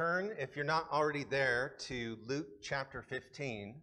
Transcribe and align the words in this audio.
turn, 0.00 0.30
if 0.38 0.56
you're 0.56 0.64
not 0.64 0.88
already 0.90 1.24
there, 1.24 1.74
to 1.78 2.16
Luke 2.26 2.46
chapter 2.62 3.02
15. 3.02 3.82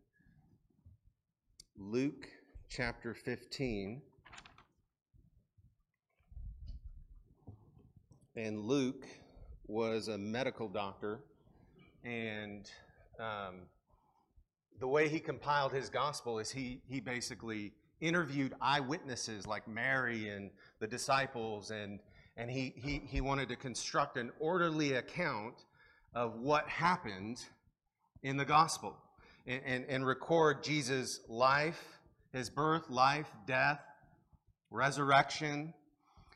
Luke 1.78 2.28
chapter 2.72 3.14
15. 3.14 4.02
And 8.36 8.62
Luke 8.62 9.06
was 9.68 10.08
a 10.08 10.18
medical 10.18 10.68
doctor, 10.68 11.20
and 12.04 12.68
um, 13.20 13.68
the 14.80 14.88
way 14.88 15.10
he 15.10 15.20
compiled 15.20 15.72
his 15.72 15.88
gospel 15.88 16.40
is 16.40 16.50
he, 16.50 16.82
he 16.88 17.00
basically 17.00 17.74
interviewed 18.02 18.56
eyewitnesses 18.60 19.46
like 19.46 19.68
Mary 19.68 20.30
and 20.30 20.50
the 20.80 20.88
disciples, 20.88 21.70
and, 21.70 22.00
and 22.38 22.50
he, 22.50 22.74
he, 22.76 23.04
he 23.08 23.22
wanted 23.22 23.50
to 23.50 23.56
construct 23.56 24.18
an 24.18 24.32
orderly 24.40 24.94
account 24.94 25.66
of 26.14 26.40
what 26.40 26.68
happened 26.68 27.44
in 28.24 28.38
the 28.38 28.46
gospel 28.46 28.96
and, 29.46 29.62
and, 29.66 29.86
and 29.88 30.06
record 30.06 30.64
Jesus' 30.64 31.22
life, 31.28 32.00
his 32.34 32.50
birth, 32.50 32.90
life, 32.90 33.30
death, 33.46 33.82
resurrection. 34.70 35.74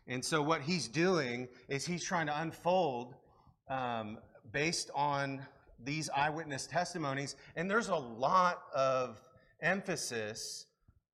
And 0.08 0.24
so, 0.24 0.42
what 0.42 0.62
he's 0.62 0.88
doing 0.88 1.48
is 1.68 1.86
he's 1.86 2.04
trying 2.04 2.28
to 2.28 2.42
unfold 2.42 3.16
um, 3.70 4.18
based 4.52 4.92
on 4.96 5.46
these 5.84 6.10
eyewitness 6.10 6.68
testimonies. 6.68 7.36
And 7.56 7.70
there's 7.70 7.90
a 7.90 7.96
lot 7.96 8.64
of 8.76 9.22
emphasis 9.62 10.66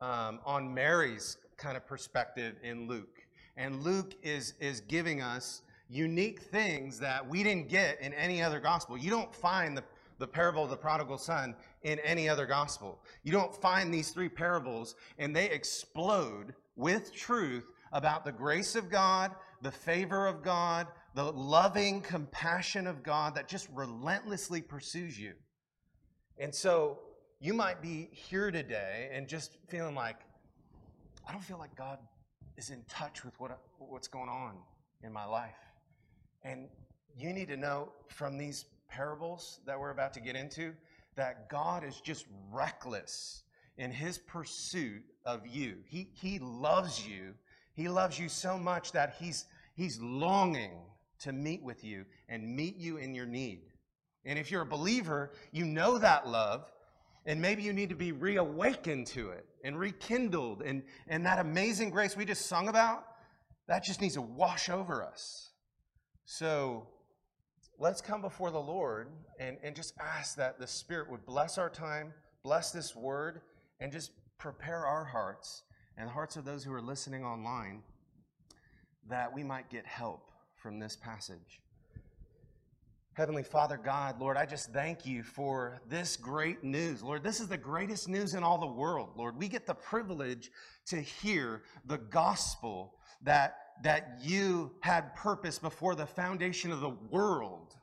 um, 0.02 0.40
on 0.46 0.74
Mary's 0.74 1.38
kind 1.58 1.78
of 1.78 1.86
perspective 1.88 2.56
in 2.64 2.88
Luke. 2.88 3.22
And 3.56 3.82
Luke 3.84 4.14
is, 4.22 4.54
is 4.60 4.82
giving 4.82 5.22
us 5.22 5.62
unique 5.90 6.42
things 6.42 7.00
that 7.00 7.28
we 7.28 7.44
didn't 7.44 7.70
get 7.70 8.02
in 8.02 8.14
any 8.14 8.42
other 8.42 8.60
gospel. 8.60 8.98
You 8.98 9.10
don't 9.10 9.34
find 9.34 9.78
the, 9.78 9.84
the 10.20 10.28
parable 10.28 10.64
of 10.64 10.70
the 10.70 10.78
prodigal 10.78 11.18
son 11.18 11.56
in 11.84 12.00
any 12.00 12.28
other 12.28 12.46
gospel. 12.46 13.00
You 13.24 13.32
don't 13.32 13.56
find 13.56 13.94
these 13.94 14.12
three 14.12 14.30
parables, 14.30 14.96
and 15.18 15.36
they 15.36 15.50
explode 15.50 16.54
with 16.76 17.14
truth 17.14 17.66
about 17.92 18.26
the 18.26 18.32
grace 18.32 18.76
of 18.76 18.90
God, 18.90 19.32
the 19.62 19.72
favor 19.72 20.28
of 20.28 20.44
God, 20.44 20.88
the 21.16 21.32
loving 21.32 22.02
compassion 22.02 22.86
of 22.86 23.02
God 23.02 23.36
that 23.36 23.48
just 23.48 23.68
relentlessly 23.74 24.62
pursues 24.62 25.20
you. 25.20 25.34
And 26.38 26.54
so 26.54 27.00
you 27.40 27.54
might 27.54 27.82
be 27.82 28.10
here 28.12 28.52
today 28.52 29.10
and 29.12 29.28
just 29.28 29.58
feeling 29.68 29.96
like, 29.96 30.18
I 31.28 31.32
don't 31.32 31.44
feel 31.44 31.58
like 31.58 31.76
God 31.76 32.00
is 32.58 32.70
in 32.70 32.84
touch 32.88 33.24
with 33.24 33.40
what, 33.40 33.60
what's 33.80 34.08
going 34.08 34.30
on 34.30 34.56
in 35.04 35.12
my 35.12 35.26
life. 35.26 35.56
And 36.48 36.70
you 37.18 37.34
need 37.34 37.50
to 37.50 37.58
know 37.58 37.90
from 38.08 38.38
these 38.38 38.66
parables 38.88 39.60
that 39.66 39.78
we're 39.78 39.90
about 39.90 40.14
to 40.14 40.22
get 40.22 40.36
into 40.36 40.74
that 41.16 41.50
God 41.50 41.84
is 41.84 42.00
just 42.00 42.26
reckless 42.52 43.44
in 43.78 43.92
his 43.92 44.18
pursuit 44.18 45.04
of 45.26 45.46
you. 45.46 45.76
He, 45.86 46.08
he 46.14 46.40
loves 46.40 47.06
you. 47.06 47.34
He 47.74 47.90
loves 47.90 48.18
you 48.18 48.30
so 48.30 48.58
much 48.58 48.94
that 48.94 49.16
he's, 49.20 49.46
he's 49.76 50.00
longing 50.00 50.72
to 51.20 51.34
meet 51.34 51.62
with 51.64 51.84
you 51.84 52.06
and 52.30 52.56
meet 52.56 52.78
you 52.78 52.96
in 52.98 53.14
your 53.14 53.26
need. 53.26 53.64
And 54.24 54.40
if 54.40 54.50
you're 54.50 54.62
a 54.62 54.66
believer, 54.66 55.32
you 55.52 55.66
know 55.66 55.98
that 55.98 56.28
love 56.28 56.72
and 57.26 57.42
maybe 57.42 57.62
you 57.62 57.74
need 57.74 57.90
to 57.90 57.96
be 57.96 58.14
reawakened 58.14 59.08
to 59.08 59.32
it 59.32 59.46
and 59.66 59.78
rekindled. 59.78 60.62
And, 60.62 60.84
and 61.10 61.26
that 61.26 61.40
amazing 61.40 61.90
grace 61.90 62.16
we 62.16 62.24
just 62.24 62.46
sung 62.46 62.70
about, 62.70 63.04
that 63.68 63.84
just 63.84 64.00
needs 64.00 64.14
to 64.14 64.22
wash 64.22 64.70
over 64.70 65.04
us. 65.04 65.50
So 66.30 66.86
let's 67.80 68.02
come 68.02 68.22
before 68.22 68.52
the 68.52 68.60
Lord 68.60 69.08
and, 69.40 69.56
and 69.64 69.74
just 69.74 69.94
ask 69.98 70.36
that 70.36 70.60
the 70.60 70.68
Spirit 70.68 71.10
would 71.10 71.26
bless 71.26 71.58
our 71.58 71.70
time, 71.70 72.14
bless 72.44 72.72
this 72.72 72.94
word, 72.94 73.40
and 73.80 73.94
just 73.94 74.12
prepare 74.38 74.86
our 74.86 75.06
hearts 75.06 75.64
and 75.98 76.10
the 76.10 76.12
hearts 76.12 76.36
of 76.36 76.44
those 76.44 76.66
who 76.66 76.74
are 76.74 76.82
listening 76.82 77.24
online 77.24 77.82
that 79.10 79.34
we 79.34 79.42
might 79.42 79.70
get 79.70 79.86
help 79.86 80.34
from 80.58 80.80
this 80.80 80.98
passage. 80.98 81.62
Heavenly 83.14 83.44
Father 83.44 83.80
God, 83.82 84.20
Lord, 84.20 84.36
I 84.36 84.46
just 84.46 84.74
thank 84.74 85.06
you 85.06 85.24
for 85.24 85.80
this 85.88 86.18
great 86.18 86.62
news. 86.62 87.02
Lord, 87.02 87.24
this 87.24 87.40
is 87.40 87.48
the 87.48 87.58
greatest 87.58 88.10
news 88.10 88.34
in 88.34 88.44
all 88.44 88.58
the 88.58 88.68
world. 88.68 89.12
Lord, 89.16 89.38
we 89.38 89.48
get 89.48 89.66
the 89.66 89.76
privilege 89.76 90.52
to 90.88 90.98
hear 90.98 91.64
the 91.86 91.98
gospel 91.98 92.96
that, 93.24 93.56
that 93.84 94.20
you 94.22 94.72
had 94.82 95.16
purpose 95.16 95.60
before 95.60 95.96
the 95.96 96.06
foundation 96.06 96.72
of 96.72 96.82
the 96.82 96.90
world, 96.90 97.76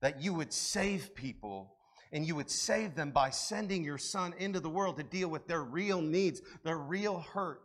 that 0.00 0.22
you 0.22 0.34
would 0.34 0.52
save 0.52 1.14
people 1.14 1.74
and 2.12 2.26
you 2.26 2.34
would 2.34 2.50
save 2.50 2.94
them 2.94 3.10
by 3.10 3.30
sending 3.30 3.84
your 3.84 3.98
son 3.98 4.34
into 4.38 4.58
the 4.60 4.68
world 4.68 4.96
to 4.96 5.02
deal 5.02 5.28
with 5.28 5.46
their 5.46 5.62
real 5.62 6.00
needs, 6.00 6.42
their 6.64 6.78
real 6.78 7.20
hurt, 7.20 7.62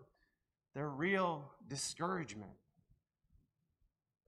their 0.75 0.89
real 0.89 1.51
discouragement. 1.67 2.51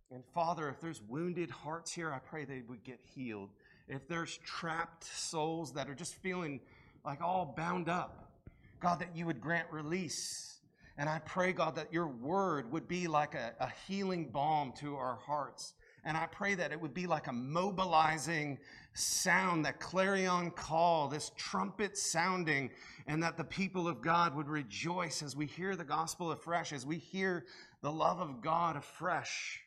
And 0.09 0.23
Father, 0.33 0.69
if 0.69 0.79
there's 0.79 1.01
wounded 1.01 1.51
hearts 1.51 1.91
here, 1.91 2.11
I 2.11 2.19
pray 2.19 2.45
they 2.45 2.63
would 2.67 2.83
get 2.83 2.99
healed. 3.13 3.49
If 3.87 4.07
there's 4.07 4.37
trapped 4.37 5.03
souls 5.03 5.73
that 5.73 5.89
are 5.89 5.95
just 5.95 6.15
feeling 6.15 6.61
like 7.05 7.21
all 7.21 7.53
bound 7.55 7.89
up, 7.89 8.31
God, 8.79 8.99
that 8.99 9.15
you 9.15 9.25
would 9.25 9.41
grant 9.41 9.67
release. 9.71 10.56
And 10.97 11.07
I 11.07 11.19
pray, 11.19 11.53
God, 11.53 11.75
that 11.75 11.93
your 11.93 12.07
word 12.07 12.71
would 12.71 12.87
be 12.87 13.07
like 13.07 13.35
a, 13.35 13.53
a 13.59 13.71
healing 13.87 14.29
balm 14.29 14.73
to 14.79 14.95
our 14.95 15.15
hearts. 15.15 15.73
And 16.03 16.17
I 16.17 16.25
pray 16.25 16.55
that 16.55 16.71
it 16.71 16.79
would 16.79 16.93
be 16.93 17.05
like 17.05 17.27
a 17.27 17.33
mobilizing 17.33 18.57
sound, 18.93 19.65
that 19.65 19.79
clarion 19.79 20.51
call, 20.51 21.07
this 21.07 21.31
trumpet 21.35 21.97
sounding, 21.97 22.71
and 23.07 23.21
that 23.21 23.37
the 23.37 23.43
people 23.43 23.87
of 23.87 24.01
God 24.01 24.35
would 24.35 24.47
rejoice 24.47 25.21
as 25.21 25.35
we 25.35 25.45
hear 25.45 25.75
the 25.75 25.83
gospel 25.83 26.31
afresh, 26.31 26.73
as 26.73 26.85
we 26.85 26.97
hear 26.97 27.45
the 27.81 27.91
love 27.91 28.19
of 28.19 28.41
God 28.41 28.75
afresh 28.75 29.61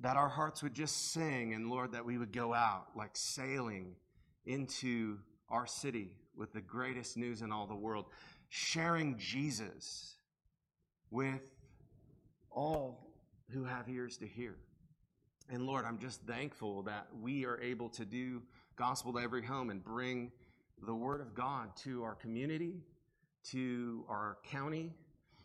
that 0.00 0.16
our 0.16 0.28
hearts 0.28 0.62
would 0.62 0.74
just 0.74 1.12
sing, 1.12 1.54
and 1.54 1.70
Lord, 1.70 1.92
that 1.92 2.04
we 2.04 2.18
would 2.18 2.32
go 2.32 2.52
out 2.52 2.86
like 2.96 3.10
sailing 3.14 3.94
into 4.44 5.18
our 5.48 5.66
city 5.66 6.10
with 6.36 6.52
the 6.52 6.60
greatest 6.60 7.16
news 7.16 7.42
in 7.42 7.50
all 7.50 7.66
the 7.66 7.74
world, 7.74 8.06
sharing 8.48 9.18
Jesus 9.18 10.16
with 11.10 11.42
all 12.50 13.12
who 13.50 13.64
have 13.64 13.88
ears 13.88 14.16
to 14.18 14.26
hear. 14.26 14.56
And 15.48 15.66
Lord, 15.66 15.84
I'm 15.84 15.98
just 15.98 16.22
thankful 16.22 16.82
that 16.82 17.06
we 17.20 17.44
are 17.44 17.60
able 17.60 17.88
to 17.90 18.04
do 18.04 18.42
gospel 18.76 19.12
to 19.12 19.20
every 19.20 19.44
home 19.44 19.70
and 19.70 19.82
bring 19.82 20.32
the 20.84 20.94
word 20.94 21.20
of 21.20 21.34
God 21.34 21.74
to 21.84 22.02
our 22.02 22.14
community, 22.14 22.82
to 23.50 24.04
our 24.08 24.38
county. 24.50 24.92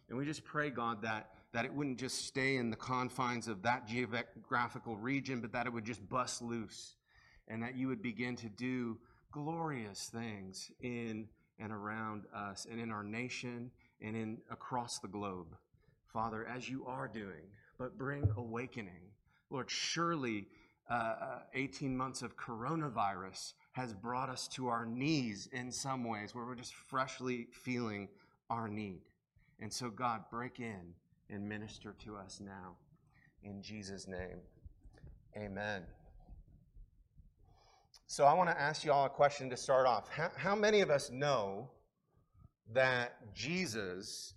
And 0.09 0.17
we 0.17 0.25
just 0.25 0.43
pray, 0.43 0.69
God, 0.69 1.03
that 1.03 1.29
that 1.53 1.65
it 1.65 1.73
wouldn't 1.73 1.99
just 1.99 2.25
stay 2.25 2.55
in 2.55 2.69
the 2.69 2.77
confines 2.77 3.47
of 3.47 3.61
that 3.63 3.87
geographical 3.87 4.95
region, 4.95 5.41
but 5.41 5.51
that 5.51 5.67
it 5.67 5.73
would 5.73 5.83
just 5.83 6.07
bust 6.07 6.41
loose 6.41 6.95
and 7.47 7.61
that 7.61 7.75
you 7.75 7.87
would 7.87 8.01
begin 8.01 8.35
to 8.37 8.47
do 8.47 8.97
glorious 9.31 10.09
things 10.11 10.71
in 10.81 11.27
and 11.61 11.71
around 11.71 12.23
us 12.35 12.65
and 12.69 12.79
in 12.79 12.91
our 12.91 13.03
nation 13.03 13.71
and 14.01 14.15
in 14.15 14.37
across 14.49 14.99
the 14.99 15.07
globe. 15.07 15.55
Father, 16.11 16.45
as 16.47 16.67
you 16.67 16.85
are 16.85 17.07
doing, 17.07 17.47
but 17.77 17.97
bring 17.97 18.29
awakening. 18.35 19.11
Lord, 19.49 19.69
surely 19.69 20.47
uh, 20.89 20.93
uh 20.93 21.39
18 21.53 21.95
months 21.95 22.21
of 22.21 22.35
coronavirus 22.35 23.53
has 23.73 23.93
brought 23.93 24.29
us 24.29 24.47
to 24.49 24.67
our 24.67 24.85
knees 24.85 25.47
in 25.53 25.71
some 25.71 26.03
ways 26.03 26.35
where 26.35 26.45
we're 26.45 26.55
just 26.55 26.73
freshly 26.73 27.47
feeling 27.51 28.09
our 28.49 28.67
need. 28.67 29.03
And 29.59 29.71
so, 29.71 29.89
God, 29.89 30.23
break 30.29 30.59
in 30.59 30.93
and 31.29 31.47
minister 31.47 31.95
to 32.03 32.17
us 32.17 32.41
now. 32.43 32.75
In 33.43 33.61
Jesus' 33.61 34.07
name, 34.07 34.39
amen. 35.37 35.83
So 38.11 38.25
I 38.25 38.33
want 38.33 38.49
to 38.49 38.59
ask 38.59 38.83
you 38.83 38.91
all 38.91 39.05
a 39.05 39.09
question 39.09 39.49
to 39.51 39.55
start 39.55 39.87
off. 39.87 40.09
How, 40.09 40.29
how 40.35 40.53
many 40.53 40.81
of 40.81 40.89
us 40.89 41.09
know 41.09 41.69
that 42.73 43.33
Jesus 43.33 44.33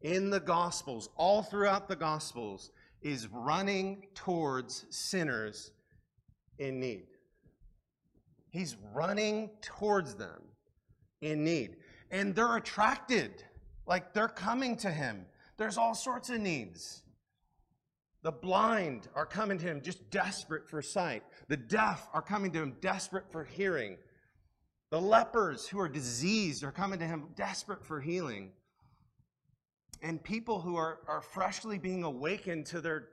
in 0.00 0.30
the 0.30 0.40
Gospels, 0.40 1.10
all 1.16 1.42
throughout 1.42 1.86
the 1.86 1.96
Gospels, 1.96 2.70
is 3.02 3.28
running 3.28 4.06
towards 4.14 4.86
sinners 4.88 5.72
in 6.58 6.80
need? 6.80 7.08
He's 8.48 8.78
running 8.94 9.50
towards 9.60 10.14
them 10.14 10.40
in 11.20 11.44
need. 11.44 11.76
And 12.10 12.34
they're 12.34 12.56
attracted, 12.56 13.44
like 13.86 14.14
they're 14.14 14.28
coming 14.28 14.78
to 14.78 14.90
him. 14.90 15.26
There's 15.58 15.76
all 15.76 15.94
sorts 15.94 16.30
of 16.30 16.40
needs. 16.40 17.02
The 18.22 18.32
blind 18.32 19.08
are 19.14 19.24
coming 19.24 19.58
to 19.58 19.64
him 19.64 19.80
just 19.80 20.10
desperate 20.10 20.68
for 20.68 20.82
sight. 20.82 21.22
The 21.48 21.56
deaf 21.56 22.06
are 22.12 22.20
coming 22.20 22.52
to 22.52 22.62
him 22.62 22.76
desperate 22.80 23.30
for 23.30 23.44
hearing. 23.44 23.96
The 24.90 25.00
lepers 25.00 25.66
who 25.66 25.80
are 25.80 25.88
diseased 25.88 26.62
are 26.64 26.72
coming 26.72 26.98
to 26.98 27.06
him 27.06 27.28
desperate 27.34 27.84
for 27.84 28.00
healing. 28.00 28.50
And 30.02 30.22
people 30.22 30.60
who 30.60 30.76
are, 30.76 30.98
are 31.08 31.22
freshly 31.22 31.78
being 31.78 32.02
awakened 32.04 32.66
to 32.66 32.80
their, 32.80 33.08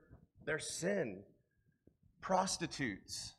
their 0.45 0.59
sin, 0.59 1.24
prostitutes, 2.19 3.36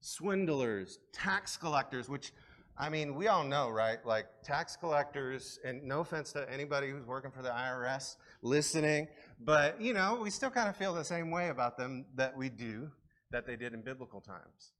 swindlers, 0.00 0.98
tax 1.12 1.56
collectors, 1.56 2.08
which 2.08 2.32
I 2.76 2.88
mean, 2.88 3.14
we 3.14 3.28
all 3.28 3.44
know, 3.44 3.70
right? 3.70 4.04
Like 4.04 4.26
tax 4.42 4.76
collectors, 4.76 5.60
and 5.64 5.84
no 5.84 6.00
offense 6.00 6.32
to 6.32 6.50
anybody 6.52 6.90
who's 6.90 7.06
working 7.06 7.30
for 7.30 7.40
the 7.40 7.50
IRS 7.50 8.16
listening, 8.42 9.06
but 9.40 9.80
you 9.80 9.92
know, 9.92 10.18
we 10.22 10.30
still 10.30 10.50
kind 10.50 10.68
of 10.68 10.76
feel 10.76 10.94
the 10.94 11.04
same 11.04 11.30
way 11.30 11.48
about 11.48 11.76
them 11.76 12.06
that 12.14 12.36
we 12.36 12.48
do 12.48 12.90
that 13.30 13.46
they 13.46 13.56
did 13.56 13.74
in 13.74 13.82
biblical 13.82 14.20
times. 14.20 14.72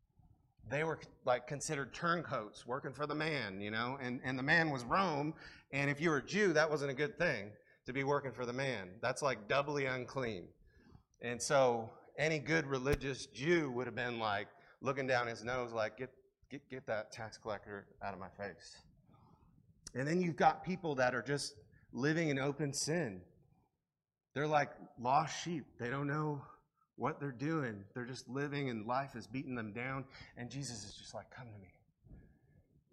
They 0.71 0.85
were 0.85 0.99
like 1.25 1.47
considered 1.47 1.93
turncoats 1.93 2.67
working 2.67 2.93
for 2.93 3.07
the 3.07 3.15
man, 3.15 3.61
you 3.61 3.71
know, 3.71 3.99
and, 4.01 4.21
and 4.25 4.39
the 4.39 4.43
man 4.43 4.71
was 4.71 4.85
Rome, 4.85 5.35
and 5.73 5.91
if 5.91 6.01
you 6.01 6.11
were 6.11 6.19
a 6.19 6.25
Jew, 6.25 6.53
that 6.55 6.71
wasn't 6.71 6.91
a 6.91 6.95
good 6.95 7.19
thing 7.19 7.51
to 7.87 7.93
be 7.93 8.05
working 8.05 8.33
for 8.33 8.47
the 8.47 8.53
man. 8.53 8.89
That's 9.03 9.21
like 9.21 9.49
doubly 9.49 9.87
unclean. 9.87 10.45
And 11.21 11.41
so 11.41 11.91
any 12.19 12.39
good 12.39 12.67
religious 12.67 13.27
Jew 13.27 13.71
would 13.73 13.87
have 13.87 13.95
been 13.95 14.19
like 14.19 14.49
looking 14.81 15.07
down 15.07 15.27
his 15.27 15.45
nose, 15.45 15.73
like, 15.73 15.99
get 15.99 16.11
get, 16.51 16.71
get 16.71 16.87
that 16.87 17.11
tax 17.11 17.37
collector 17.37 17.87
out 18.03 18.15
of 18.15 18.21
my 18.21 18.29
face. 18.29 18.77
And 19.95 20.07
then 20.07 20.21
you've 20.21 20.37
got 20.37 20.65
people 20.65 20.95
that 20.97 21.15
are 21.15 21.23
just 21.23 21.55
living 21.93 22.29
in 22.29 22.39
open 22.39 22.73
sin. 22.73 23.21
They're 24.35 24.47
like 24.47 24.71
lost 25.01 25.43
sheep. 25.43 25.65
They 25.79 25.89
don't 25.89 26.07
know 26.07 26.43
what 26.97 27.21
they're 27.21 27.33
doing. 27.33 27.85
They're 27.95 28.05
just 28.05 28.29
living 28.29 28.69
and 28.69 28.87
life 28.87 29.17
is 29.17 29.27
beating 29.27 29.55
them 29.55 29.73
down. 29.73 30.05
And 30.37 30.51
Jesus 30.51 30.85
is 30.85 30.95
just 30.95 31.15
like, 31.15 31.31
Come 31.31 31.47
to 31.47 31.59
me. 31.61 31.73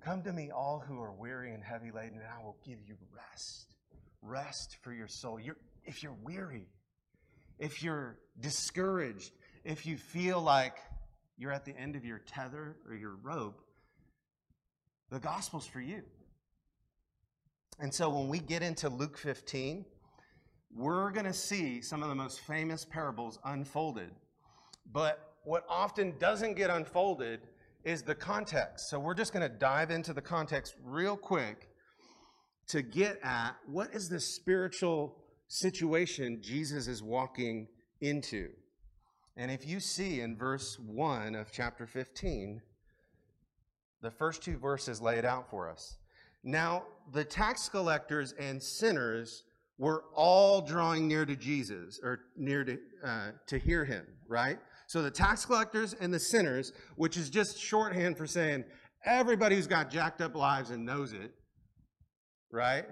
Come 0.03 0.23
to 0.23 0.33
me, 0.33 0.49
all 0.49 0.83
who 0.88 0.99
are 0.99 1.11
weary 1.11 1.53
and 1.53 1.63
heavy 1.63 1.91
laden, 1.91 2.17
and 2.17 2.27
I 2.27 2.43
will 2.43 2.57
give 2.65 2.79
you 2.88 2.95
rest. 3.15 3.75
Rest 4.23 4.77
for 4.81 4.91
your 4.91 5.07
soul. 5.07 5.39
You're, 5.39 5.57
if 5.85 6.01
you're 6.01 6.17
weary, 6.23 6.65
if 7.59 7.83
you're 7.83 8.17
discouraged, 8.39 9.31
if 9.63 9.85
you 9.85 9.97
feel 9.97 10.41
like 10.41 10.77
you're 11.37 11.51
at 11.51 11.65
the 11.65 11.77
end 11.77 11.95
of 11.95 12.03
your 12.03 12.17
tether 12.17 12.77
or 12.87 12.95
your 12.95 13.15
rope, 13.21 13.61
the 15.11 15.19
gospel's 15.19 15.67
for 15.67 15.81
you. 15.81 16.01
And 17.79 17.94
so 17.94 18.09
when 18.09 18.27
we 18.27 18.39
get 18.39 18.63
into 18.63 18.89
Luke 18.89 19.17
15, 19.19 19.85
we're 20.75 21.12
going 21.12 21.25
to 21.25 21.33
see 21.33 21.81
some 21.81 22.01
of 22.03 22.09
the 22.09 22.15
most 22.15 22.41
famous 22.41 22.85
parables 22.85 23.39
unfolded. 23.45 24.12
But 24.91 25.33
what 25.44 25.65
often 25.69 26.13
doesn't 26.19 26.56
get 26.56 26.69
unfolded 26.69 27.41
is 27.83 28.03
the 28.03 28.15
context. 28.15 28.89
So 28.89 29.00
we're 29.00 29.15
just 29.15 29.33
going 29.33 29.50
to 29.50 29.57
dive 29.57 29.91
into 29.91 30.13
the 30.13 30.21
context 30.21 30.75
real 30.83 31.18
quick 31.18 31.69
to 32.68 32.81
get 32.81 33.19
at 33.23 33.56
what 33.65 33.94
is 33.94 34.07
the 34.07 34.19
spiritual 34.19 35.18
situation 35.47 36.39
Jesus 36.41 36.88
is 36.88 37.03
walking 37.03 37.68
into. 38.00 38.50
And 39.35 39.50
if 39.50 39.68
you 39.68 39.79
see 39.79 40.21
in 40.21 40.38
verse 40.38 40.77
1 40.79 41.35
of 41.35 41.51
chapter 41.51 41.85
15, 41.85 42.62
the 44.01 44.12
first 44.12 44.44
two 44.44 44.57
verses 44.57 45.01
lay 45.01 45.18
it 45.18 45.25
out 45.25 45.50
for 45.50 45.69
us. 45.69 45.97
Now, 46.44 46.83
the 47.12 47.23
tax 47.23 47.69
collectors 47.69 48.33
and 48.33 48.62
sinners 48.62 49.44
were 49.81 50.04
all 50.13 50.62
drawing 50.62 51.07
near 51.07 51.25
to 51.25 51.36
Jesus 51.36 52.00
or 52.04 52.19
near 52.38 52.63
to, 52.63 52.78
uh, 53.04 53.31
to 53.48 53.57
hear 53.57 53.83
him, 53.83 54.06
right? 54.28 54.60
So 54.86 55.01
the 55.01 55.10
tax 55.10 55.44
collectors 55.44 55.95
and 56.00 56.13
the 56.13 56.19
sinners, 56.19 56.72
which 56.98 57.18
is 57.18 57.31
just 57.31 57.60
shorthand 57.60 58.16
for 58.16 58.28
saying 58.28 58.63
everybody 59.04 59.56
who's 59.56 59.66
got 59.66 59.89
jacked 59.89 60.22
up 60.22 60.36
lives 60.36 60.69
and 60.69 60.86
knows 60.86 61.13
it, 61.13 61.31
right, 62.51 62.86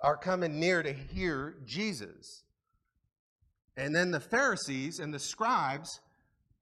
are 0.00 0.16
coming 0.16 0.58
near 0.58 0.82
to 0.82 0.94
hear 0.94 1.56
Jesus. 1.66 2.42
And 3.76 3.94
then 3.94 4.12
the 4.12 4.20
Pharisees 4.20 4.98
and 4.98 5.12
the 5.12 5.18
scribes 5.18 6.00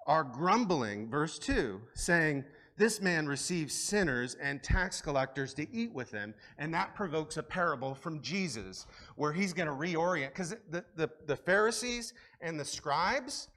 are 0.09 0.25
grumbling, 0.25 1.09
verse 1.09 1.39
2, 1.39 1.81
saying, 1.95 2.45
This 2.81 3.03
man 3.03 3.27
receives 3.27 3.75
sinners 3.75 4.39
and 4.41 4.63
tax 4.63 5.03
collectors 5.03 5.53
to 5.53 5.71
eat 5.71 5.93
with 5.93 6.11
them. 6.11 6.33
And 6.57 6.73
that 6.73 6.95
provokes 6.95 7.37
a 7.37 7.43
parable 7.43 7.95
from 7.95 8.23
Jesus 8.23 8.87
where 9.17 9.35
he's 9.35 9.53
going 9.53 9.67
to 9.67 9.75
reorient. 9.75 10.29
Because 10.29 10.57
the, 10.71 10.83
the, 10.97 11.11
the 11.27 11.37
Pharisees 11.37 12.15
and 12.41 12.59
the 12.59 12.65
scribes, 12.65 13.49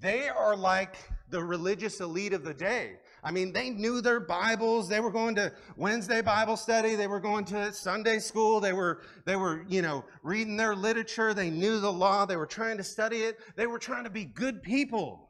they 0.00 0.28
are 0.28 0.56
like 0.56 0.96
the 1.30 1.40
religious 1.40 2.00
elite 2.00 2.32
of 2.32 2.42
the 2.42 2.54
day. 2.54 2.94
I 3.22 3.30
mean, 3.30 3.52
they 3.52 3.70
knew 3.70 4.00
their 4.00 4.18
Bibles. 4.18 4.88
They 4.88 4.98
were 4.98 5.12
going 5.12 5.36
to 5.36 5.52
Wednesday 5.76 6.20
Bible 6.20 6.56
study. 6.56 6.96
They 6.96 7.06
were 7.06 7.20
going 7.20 7.44
to 7.44 7.72
Sunday 7.72 8.18
school. 8.18 8.58
They 8.58 8.72
were, 8.72 9.02
they 9.26 9.36
were, 9.36 9.64
you 9.68 9.82
know, 9.82 10.04
reading 10.24 10.56
their 10.56 10.74
literature. 10.74 11.34
They 11.34 11.50
knew 11.50 11.78
the 11.78 11.92
law. 11.92 12.26
They 12.26 12.36
were 12.36 12.46
trying 12.46 12.78
to 12.78 12.84
study 12.84 13.18
it. 13.18 13.38
They 13.54 13.68
were 13.68 13.78
trying 13.78 14.02
to 14.02 14.10
be 14.10 14.24
good 14.24 14.60
people. 14.60 15.28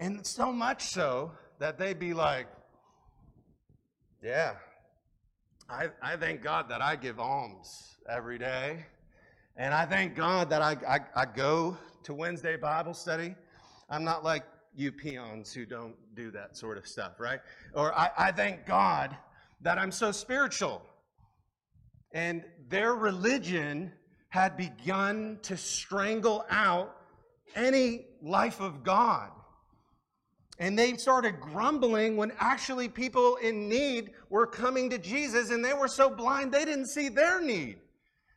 And 0.00 0.24
so 0.24 0.52
much 0.52 0.86
so 0.88 1.32
that 1.58 1.76
they'd 1.76 1.98
be 1.98 2.14
like, 2.14 2.46
yeah, 4.22 4.54
I, 5.68 5.88
I 6.00 6.16
thank 6.16 6.42
God 6.42 6.68
that 6.68 6.80
I 6.80 6.94
give 6.96 7.18
alms 7.18 7.96
every 8.08 8.38
day. 8.38 8.86
And 9.56 9.74
I 9.74 9.84
thank 9.86 10.14
God 10.14 10.50
that 10.50 10.62
I, 10.62 10.76
I, 10.88 11.00
I 11.16 11.24
go 11.26 11.76
to 12.04 12.14
Wednesday 12.14 12.56
Bible 12.56 12.94
study. 12.94 13.34
I'm 13.90 14.04
not 14.04 14.22
like 14.22 14.44
you 14.76 14.92
peons 14.92 15.52
who 15.52 15.66
don't 15.66 15.96
do 16.14 16.30
that 16.30 16.56
sort 16.56 16.78
of 16.78 16.86
stuff, 16.86 17.18
right? 17.18 17.40
Or 17.74 17.92
I, 17.92 18.10
I 18.16 18.32
thank 18.32 18.66
God 18.66 19.16
that 19.62 19.78
I'm 19.78 19.90
so 19.90 20.12
spiritual. 20.12 20.80
And 22.12 22.44
their 22.68 22.94
religion 22.94 23.92
had 24.28 24.56
begun 24.56 25.38
to 25.42 25.56
strangle 25.56 26.44
out 26.50 26.96
any 27.56 28.06
life 28.22 28.60
of 28.60 28.84
God. 28.84 29.30
And 30.58 30.76
they 30.76 30.96
started 30.96 31.40
grumbling 31.40 32.16
when 32.16 32.32
actually 32.38 32.88
people 32.88 33.36
in 33.36 33.68
need 33.68 34.10
were 34.28 34.46
coming 34.46 34.90
to 34.90 34.98
Jesus 34.98 35.50
and 35.50 35.64
they 35.64 35.74
were 35.74 35.88
so 35.88 36.10
blind 36.10 36.50
they 36.50 36.64
didn't 36.64 36.86
see 36.86 37.08
their 37.08 37.40
need. 37.40 37.78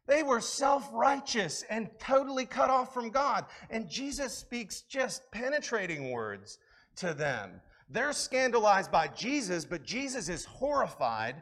They 0.07 0.23
were 0.23 0.41
self 0.41 0.87
righteous 0.91 1.63
and 1.69 1.89
totally 1.99 2.45
cut 2.45 2.69
off 2.69 2.93
from 2.93 3.09
God. 3.09 3.45
And 3.69 3.89
Jesus 3.89 4.37
speaks 4.37 4.81
just 4.81 5.23
penetrating 5.31 6.11
words 6.11 6.59
to 6.97 7.13
them. 7.13 7.61
They're 7.89 8.13
scandalized 8.13 8.91
by 8.91 9.07
Jesus, 9.07 9.65
but 9.65 9.83
Jesus 9.83 10.29
is 10.29 10.45
horrified 10.45 11.41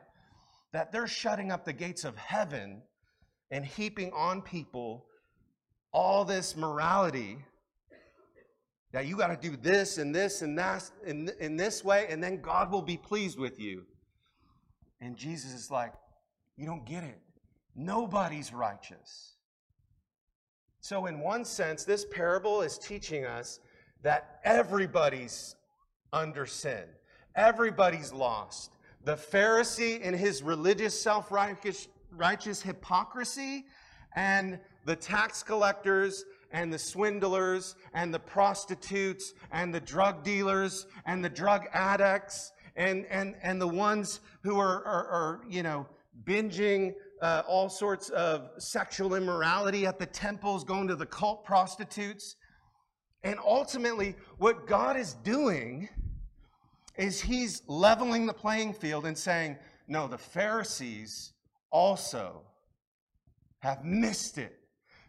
that 0.72 0.92
they're 0.92 1.08
shutting 1.08 1.52
up 1.52 1.66
the 1.66 1.74
gates 1.74 2.04
of 2.04 2.16
heaven 2.16 2.82
and 3.52 3.66
heaping 3.66 4.12
on 4.14 4.42
people 4.42 5.06
all 5.92 6.24
this 6.24 6.56
morality 6.56 7.40
that 8.92 9.06
you 9.06 9.16
got 9.18 9.28
to 9.28 9.50
do 9.50 9.56
this 9.56 9.98
and 9.98 10.14
this 10.14 10.42
and 10.42 10.58
that 10.58 10.90
in, 11.06 11.30
in 11.40 11.58
this 11.58 11.84
way, 11.84 12.08
and 12.10 12.24
then 12.24 12.42
God 12.42 12.72
will 12.72 12.82
be 12.82 12.98
pleased 12.98 13.38
with 13.38 13.60
you. 13.60 13.84
And 15.02 15.16
Jesus 15.16 15.54
is 15.54 15.70
like, 15.70 15.94
You 16.58 16.66
don't 16.66 16.86
get 16.86 17.04
it. 17.04 17.20
Nobody's 17.76 18.54
righteous. 18.54 19.36
So, 20.82 21.06
in 21.06 21.20
one 21.20 21.46
sense, 21.46 21.84
this 21.84 22.06
parable 22.06 22.62
is 22.62 22.78
teaching 22.78 23.26
us 23.26 23.60
that 24.02 24.40
everybody's 24.44 25.56
under 26.12 26.46
sin, 26.46 26.84
everybody's 27.36 28.12
lost. 28.12 28.72
The 29.06 29.16
Pharisee 29.16 30.02
in 30.02 30.14
his 30.14 30.44
religious 30.44 31.00
self 31.00 31.32
righteous 31.32 32.62
hypocrisy, 32.62 33.66
and 34.16 34.60
the 34.86 34.96
tax 34.96 35.44
collectors 35.44 36.26
and 36.52 36.74
the 36.74 36.80
swindlers 36.80 37.76
and 37.94 38.14
the 38.14 38.20
prostitutes 38.20 39.34
and 39.52 39.74
the 39.74 39.80
drug 39.80 40.24
dealers 40.24 40.88
and 41.06 41.24
the 41.24 41.30
drug 41.30 41.66
addicts 41.74 42.52
and, 42.76 43.06
and, 43.10 43.36
and 43.44 43.62
the 43.62 43.68
ones 43.68 44.22
who 44.44 44.58
are, 44.58 44.84
are, 44.86 45.08
are 45.08 45.42
you 45.50 45.64
know, 45.64 45.86
binging 46.24 46.94
uh, 47.22 47.44
all 47.48 47.70
sorts 47.70 48.10
of 48.10 48.50
sexual 48.58 49.16
immorality 49.16 49.86
at 49.86 50.00
the 50.00 50.06
temples, 50.06 50.64
going 50.64 50.88
to 50.88 50.96
the 50.96 51.06
cult 51.06 51.44
prostitutes. 51.44 52.36
And 53.24 53.38
ultimately, 53.46 54.16
what 54.38 54.66
God 54.66 54.96
is 54.96 55.14
doing 55.16 55.90
is 56.98 57.22
He's 57.22 57.62
leveling 57.68 58.26
the 58.26 58.34
playing 58.34 58.74
field 58.74 59.06
and 59.06 59.18
saying, 59.18 59.58
no, 59.88 60.08
the 60.08 60.18
Pharisees 60.18 61.34
also 61.72 62.44
have 63.60 63.84
missed 63.84 64.38
it. 64.38 64.59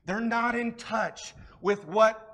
They're 0.07 0.21
not 0.21 0.55
in 0.55 0.75
touch 0.75 1.35
with 1.61 1.87
what 1.87 2.27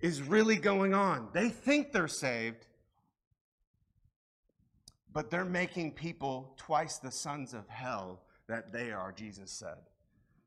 is 0.00 0.22
really 0.22 0.56
going 0.56 0.94
on. 0.94 1.28
They 1.32 1.48
think 1.48 1.92
they're 1.92 2.08
saved, 2.08 2.66
but 5.12 5.30
they're 5.30 5.44
making 5.44 5.92
people 5.92 6.54
twice 6.56 6.98
the 6.98 7.10
sons 7.10 7.54
of 7.54 7.68
hell 7.68 8.22
that 8.48 8.72
they 8.72 8.90
are, 8.90 9.12
Jesus 9.12 9.50
said. 9.50 9.76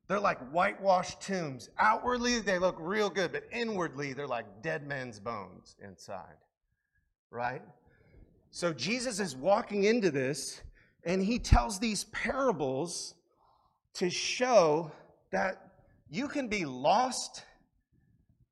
They're 0.07 0.19
like 0.19 0.39
whitewashed 0.51 1.21
tombs. 1.21 1.69
Outwardly, 1.79 2.39
they 2.39 2.59
look 2.59 2.75
real 2.79 3.09
good, 3.09 3.31
but 3.31 3.45
inwardly, 3.51 4.13
they're 4.13 4.27
like 4.27 4.61
dead 4.61 4.85
men's 4.85 5.19
bones 5.19 5.75
inside. 5.81 6.35
Right? 7.31 7.61
So 8.51 8.73
Jesus 8.73 9.19
is 9.19 9.35
walking 9.35 9.85
into 9.85 10.11
this, 10.11 10.61
and 11.05 11.23
he 11.23 11.39
tells 11.39 11.79
these 11.79 12.03
parables 12.05 13.15
to 13.95 14.09
show 14.09 14.91
that 15.31 15.62
you 16.13 16.27
can 16.27 16.47
be 16.47 16.63
lost 16.63 17.43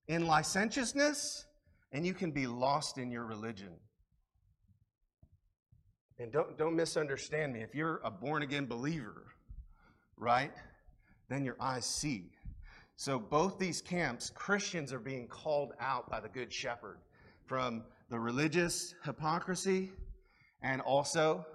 in 0.07 0.25
licentiousness 0.25 1.45
and 1.91 2.03
you 2.03 2.13
can 2.15 2.31
be 2.31 2.47
lost 2.47 2.97
in 2.97 3.11
your 3.11 3.23
religion. 3.23 3.69
And 6.17 6.31
don't, 6.31 6.57
don't 6.57 6.75
misunderstand 6.75 7.53
me. 7.53 7.61
If 7.61 7.75
you're 7.75 8.01
a 8.03 8.09
born 8.09 8.41
again 8.41 8.65
believer, 8.65 9.27
right, 10.17 10.53
then 11.29 11.45
your 11.45 11.55
eyes 11.59 11.85
see. 11.85 12.31
So, 12.95 13.19
both 13.19 13.59
these 13.59 13.79
camps, 13.79 14.31
Christians 14.31 14.91
are 14.91 14.99
being 14.99 15.27
called 15.27 15.73
out 15.79 16.09
by 16.09 16.19
the 16.19 16.29
Good 16.29 16.51
Shepherd 16.51 16.97
from 17.45 17.83
the 18.09 18.19
religious 18.19 18.95
hypocrisy 19.05 19.91
and 20.63 20.81
also 20.81 21.45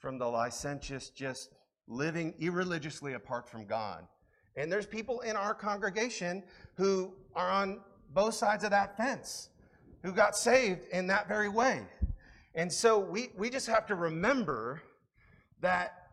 from 0.00 0.18
the 0.18 0.26
licentious, 0.26 1.10
just 1.10 1.50
living 1.86 2.34
irreligiously 2.40 3.12
apart 3.12 3.48
from 3.48 3.66
God. 3.66 4.04
And 4.56 4.70
there's 4.70 4.86
people 4.86 5.20
in 5.20 5.36
our 5.36 5.54
congregation 5.54 6.42
who 6.74 7.12
are 7.34 7.50
on 7.50 7.80
both 8.12 8.34
sides 8.34 8.64
of 8.64 8.70
that 8.70 8.96
fence, 8.96 9.48
who 10.02 10.12
got 10.12 10.36
saved 10.36 10.86
in 10.92 11.06
that 11.06 11.28
very 11.28 11.48
way. 11.48 11.82
And 12.54 12.70
so 12.70 12.98
we, 12.98 13.30
we 13.36 13.48
just 13.48 13.66
have 13.66 13.86
to 13.86 13.94
remember 13.94 14.82
that 15.60 16.08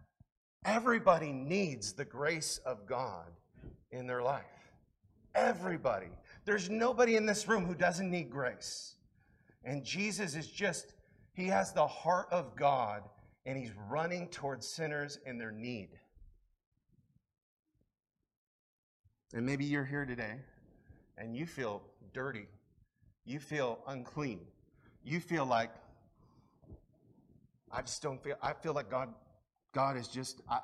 everybody 0.65 1.31
needs 1.31 1.93
the 1.93 2.05
grace 2.05 2.59
of 2.65 2.85
God 2.85 3.27
in 3.91 4.07
their 4.07 4.21
life. 4.21 4.45
Everybody. 5.35 6.07
There's 6.45 6.69
nobody 6.69 7.15
in 7.15 7.25
this 7.25 7.47
room 7.47 7.65
who 7.65 7.75
doesn't 7.75 8.09
need 8.09 8.29
grace. 8.29 8.95
And 9.63 9.83
Jesus 9.83 10.35
is 10.35 10.47
just, 10.47 10.93
he 11.33 11.45
has 11.47 11.73
the 11.73 11.85
heart 11.85 12.27
of 12.31 12.55
God 12.55 13.03
and 13.45 13.57
he's 13.57 13.71
running 13.89 14.29
towards 14.29 14.67
sinners 14.67 15.19
in 15.25 15.37
their 15.37 15.51
need. 15.51 15.89
And 19.33 19.45
maybe 19.45 19.65
you're 19.65 19.85
here 19.85 20.05
today 20.05 20.35
and 21.17 21.35
you 21.35 21.45
feel 21.45 21.83
dirty. 22.13 22.47
You 23.25 23.39
feel 23.39 23.79
unclean. 23.87 24.39
You 25.03 25.19
feel 25.19 25.45
like 25.45 25.71
I 27.71 27.81
just 27.81 28.01
don't 28.01 28.21
feel 28.23 28.35
I 28.41 28.53
feel 28.53 28.73
like 28.73 28.89
God 28.89 29.13
God 29.73 29.97
is 29.97 30.07
just 30.07 30.41
I, 30.49 30.59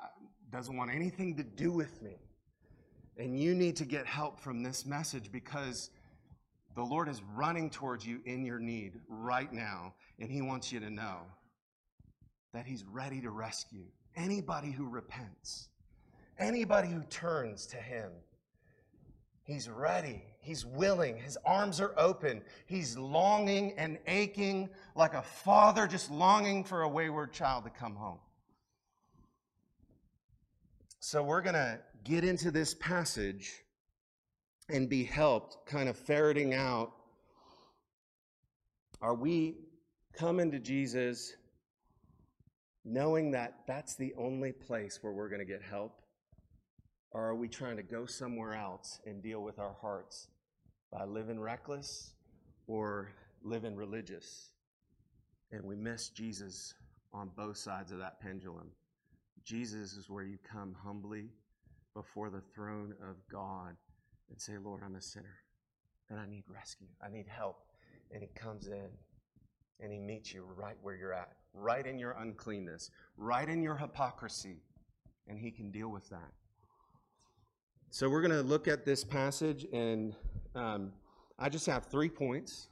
doesn't 0.50 0.76
want 0.76 0.90
anything 0.90 1.36
to 1.36 1.42
do 1.42 1.70
with 1.70 2.02
me. 2.02 2.16
And 3.18 3.38
you 3.38 3.54
need 3.54 3.76
to 3.76 3.84
get 3.84 4.06
help 4.06 4.40
from 4.40 4.62
this 4.62 4.84
message 4.84 5.32
because 5.32 5.90
the 6.74 6.82
Lord 6.82 7.08
is 7.08 7.22
running 7.34 7.70
towards 7.70 8.06
you 8.06 8.20
in 8.26 8.44
your 8.44 8.58
need 8.58 9.00
right 9.08 9.50
now, 9.50 9.94
and 10.18 10.30
He 10.30 10.42
wants 10.42 10.70
you 10.70 10.80
to 10.80 10.90
know 10.90 11.20
that 12.52 12.66
He's 12.66 12.84
ready 12.84 13.20
to 13.22 13.30
rescue 13.30 13.86
anybody 14.16 14.70
who 14.70 14.86
repents, 14.86 15.68
anybody 16.38 16.88
who 16.88 17.02
turns 17.04 17.66
to 17.66 17.76
Him. 17.76 18.10
He's 19.46 19.68
ready. 19.68 20.24
He's 20.40 20.66
willing. 20.66 21.16
His 21.16 21.38
arms 21.46 21.80
are 21.80 21.94
open. 21.96 22.42
He's 22.66 22.98
longing 22.98 23.74
and 23.78 23.96
aching 24.08 24.68
like 24.96 25.14
a 25.14 25.22
father 25.22 25.86
just 25.86 26.10
longing 26.10 26.64
for 26.64 26.82
a 26.82 26.88
wayward 26.88 27.32
child 27.32 27.62
to 27.64 27.70
come 27.70 27.94
home. 27.94 28.18
So 30.98 31.22
we're 31.22 31.42
going 31.42 31.54
to 31.54 31.78
get 32.02 32.24
into 32.24 32.50
this 32.50 32.74
passage 32.74 33.62
and 34.68 34.88
be 34.88 35.04
helped 35.04 35.64
kind 35.64 35.88
of 35.88 35.96
ferreting 35.96 36.52
out 36.52 36.92
are 39.00 39.14
we 39.14 39.58
coming 40.12 40.50
to 40.50 40.58
Jesus 40.58 41.36
knowing 42.84 43.30
that 43.32 43.58
that's 43.68 43.94
the 43.94 44.12
only 44.16 44.50
place 44.50 44.98
where 45.02 45.12
we're 45.12 45.28
going 45.28 45.40
to 45.40 45.44
get 45.46 45.62
help? 45.62 46.00
Or 47.16 47.24
are 47.24 47.34
we 47.34 47.48
trying 47.48 47.78
to 47.78 47.82
go 47.82 48.04
somewhere 48.04 48.52
else 48.52 49.00
and 49.06 49.22
deal 49.22 49.40
with 49.40 49.58
our 49.58 49.74
hearts 49.80 50.28
by 50.92 51.06
living 51.06 51.40
reckless 51.40 52.12
or 52.66 53.08
living 53.42 53.74
religious? 53.74 54.50
And 55.50 55.64
we 55.64 55.76
miss 55.76 56.10
Jesus 56.10 56.74
on 57.14 57.30
both 57.34 57.56
sides 57.56 57.90
of 57.90 58.00
that 58.00 58.20
pendulum. 58.20 58.70
Jesus 59.44 59.96
is 59.96 60.10
where 60.10 60.24
you 60.24 60.36
come 60.46 60.76
humbly 60.84 61.30
before 61.94 62.28
the 62.28 62.42
throne 62.54 62.92
of 63.00 63.16
God 63.32 63.76
and 64.28 64.38
say, 64.38 64.58
Lord, 64.62 64.82
I'm 64.84 64.96
a 64.96 65.00
sinner 65.00 65.38
and 66.10 66.20
I 66.20 66.26
need 66.26 66.44
rescue. 66.46 66.88
I 67.02 67.08
need 67.08 67.28
help. 67.28 67.62
And 68.12 68.22
He 68.22 68.28
comes 68.34 68.66
in 68.66 68.90
and 69.80 69.90
He 69.90 69.98
meets 69.98 70.34
you 70.34 70.44
right 70.54 70.76
where 70.82 70.94
you're 70.94 71.14
at, 71.14 71.32
right 71.54 71.86
in 71.86 71.98
your 71.98 72.12
uncleanness, 72.18 72.90
right 73.16 73.48
in 73.48 73.62
your 73.62 73.76
hypocrisy, 73.76 74.58
and 75.26 75.38
He 75.38 75.50
can 75.50 75.70
deal 75.70 75.88
with 75.88 76.10
that. 76.10 76.32
So 77.90 78.10
we're 78.10 78.20
going 78.20 78.32
to 78.32 78.42
look 78.42 78.68
at 78.68 78.84
this 78.84 79.04
passage, 79.04 79.66
and 79.72 80.14
um, 80.54 80.92
I 81.38 81.48
just 81.48 81.66
have 81.66 81.86
three 81.86 82.08
points 82.08 82.68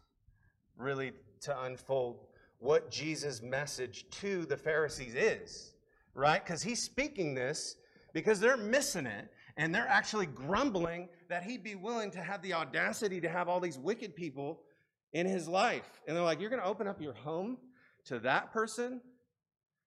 really 0.76 1.12
to 1.42 1.62
unfold 1.62 2.26
what 2.59 2.90
Jesus' 2.90 3.40
message 3.40 4.06
to 4.11 4.44
the 4.47 4.56
Pharisees 4.56 5.14
is, 5.14 5.75
right? 6.14 6.44
Because 6.44 6.62
He's 6.62 6.83
speaking 6.83 7.35
this 7.35 7.76
because 8.12 8.40
they're 8.40 8.56
missing 8.56 9.06
it 9.06 9.28
and 9.56 9.75
they're 9.75 9.88
actually 9.88 10.26
grumbling 10.26 11.09
that 11.28 11.42
he'd 11.42 11.62
be 11.62 11.75
willing 11.75 12.11
to 12.12 12.21
have 12.21 12.42
the 12.42 12.54
audacity 12.54 13.21
to 13.21 13.28
have 13.28 13.49
all 13.49 13.61
these 13.61 13.78
wicked 13.78 14.16
people 14.16 14.61
in 15.12 15.26
his 15.26 15.47
life. 15.47 16.00
And 16.06 16.16
they're 16.16 16.25
like, 16.25 16.40
You're 16.40 16.50
going 16.50 16.62
to 16.62 16.68
open 16.68 16.88
up 16.88 17.00
your 17.00 17.12
home 17.12 17.59
to 18.06 18.18
that 18.21 18.52
person? 18.52 19.00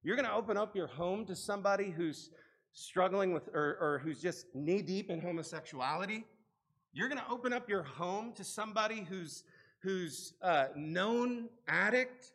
You're 0.03 0.15
going 0.15 0.27
to 0.27 0.33
open 0.33 0.57
up 0.57 0.75
your 0.75 0.87
home 0.87 1.25
to 1.25 1.35
somebody 1.35 1.89
who's 1.89 2.29
struggling 2.77 3.33
with 3.33 3.49
or, 3.53 3.77
or 3.81 4.01
who's 4.03 4.21
just 4.21 4.45
knee 4.53 4.81
deep 4.81 5.09
in 5.09 5.19
homosexuality? 5.19 6.25
You're 6.93 7.09
going 7.09 7.19
to 7.19 7.29
open 7.29 7.51
up 7.51 7.67
your 7.67 7.83
home 7.83 8.33
to 8.33 8.43
somebody 8.43 9.05
who's 9.09 9.43
who's 9.79 10.33
a 10.41 10.67
known 10.75 11.49
addict? 11.67 12.33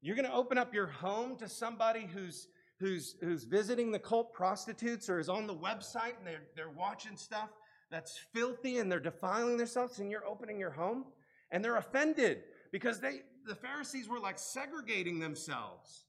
You're 0.00 0.16
going 0.16 0.28
to 0.28 0.34
open 0.34 0.58
up 0.58 0.72
your 0.74 0.86
home 0.86 1.36
to 1.36 1.48
somebody 1.48 2.08
who's 2.12 2.48
who's, 2.80 3.16
who's 3.20 3.44
visiting 3.44 3.92
the 3.92 3.98
cult 3.98 4.32
prostitutes 4.32 5.08
or 5.08 5.18
is 5.18 5.28
on 5.28 5.46
the 5.46 5.54
website 5.54 6.16
and 6.18 6.26
they're, 6.26 6.42
they're 6.56 6.70
watching 6.70 7.16
stuff 7.16 7.50
that's 7.90 8.18
filthy 8.32 8.78
and 8.78 8.90
they're 8.90 8.98
defiling 8.98 9.56
themselves 9.56 10.00
and 10.00 10.10
you're 10.10 10.26
opening 10.26 10.58
your 10.58 10.70
home 10.70 11.04
and 11.50 11.64
they're 11.64 11.76
offended 11.76 12.42
because 12.72 12.98
they 12.98 13.20
the 13.46 13.54
Pharisees 13.54 14.08
were 14.08 14.18
like 14.18 14.38
segregating 14.38 15.18
themselves 15.18 16.03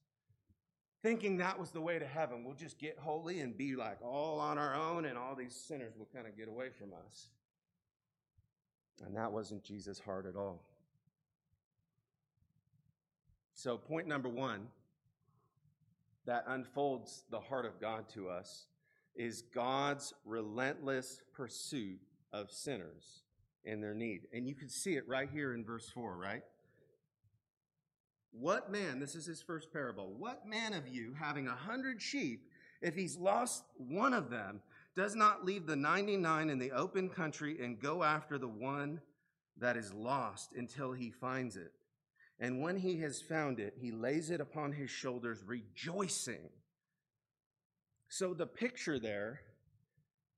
thinking 1.06 1.38
that 1.38 1.60
was 1.60 1.70
the 1.70 1.80
way 1.80 2.00
to 2.00 2.08
heaven. 2.08 2.44
We'll 2.44 2.56
just 2.56 2.80
get 2.80 2.98
holy 2.98 3.42
and 3.42 3.56
be 3.56 3.76
like 3.76 4.00
all 4.02 4.40
on 4.40 4.58
our 4.58 4.74
own 4.74 5.06
and 5.06 5.20
all 5.20 5.36
these 5.36 5.54
sinners 5.54 5.94
will 5.96 6.08
kind 6.12 6.26
of 6.26 6.36
get 6.36 6.48
away 6.48 6.70
from 6.70 6.94
us. 7.06 7.28
And 9.06 9.16
that 9.16 9.32
wasn't 9.32 9.64
Jesus' 9.64 10.00
heart 10.00 10.26
at 10.26 10.36
all. 10.36 10.64
So 13.54 13.78
point 13.78 14.08
number 14.08 14.30
1 14.30 14.66
that 16.26 16.44
unfolds 16.48 17.24
the 17.30 17.40
heart 17.40 17.68
of 17.68 17.80
God 17.80 18.10
to 18.16 18.28
us 18.28 18.66
is 19.16 19.44
God's 19.54 20.12
relentless 20.26 21.22
pursuit 21.36 22.00
of 22.34 22.50
sinners 22.50 23.22
in 23.64 23.80
their 23.80 23.94
need. 23.94 24.22
And 24.34 24.48
you 24.48 24.56
can 24.56 24.70
see 24.70 24.96
it 24.96 25.08
right 25.08 25.30
here 25.32 25.54
in 25.54 25.64
verse 25.64 25.88
4, 25.88 26.18
right? 26.18 26.42
What 28.38 28.72
man, 28.72 29.00
this 29.00 29.15
is 29.15 29.25
his 29.25 29.42
first 29.42 29.72
parable, 29.72 30.13
what 30.18 30.46
man 30.46 30.74
of 30.74 30.88
you 30.88 31.13
having 31.18 31.48
a 31.48 31.56
hundred 31.56 32.01
sheep, 32.01 32.50
if 32.82 32.94
he's 32.94 33.18
lost 33.18 33.63
one 33.77 34.13
of 34.13 34.30
them, 34.30 34.62
does 34.96 35.15
not 35.15 35.46
leave 35.46 35.65
the 35.65 35.75
99 35.75 36.50
in 36.50 36.60
the 36.60 36.72
open 36.72 37.10
country 37.10 37.58
and 37.63 37.80
go 37.80 38.04
after 38.04 38.38
the 38.38 38.48
one 38.48 39.00
that 39.58 39.77
is 39.77 39.94
lost 39.94 40.51
until 40.54 40.92
he 40.92 41.12
finds 41.12 41.56
it? 41.56 41.72
And 42.39 42.62
when 42.62 42.77
he 42.77 43.00
has 43.00 43.22
found 43.22 43.60
it, 43.60 43.75
he 43.80 43.92
lays 43.92 44.30
it 44.30 44.42
upon 44.42 44.74
his 44.74 44.89
shoulders, 44.89 45.44
rejoicing. 45.46 46.50
So 48.10 48.34
the 48.34 48.48
picture 48.48 49.00
there, 49.00 49.39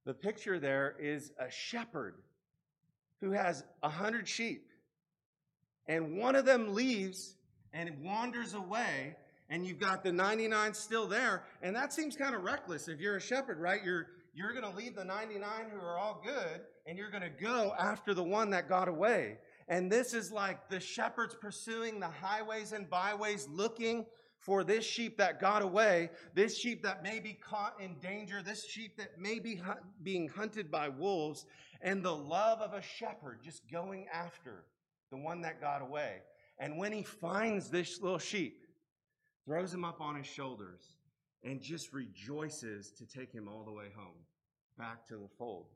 the 0.06 0.14
picture 0.14 0.60
there 0.60 0.96
is 1.00 1.32
a 1.40 1.50
shepherd 1.50 2.16
who 3.22 3.32
has 3.32 3.64
a 3.82 3.90
hundred 3.90 4.28
sheep. 4.28 4.70
And 5.88 6.18
one 6.18 6.36
of 6.36 6.46
them 6.46 6.76
leaves 6.76 7.37
and 7.78 7.88
it 7.88 7.96
wanders 8.00 8.56
away, 8.56 9.16
and 9.50 9.66
you've 9.66 9.80
got 9.80 10.04
the 10.04 10.12
99 10.12 10.74
still 10.74 11.08
there. 11.08 11.44
And 11.62 11.76
that 11.76 11.94
seems 11.94 12.16
kind 12.16 12.34
of 12.36 12.44
reckless 12.44 12.88
if 12.88 13.00
you're 13.00 13.18
a 13.18 13.22
shepherd, 13.22 13.60
right? 13.60 13.84
You're 13.84 14.08
you're 14.34 14.52
going 14.52 14.72
to 14.72 14.78
leave 14.78 14.96
the 14.96 15.04
99 15.04 15.50
who 15.72 15.80
are 15.80 15.98
all 15.98 16.22
good, 16.24 16.62
and 16.86 16.96
you're 16.96 17.10
going 17.10 17.24
to 17.24 17.44
go 17.44 17.74
after 17.80 18.14
the 18.14 18.24
one 18.24 18.52
that 18.52 18.70
got 18.70 18.88
away. 18.88 19.40
And 19.68 19.92
this 19.92 20.14
is 20.14 20.32
like 20.32 20.70
the 20.70 20.80
shepherds 20.80 21.36
pursuing 21.40 22.00
the 22.00 22.08
highways 22.08 22.72
and 22.72 22.88
byways, 22.88 23.48
looking 23.50 24.06
for 24.38 24.64
this 24.64 24.86
sheep 24.86 25.18
that 25.18 25.42
got 25.42 25.64
away, 25.64 26.12
this 26.36 26.56
sheep 26.56 26.84
that 26.84 27.02
may 27.02 27.20
be 27.20 27.34
caught 27.34 27.82
in 27.82 27.96
danger, 27.96 28.44
this 28.44 28.64
sheep 28.64 28.96
that 28.98 29.20
may 29.20 29.40
be 29.40 29.60
being 30.04 30.30
hunted 30.30 30.70
by 30.70 30.88
wolves, 30.88 31.48
and 31.82 32.04
the 32.04 32.16
love 32.16 32.62
of 32.62 32.74
a 32.74 32.82
shepherd 32.82 33.40
just 33.44 33.68
going 33.72 34.06
after 34.14 34.66
the 35.10 35.18
one 35.18 35.42
that 35.42 35.60
got 35.60 35.82
away. 35.82 36.18
And 36.60 36.78
when 36.78 36.92
he 36.92 37.04
finds 37.04 37.70
this 37.70 38.02
little 38.02 38.18
sheep, 38.18 38.66
throws 39.46 39.74
him 39.74 39.86
up 39.86 40.02
on 40.02 40.16
his 40.16 40.26
shoulders, 40.26 40.82
and 41.44 41.62
just 41.62 41.94
rejoices 41.94 42.92
to 42.92 43.06
take 43.06 43.32
him 43.32 43.48
all 43.48 43.64
the 43.64 43.72
way 43.72 43.88
home, 43.96 44.18
back 44.78 45.06
to 45.08 45.16
the 45.16 45.30
fold. 45.38 45.68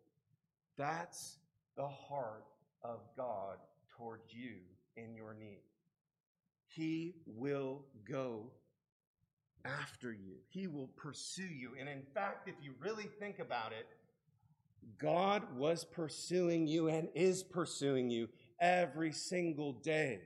That's 0.78 1.38
the 1.78 1.88
heart 1.88 2.46
of 2.84 3.00
God 3.16 3.58
towards 3.96 4.34
you 4.34 4.58
in 4.98 5.16
your 5.16 5.34
need. 5.34 5.62
He 6.68 7.16
will 7.26 7.86
go 8.10 8.52
after 9.64 10.12
you, 10.12 10.38
He 10.50 10.68
will 10.68 10.90
pursue 10.96 11.44
you. 11.44 11.72
And 11.80 11.88
in 11.88 12.02
fact, 12.14 12.48
if 12.48 12.56
you 12.62 12.74
really 12.80 13.10
think 13.20 13.40
about 13.40 13.74
it, 13.74 13.88
God 14.98 15.44
was 15.56 15.84
pursuing 15.84 16.66
you 16.66 16.88
and 16.88 17.10
is 17.14 17.44
pursuing 17.44 18.10
you 18.10 18.28
every 18.60 19.12
single 19.12 19.74
day. 19.74 20.22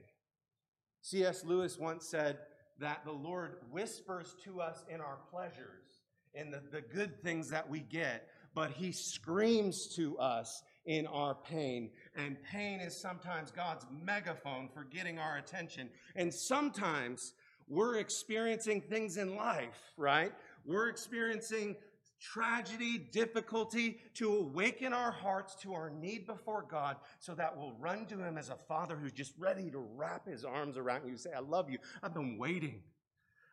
C.S. 1.06 1.46
Lewis 1.46 1.78
once 1.78 2.04
said 2.08 2.40
that 2.80 3.06
the 3.06 3.12
Lord 3.12 3.58
whispers 3.70 4.36
to 4.44 4.60
us 4.60 4.84
in 4.90 5.02
our 5.02 5.20
pleasures, 5.30 6.02
in 6.34 6.50
the, 6.50 6.64
the 6.72 6.82
good 6.82 7.22
things 7.22 7.48
that 7.52 7.70
we 7.70 7.82
get, 7.82 8.28
but 8.56 8.72
He 8.72 8.92
screams 8.92 9.86
to 9.98 10.18
us 10.18 10.64
in 10.88 11.06
our 11.06 11.36
pain. 11.36 11.92
And 12.16 12.38
pain 12.52 12.80
is 12.80 13.00
sometimes 13.00 13.52
God's 13.52 13.86
megaphone 14.04 14.68
for 14.74 14.84
getting 14.84 15.20
our 15.20 15.38
attention. 15.38 15.92
And 16.16 16.34
sometimes 16.34 17.34
we're 17.68 17.98
experiencing 17.98 18.82
things 18.82 19.18
in 19.18 19.36
life, 19.36 19.94
right? 19.98 20.34
We're 20.66 20.90
experiencing 20.90 21.76
tragedy, 22.20 22.98
difficulty 22.98 23.98
to 24.16 24.38
awaken 24.38 24.94
our 24.94 25.12
hearts 25.12 25.56
to 25.62 25.74
our 25.74 25.90
need 25.90 26.26
before 26.26 26.66
God 26.70 26.98
so 27.20 27.34
that 27.36 27.56
we'll 27.58 27.74
run 27.80 28.06
to 28.08 28.18
Him 28.18 28.38
as 28.38 28.50
a 28.50 28.58
father 28.68 28.96
who's 28.96 29.12
just 29.12 29.34
ready 29.38 29.70
to 29.72 29.80
wrap 29.80 30.28
His 30.28 30.46
arms 30.46 30.78
around 30.78 31.04
you, 31.04 31.10
and 31.10 31.20
say, 31.20 31.32
I 31.36 31.40
love 31.40 31.70
you. 31.70 31.78
I've 32.02 32.14
been 32.14 32.38
waiting, 32.38 32.82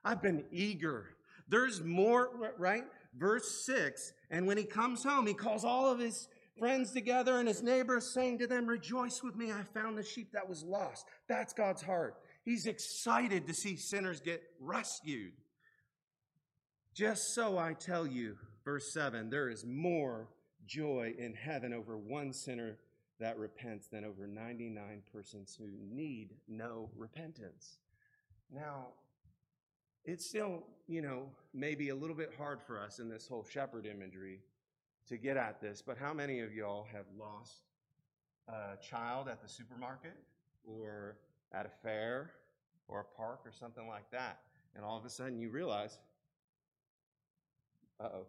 I've 0.04 0.22
been 0.22 0.44
eager. 0.50 1.16
There's 1.48 1.82
more, 1.82 2.54
right? 2.56 2.84
Verse 3.16 3.64
6 3.66 4.12
And 4.30 4.46
when 4.46 4.56
He 4.56 4.64
comes 4.64 5.04
home, 5.04 5.26
He 5.26 5.34
calls 5.34 5.64
all 5.64 5.90
of 5.90 5.98
His 5.98 6.28
friends 6.58 6.92
together 6.92 7.38
and 7.38 7.48
His 7.48 7.62
neighbors, 7.62 8.14
saying 8.14 8.38
to 8.38 8.46
them, 8.46 8.66
Rejoice 8.66 9.22
with 9.22 9.36
me, 9.36 9.50
I 9.52 9.62
found 9.74 9.98
the 9.98 10.04
sheep 10.04 10.32
that 10.32 10.48
was 10.48 10.62
lost. 10.62 11.04
That's 11.28 11.52
God's 11.52 11.82
heart. 11.82 12.16
He's 12.44 12.66
excited 12.66 13.46
to 13.46 13.54
see 13.54 13.76
sinners 13.76 14.20
get 14.20 14.42
rescued. 14.60 15.32
Just 16.94 17.34
so 17.34 17.56
I 17.56 17.72
tell 17.72 18.06
you, 18.06 18.36
verse 18.64 18.92
7 18.92 19.30
there 19.30 19.48
is 19.48 19.64
more 19.64 20.28
joy 20.66 21.12
in 21.18 21.34
heaven 21.34 21.72
over 21.72 21.96
one 21.96 22.32
sinner 22.32 22.78
that 23.20 23.38
repents 23.38 23.86
than 23.88 24.04
over 24.04 24.26
99 24.26 25.02
persons 25.12 25.56
who 25.58 25.68
need 25.94 26.30
no 26.48 26.90
repentance. 26.96 27.78
Now, 28.52 28.88
it's 30.04 30.28
still, 30.28 30.64
you 30.88 31.02
know, 31.02 31.26
maybe 31.54 31.90
a 31.90 31.94
little 31.94 32.16
bit 32.16 32.32
hard 32.36 32.60
for 32.66 32.80
us 32.80 32.98
in 32.98 33.08
this 33.08 33.28
whole 33.28 33.44
shepherd 33.44 33.86
imagery 33.86 34.40
to 35.08 35.16
get 35.16 35.36
at 35.36 35.60
this, 35.60 35.82
but 35.82 35.96
how 35.96 36.12
many 36.12 36.40
of 36.40 36.52
y'all 36.52 36.86
have 36.92 37.06
lost 37.18 37.62
a 38.48 38.76
child 38.82 39.28
at 39.28 39.40
the 39.40 39.48
supermarket 39.48 40.16
or 40.64 41.16
at 41.52 41.66
a 41.66 41.70
fair 41.82 42.32
or 42.88 43.00
a 43.00 43.16
park 43.16 43.40
or 43.44 43.52
something 43.52 43.86
like 43.86 44.10
that? 44.10 44.40
And 44.74 44.84
all 44.84 44.98
of 44.98 45.04
a 45.04 45.10
sudden 45.10 45.38
you 45.38 45.50
realize, 45.50 45.98
uh 48.00 48.08
oh, 48.12 48.26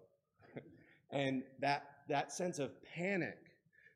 and 1.13 1.43
that, 1.59 1.85
that 2.09 2.31
sense 2.31 2.59
of 2.59 2.71
panic, 2.83 3.37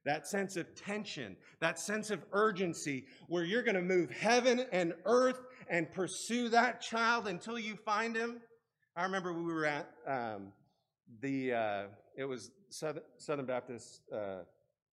that 0.06 0.28
sense 0.28 0.56
of 0.56 0.74
tension, 0.76 1.36
that 1.60 1.80
sense 1.80 2.12
of 2.12 2.24
urgency, 2.32 3.06
where 3.28 3.44
you're 3.44 3.64
going 3.64 3.76
to 3.76 3.82
move 3.82 4.10
heaven 4.12 4.66
and 4.72 4.94
earth 5.06 5.42
and 5.70 5.92
pursue 5.92 6.50
that 6.50 6.80
child 6.80 7.28
until 7.28 7.60
you 7.60 7.76
find 7.76 8.16
him. 8.16 8.40
I 8.96 9.04
remember 9.04 9.34
we 9.34 9.52
were 9.52 9.66
at 9.66 9.90
um, 10.08 10.54
the, 11.22 11.54
uh, 11.54 11.84
it 12.16 12.26
was 12.26 12.52
Southern, 12.70 13.04
Southern 13.18 13.46
Baptist 13.46 14.02
uh, 14.14 14.40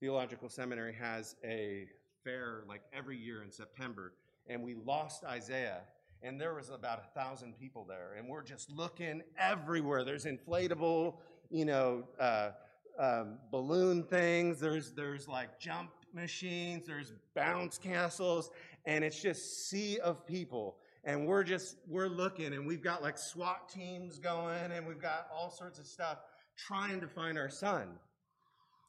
Theological 0.00 0.48
Seminary 0.48 0.94
has 0.94 1.36
a 1.44 1.86
fair 2.24 2.64
like 2.68 2.82
every 2.92 3.16
year 3.16 3.42
in 3.42 3.50
September, 3.50 4.12
and 4.48 4.62
we 4.62 4.74
lost 4.74 5.24
Isaiah 5.24 5.82
and 6.24 6.40
there 6.40 6.54
was 6.54 6.70
about 6.70 7.04
a 7.04 7.20
thousand 7.20 7.56
people 7.58 7.84
there 7.84 8.14
and 8.18 8.28
we're 8.28 8.42
just 8.42 8.70
looking 8.70 9.22
everywhere 9.38 10.04
there's 10.04 10.24
inflatable 10.24 11.16
you 11.54 11.64
know, 11.64 12.02
uh, 12.18 12.50
um, 12.98 13.38
balloon 13.52 14.02
things. 14.02 14.58
There's 14.58 14.90
there's 14.90 15.28
like 15.28 15.60
jump 15.60 15.90
machines. 16.12 16.84
There's 16.86 17.12
bounce 17.34 17.78
castles, 17.78 18.50
and 18.84 19.04
it's 19.04 19.22
just 19.22 19.68
sea 19.68 20.00
of 20.00 20.26
people. 20.26 20.78
And 21.04 21.28
we're 21.28 21.44
just 21.44 21.76
we're 21.86 22.08
looking, 22.08 22.54
and 22.54 22.66
we've 22.66 22.82
got 22.82 23.02
like 23.02 23.18
SWAT 23.18 23.68
teams 23.68 24.18
going, 24.18 24.72
and 24.72 24.84
we've 24.84 25.00
got 25.00 25.28
all 25.32 25.48
sorts 25.48 25.78
of 25.78 25.86
stuff 25.86 26.18
trying 26.56 27.00
to 27.00 27.06
find 27.06 27.38
our 27.38 27.50
son. 27.50 27.88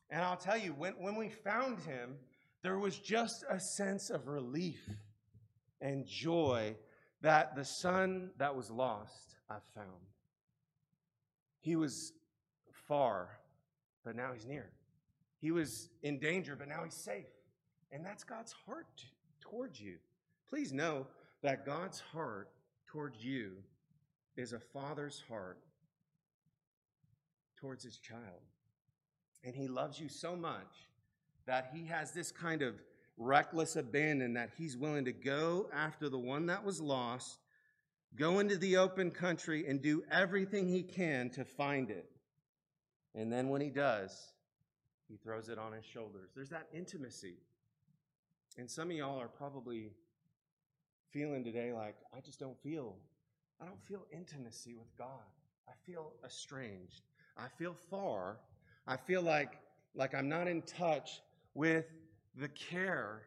And 0.10 0.24
I'll 0.24 0.38
tell 0.38 0.58
you, 0.58 0.72
when 0.72 0.94
when 0.94 1.16
we 1.16 1.30
found 1.30 1.80
him, 1.82 2.16
there 2.64 2.80
was 2.80 2.98
just 2.98 3.46
a 3.48 3.60
sense 3.60 4.10
of 4.10 4.28
relief 4.28 4.82
and 5.82 6.04
joy 6.08 6.76
that 7.22 7.56
the 7.56 7.66
son 7.66 8.32
that 8.40 8.56
was 8.56 8.72
lost 8.72 9.36
I 9.52 9.58
found. 9.76 9.90
He 11.60 11.76
was 11.76 12.14
far, 12.88 13.30
but 14.04 14.16
now 14.16 14.32
he's 14.34 14.46
near. 14.46 14.70
He 15.40 15.52
was 15.52 15.90
in 16.04 16.20
danger, 16.20 16.56
but 16.56 16.68
now 16.68 16.84
he's 16.84 16.94
safe. 16.94 17.26
And 17.92 18.06
that's 18.06 18.24
God's 18.24 18.54
heart 18.66 19.06
towards 19.42 19.80
you. 19.80 19.98
Please 20.50 20.74
know 20.74 21.08
that 21.44 21.66
God's 21.66 22.00
heart 22.00 22.50
towards 22.88 23.24
you 23.24 23.52
is 24.38 24.54
a 24.54 24.60
father's 24.60 25.24
heart 25.28 25.60
towards 27.60 27.84
his 27.84 27.98
child. 27.98 28.42
And 29.44 29.56
he 29.56 29.68
loves 29.68 30.00
you 30.00 30.10
so 30.10 30.36
much 30.36 30.88
that 31.46 31.70
he 31.74 31.86
has 31.86 32.12
this 32.12 32.32
kind 32.32 32.62
of 32.62 32.76
reckless 33.18 33.76
abandon 33.76 34.34
that 34.34 34.50
he's 34.58 34.76
willing 34.76 35.06
to 35.06 35.14
go 35.14 35.70
after 35.74 36.10
the 36.10 36.18
one 36.18 36.48
that 36.48 36.64
was 36.64 36.82
lost, 36.82 37.38
go 38.16 38.40
into 38.40 38.58
the 38.58 38.78
open 38.78 39.12
country, 39.12 39.66
and 39.68 39.82
do 39.82 40.04
everything 40.12 40.68
he 40.68 40.84
can 40.84 41.30
to 41.30 41.46
find 41.46 41.90
it. 41.90 42.10
And 43.16 43.32
then 43.32 43.50
when 43.50 43.62
he 43.62 43.70
does, 43.70 44.34
he 45.08 45.16
throws 45.16 45.50
it 45.50 45.58
on 45.58 45.72
his 45.72 45.86
shoulders. 45.86 46.32
There's 46.36 46.50
that 46.50 46.68
intimacy. 46.74 47.38
And 48.58 48.70
some 48.70 48.90
of 48.90 48.98
y'all 48.98 49.20
are 49.20 49.28
probably 49.28 49.92
feeling 51.12 51.44
today 51.44 51.72
like, 51.72 51.96
I 52.16 52.20
just 52.20 52.40
don't 52.40 52.60
feel, 52.62 52.96
I 53.62 53.66
don't 53.66 53.82
feel 53.82 54.06
intimacy 54.12 54.76
with 54.76 54.96
God. 54.98 55.24
I 55.68 55.74
feel 55.86 56.12
estranged. 56.26 57.04
I 57.38 57.48
feel 57.58 57.76
far. 57.90 58.38
I 58.88 58.98
feel 58.98 59.22
like, 59.22 59.60
like 59.96 60.14
I'm 60.14 60.28
not 60.28 60.48
in 60.48 60.62
touch 60.62 61.22
with 61.54 61.86
the 62.36 62.50
care 62.50 63.24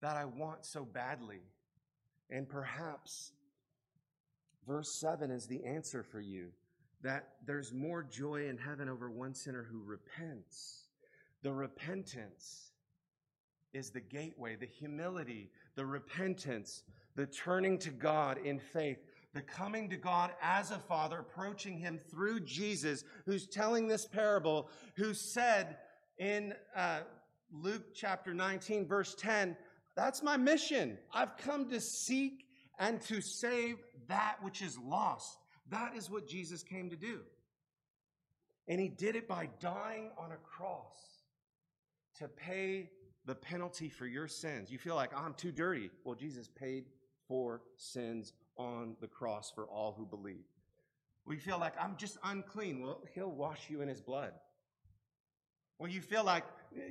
that 0.00 0.16
I 0.16 0.24
want 0.24 0.64
so 0.64 0.84
badly. 0.84 1.42
And 2.30 2.48
perhaps 2.48 3.32
verse 4.66 4.90
7 4.90 5.30
is 5.30 5.46
the 5.46 5.64
answer 5.64 6.02
for 6.02 6.20
you 6.20 6.48
that 7.02 7.28
there's 7.46 7.72
more 7.72 8.02
joy 8.02 8.48
in 8.48 8.56
heaven 8.56 8.88
over 8.88 9.10
one 9.10 9.34
sinner 9.34 9.66
who 9.70 9.82
repents. 9.82 10.86
The 11.42 11.52
repentance 11.52 12.70
is 13.72 13.90
the 13.90 14.00
gateway, 14.00 14.56
the 14.56 14.66
humility, 14.66 15.50
the 15.74 15.84
repentance, 15.84 16.84
the 17.16 17.26
turning 17.26 17.78
to 17.78 17.90
God 17.90 18.38
in 18.44 18.58
faith, 18.58 18.98
the 19.34 19.42
coming 19.42 19.88
to 19.90 19.96
God 19.96 20.32
as 20.42 20.70
a 20.70 20.78
father, 20.78 21.18
approaching 21.18 21.78
him 21.78 21.98
through 22.10 22.40
Jesus, 22.40 23.04
who's 23.24 23.46
telling 23.46 23.88
this 23.88 24.06
parable, 24.06 24.68
who 24.96 25.14
said 25.14 25.78
in 26.18 26.54
uh, 26.76 27.00
Luke 27.50 27.94
chapter 27.94 28.34
19, 28.34 28.86
verse 28.86 29.14
10, 29.18 29.56
That's 29.96 30.22
my 30.22 30.36
mission. 30.36 30.98
I've 31.12 31.36
come 31.38 31.68
to 31.70 31.80
seek 31.80 32.44
and 32.78 33.00
to 33.02 33.20
save 33.20 33.76
that 34.08 34.36
which 34.42 34.62
is 34.62 34.78
lost. 34.78 35.38
That 35.70 35.96
is 35.96 36.10
what 36.10 36.26
Jesus 36.26 36.62
came 36.62 36.90
to 36.90 36.96
do. 36.96 37.20
And 38.68 38.80
he 38.80 38.88
did 38.88 39.16
it 39.16 39.26
by 39.26 39.48
dying 39.60 40.10
on 40.18 40.32
a 40.32 40.36
cross 40.36 40.96
to 42.18 42.28
pay 42.28 42.90
the 43.24 43.34
penalty 43.34 43.88
for 43.88 44.06
your 44.06 44.28
sins. 44.28 44.70
You 44.70 44.78
feel 44.78 44.94
like, 44.94 45.10
oh, 45.14 45.22
I'm 45.22 45.34
too 45.34 45.52
dirty. 45.52 45.90
Well, 46.04 46.14
Jesus 46.14 46.48
paid 46.48 46.84
for 47.28 47.62
sins 47.76 48.32
on 48.56 48.96
the 49.00 49.06
cross 49.06 49.50
for 49.54 49.64
all 49.64 49.94
who 49.96 50.04
believe. 50.04 50.44
We 51.24 51.36
feel 51.36 51.58
like 51.58 51.74
I'm 51.80 51.96
just 51.96 52.18
unclean. 52.24 52.82
Well, 52.82 53.00
he'll 53.14 53.30
wash 53.30 53.70
you 53.70 53.80
in 53.80 53.88
his 53.88 54.00
blood. 54.00 54.32
Well, 55.78 55.90
you 55.90 56.00
feel 56.00 56.24
like, 56.24 56.44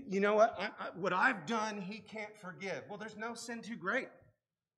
you 0.08 0.20
know 0.20 0.36
what? 0.36 0.56
I, 0.60 0.66
I, 0.66 0.90
what 0.96 1.14
I've 1.14 1.46
done, 1.46 1.82
he 1.82 2.00
can't 2.00 2.36
forgive. 2.38 2.84
Well, 2.90 2.98
there's 2.98 3.18
no 3.18 3.34
sin 3.34 3.62
too 3.62 3.76
great. 3.76 4.08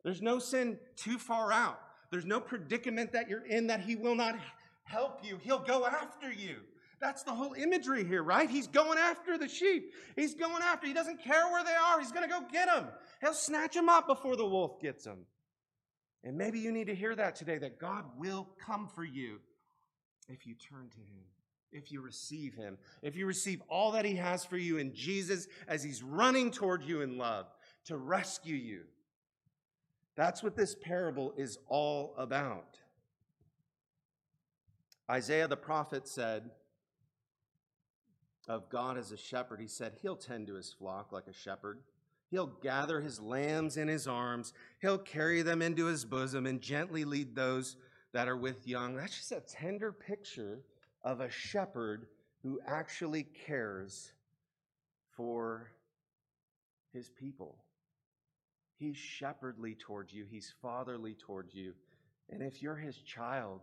There's 0.03 0.21
no 0.21 0.39
sin 0.39 0.77
too 0.95 1.17
far 1.17 1.51
out. 1.51 1.79
There's 2.13 2.26
no 2.26 2.39
predicament 2.39 3.12
that 3.13 3.28
you're 3.28 3.43
in 3.47 3.65
that 3.67 3.80
He 3.80 3.95
will 3.95 4.13
not 4.13 4.36
help 4.84 5.26
you. 5.26 5.39
He'll 5.41 5.58
go 5.58 5.88
after 5.88 6.32
you. 6.32 6.58
That's 7.02 7.23
the 7.23 7.32
whole 7.32 7.54
imagery 7.56 8.06
here, 8.06 8.21
right? 8.21 8.47
He's 8.47 8.67
going 8.67 8.99
after 8.99 9.36
the 9.36 9.49
sheep. 9.49 9.91
He's 10.15 10.36
going 10.36 10.62
after. 10.62 10.86
He 10.86 10.93
doesn't 10.93 11.23
care 11.23 11.52
where 11.52 11.63
they 11.63 11.73
are. 11.73 11.99
He's 11.99 12.12
going 12.12 12.30
to 12.30 12.32
go 12.32 12.41
get 12.52 12.67
them. 12.67 12.89
He'll 13.19 13.34
snatch 13.34 13.73
them 13.73 13.89
up 13.89 14.06
before 14.06 14.36
the 14.36 14.45
wolf 14.45 14.80
gets 14.80 15.06
them. 15.06 15.26
And 16.23 16.38
maybe 16.38 16.60
you 16.60 16.71
need 16.71 16.86
to 16.86 16.93
hear 16.93 17.15
that 17.15 17.36
today 17.36 17.58
that 17.58 17.80
God 17.80 18.06
will 18.15 18.47
come 18.63 18.88
for 18.93 19.04
you 19.04 19.39
if 20.30 20.45
you 20.45 20.54
turn 20.54 20.91
to 20.91 20.99
Him, 20.99 21.23
if 21.71 21.91
you 21.91 21.99
receive 21.99 22.54
Him, 22.54 22.78
if 23.02 23.15
you 23.15 23.26
receive 23.26 23.60
all 23.69 23.93
that 23.93 24.06
He 24.06 24.17
has 24.17 24.45
for 24.45 24.58
you 24.58 24.78
in 24.78 24.93
Jesus 24.93 25.47
as 25.67 25.84
He's 25.84 26.04
running 26.04 26.52
toward 26.52 26.84
you 26.84 27.02
in 27.02 27.17
love. 27.17 27.47
to 27.86 27.97
rescue 27.97 28.56
you. 28.56 28.82
That's 30.15 30.43
what 30.43 30.56
this 30.56 30.76
parable 30.76 31.34
is 31.38 31.58
all 31.67 32.13
about. 32.17 32.78
Isaiah 35.10 35.47
the 35.47 35.58
prophet 35.58 36.08
said 36.08 36.52
of 38.47 38.69
God 38.69 38.97
as 38.97 39.12
a 39.12 39.17
shepherd, 39.17 39.60
he 39.60 39.67
said, 39.67 39.93
He'll 40.02 40.15
tend 40.15 40.47
to 40.47 40.56
his 40.56 40.71
flock 40.71 41.12
like 41.12 41.28
a 41.28 41.34
shepherd. 41.34 41.80
He'll 42.30 42.47
gather 42.47 42.99
his 42.99 43.19
lambs 43.19 43.78
in 43.78 43.88
his 43.88 44.08
arms. 44.08 44.54
He'll 44.82 44.97
carry 44.97 45.41
them 45.41 45.62
into 45.62 45.86
his 45.86 46.04
bosom 46.04 46.45
and 46.45 46.62
gently 46.62 47.06
lead 47.06 47.36
those 47.36 47.76
that 48.12 48.28
are 48.28 48.38
with 48.38 48.67
young. 48.67 48.95
That's 48.95 49.15
just 49.15 49.32
a 49.32 49.39
tender 49.41 49.91
picture 49.91 50.60
of 51.04 51.19
a 51.19 51.30
shepherd 51.30 52.08
who 52.41 52.60
actually 52.65 53.23
cares 53.45 54.13
for 55.15 55.71
his 56.91 57.10
people. 57.10 57.58
He's 58.77 58.97
shepherdly 58.97 59.75
towards 59.75 60.13
you, 60.13 60.25
he's 60.29 60.53
fatherly 60.62 61.15
towards 61.15 61.53
you. 61.53 61.73
And 62.29 62.41
if 62.41 62.62
you're 62.62 62.75
his 62.75 62.97
child, 62.97 63.62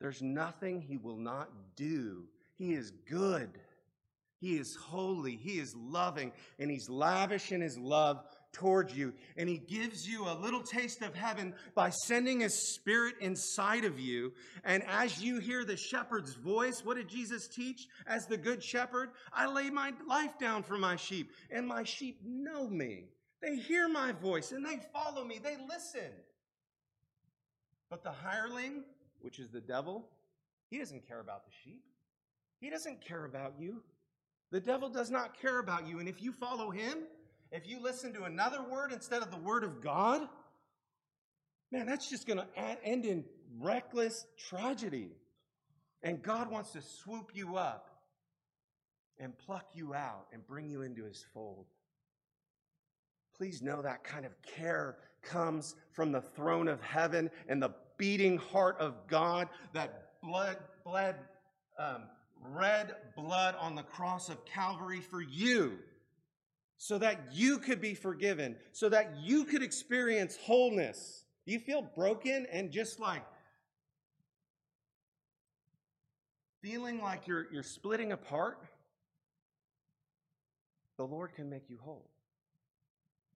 there's 0.00 0.22
nothing 0.22 0.80
he 0.80 0.96
will 0.96 1.16
not 1.16 1.48
do. 1.74 2.24
He 2.54 2.74
is 2.74 2.92
good. 3.08 3.50
He 4.38 4.56
is 4.56 4.76
holy. 4.80 5.36
He 5.36 5.58
is 5.58 5.74
loving. 5.74 6.32
And 6.58 6.70
he's 6.70 6.88
lavish 6.88 7.52
in 7.52 7.60
his 7.60 7.78
love 7.78 8.22
towards 8.52 8.96
you. 8.96 9.14
And 9.36 9.48
he 9.48 9.58
gives 9.58 10.06
you 10.06 10.24
a 10.24 10.38
little 10.38 10.62
taste 10.62 11.02
of 11.02 11.14
heaven 11.14 11.54
by 11.74 11.90
sending 11.90 12.40
his 12.40 12.74
spirit 12.74 13.14
inside 13.20 13.84
of 13.84 13.98
you. 13.98 14.32
And 14.64 14.82
as 14.84 15.22
you 15.22 15.40
hear 15.40 15.64
the 15.64 15.76
shepherd's 15.76 16.34
voice, 16.34 16.82
what 16.84 16.96
did 16.96 17.08
Jesus 17.08 17.48
teach? 17.48 17.86
As 18.06 18.26
the 18.26 18.36
good 18.36 18.62
shepherd, 18.62 19.10
I 19.32 19.46
lay 19.46 19.70
my 19.70 19.92
life 20.06 20.38
down 20.38 20.62
for 20.62 20.78
my 20.78 20.96
sheep, 20.96 21.32
and 21.50 21.66
my 21.66 21.84
sheep 21.84 22.20
know 22.24 22.68
me. 22.68 23.04
They 23.46 23.54
hear 23.54 23.88
my 23.88 24.10
voice 24.10 24.50
and 24.50 24.66
they 24.66 24.80
follow 24.92 25.24
me. 25.24 25.38
They 25.38 25.56
listen. 25.68 26.10
But 27.88 28.02
the 28.02 28.10
hireling, 28.10 28.82
which 29.20 29.38
is 29.38 29.50
the 29.50 29.60
devil, 29.60 30.08
he 30.68 30.78
doesn't 30.78 31.06
care 31.06 31.20
about 31.20 31.44
the 31.46 31.52
sheep. 31.62 31.84
He 32.60 32.70
doesn't 32.70 33.06
care 33.06 33.24
about 33.24 33.54
you. 33.60 33.84
The 34.50 34.58
devil 34.58 34.88
does 34.88 35.12
not 35.12 35.40
care 35.40 35.60
about 35.60 35.86
you. 35.86 36.00
And 36.00 36.08
if 36.08 36.20
you 36.20 36.32
follow 36.32 36.70
him, 36.70 37.04
if 37.52 37.68
you 37.68 37.80
listen 37.80 38.12
to 38.14 38.24
another 38.24 38.64
word 38.68 38.90
instead 38.90 39.22
of 39.22 39.30
the 39.30 39.38
word 39.38 39.62
of 39.62 39.80
God, 39.80 40.28
man, 41.70 41.86
that's 41.86 42.10
just 42.10 42.26
going 42.26 42.40
to 42.40 42.48
end 42.84 43.04
in 43.04 43.24
reckless 43.60 44.26
tragedy. 44.48 45.12
And 46.02 46.20
God 46.20 46.50
wants 46.50 46.72
to 46.72 46.82
swoop 46.82 47.30
you 47.32 47.54
up 47.56 47.90
and 49.20 49.38
pluck 49.38 49.68
you 49.72 49.94
out 49.94 50.26
and 50.32 50.44
bring 50.48 50.68
you 50.68 50.82
into 50.82 51.04
his 51.04 51.24
fold. 51.32 51.66
Please 53.36 53.60
know 53.60 53.82
that 53.82 54.02
kind 54.02 54.24
of 54.24 54.32
care 54.42 54.96
comes 55.22 55.74
from 55.92 56.12
the 56.12 56.20
throne 56.20 56.68
of 56.68 56.80
heaven 56.80 57.30
and 57.48 57.62
the 57.62 57.70
beating 57.98 58.38
heart 58.38 58.76
of 58.78 58.94
God 59.08 59.48
that 59.72 60.12
blood, 60.22 60.56
bled, 60.84 61.16
um, 61.78 62.04
red 62.52 62.94
blood 63.16 63.54
on 63.58 63.74
the 63.74 63.82
cross 63.82 64.28
of 64.28 64.44
Calvary 64.44 65.00
for 65.00 65.20
you 65.20 65.78
so 66.78 66.98
that 66.98 67.20
you 67.32 67.58
could 67.58 67.80
be 67.80 67.94
forgiven, 67.94 68.56
so 68.72 68.88
that 68.88 69.14
you 69.18 69.44
could 69.44 69.62
experience 69.62 70.36
wholeness. 70.36 71.24
You 71.44 71.58
feel 71.58 71.82
broken 71.82 72.46
and 72.52 72.70
just 72.70 73.00
like 73.00 73.22
feeling 76.62 77.00
like 77.00 77.26
you're, 77.26 77.46
you're 77.52 77.62
splitting 77.62 78.12
apart? 78.12 78.58
The 80.96 81.06
Lord 81.06 81.34
can 81.34 81.48
make 81.48 81.68
you 81.68 81.78
whole. 81.80 82.10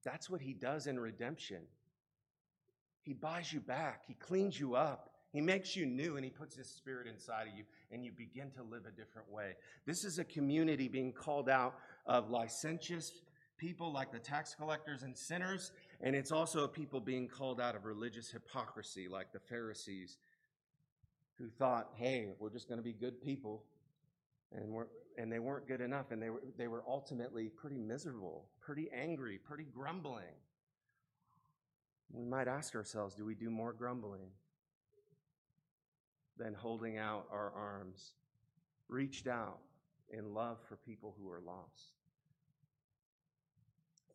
That's 0.05 0.31
what 0.31 0.41
He 0.41 0.53
does 0.53 0.87
in 0.87 0.99
redemption. 0.99 1.63
He 3.03 3.15
buys 3.15 3.53
you 3.53 3.61
back, 3.61 4.03
He 4.07 4.15
cleans 4.15 4.59
you 4.59 4.75
up, 4.75 5.11
He 5.33 5.41
makes 5.41 5.77
you 5.77 5.87
new, 5.87 6.17
and 6.17 6.25
He 6.25 6.31
puts 6.31 6.57
His 6.57 6.69
Spirit 6.69 7.07
inside 7.07 7.49
of 7.49 7.57
you, 7.57 7.65
and 7.91 8.05
you 8.05 8.13
begin 8.13 8.51
to 8.53 8.63
live 8.63 8.87
a 8.87 8.91
different 8.91 9.31
way. 9.31 9.55
This 9.87 10.05
is 10.05 10.19
a 10.19 10.25
community 10.25 10.89
being 10.89 11.13
called 11.13 11.49
out 11.49 11.75
of 12.07 12.31
licentious 12.31 13.11
people 13.57 13.93
like 13.93 14.11
the 14.11 14.19
tax 14.19 14.55
collectors 14.55 15.03
and 15.03 15.17
sinners, 15.17 15.73
and 16.01 16.17
it's 16.17 16.33
also 16.33 16.65
a 16.65 16.69
people 16.69 17.01
being 17.01 17.29
called 17.29 17.61
out 17.61 17.77
of 17.77 17.85
religious 17.85 18.31
hypocrisy 18.31 19.07
like 19.09 19.33
the 19.33 19.41
Pharisees 19.41 20.17
who 21.39 21.49
thought, 21.49 21.91
hey, 21.97 22.29
we're 22.39 22.51
just 22.51 22.69
going 22.69 22.79
to 22.79 22.85
be 22.85 22.93
good 22.93 23.21
people. 23.23 23.65
And, 24.53 25.31
they 25.31 25.39
weren't 25.39 25.69
good 25.69 25.81
enough, 25.81 26.11
and 26.11 26.21
they 26.21 26.31
were, 26.31 26.43
they 26.59 26.67
were 26.67 26.83
ultimately 26.89 27.49
pretty 27.49 27.79
miserable, 27.79 28.49
pretty 28.61 28.89
angry, 28.93 29.39
pretty 29.39 29.65
grumbling. 29.65 30.35
We 32.13 32.25
might 32.25 32.49
ask 32.49 32.75
ourselves 32.75 33.15
do 33.15 33.25
we 33.25 33.35
do 33.35 33.51
more 33.51 33.73
grumbling 33.73 34.31
than 36.37 36.55
holding 36.55 36.99
out 36.99 37.27
our 37.31 37.53
arms, 37.55 38.15
reached 38.89 39.29
out 39.29 39.59
in 40.11 40.35
love 40.35 40.59
for 40.69 40.77
people 40.77 41.15
who 41.21 41.31
are 41.31 41.41
lost? 41.41 41.93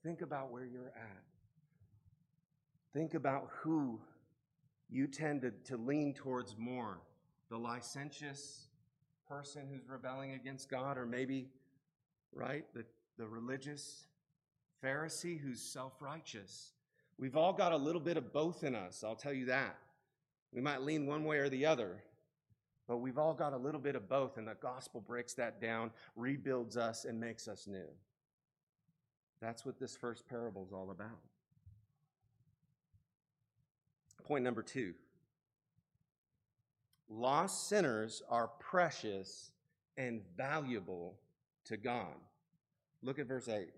Think 0.04 0.22
about 0.22 0.52
where 0.52 0.66
you're 0.66 0.94
at. 0.96 1.24
Think 2.94 3.14
about 3.14 3.50
who 3.62 4.00
you 4.90 5.08
tend 5.08 5.42
to, 5.42 5.52
to 5.66 5.78
lean 5.78 6.14
towards 6.14 6.56
more 6.58 7.02
the 7.50 7.58
licentious 7.58 8.68
person 9.28 9.68
who's 9.72 9.90
rebelling 9.90 10.34
against 10.34 10.70
God, 10.70 10.98
or 10.98 11.06
maybe, 11.06 11.50
right, 12.34 12.66
the, 12.74 12.86
the 13.18 13.28
religious 13.28 14.08
Pharisee 14.84 15.40
who's 15.40 15.62
self 15.62 16.02
righteous. 16.02 16.74
We've 17.18 17.38
all 17.38 17.54
got 17.54 17.72
a 17.72 17.78
little 17.78 18.02
bit 18.02 18.18
of 18.18 18.34
both 18.34 18.64
in 18.64 18.76
us, 18.76 19.04
I'll 19.04 19.16
tell 19.16 19.34
you 19.34 19.46
that. 19.46 19.78
We 20.54 20.62
might 20.62 20.82
lean 20.82 21.06
one 21.06 21.24
way 21.24 21.38
or 21.38 21.50
the 21.50 21.66
other, 21.66 22.04
but 22.88 22.98
we've 22.98 23.18
all 23.18 23.34
got 23.34 23.54
a 23.54 23.58
little 23.58 23.80
bit 23.80 23.96
of 23.96 24.08
both, 24.08 24.38
and 24.38 24.48
the 24.48 24.56
gospel 24.56 25.02
breaks 25.02 25.34
that 25.34 25.62
down, 25.62 25.92
rebuilds 26.16 26.78
us, 26.78 27.06
and 27.06 27.20
makes 27.20 27.48
us 27.48 27.68
new. 27.68 27.88
That's 29.42 29.66
what 29.66 29.80
this 29.80 29.96
first 29.96 30.28
parable 30.28 30.66
is 30.66 30.74
all 30.74 30.92
about. 30.92 31.20
Point 34.24 34.44
number 34.44 34.64
two 34.64 34.94
lost 37.10 37.70
sinners 37.70 38.22
are 38.30 38.50
precious 38.60 39.52
and 39.98 40.22
valuable 40.36 41.18
to 41.66 41.78
God. 41.78 42.16
Look 43.02 43.20
at 43.20 43.28
verse 43.28 43.48
8. 43.48 43.70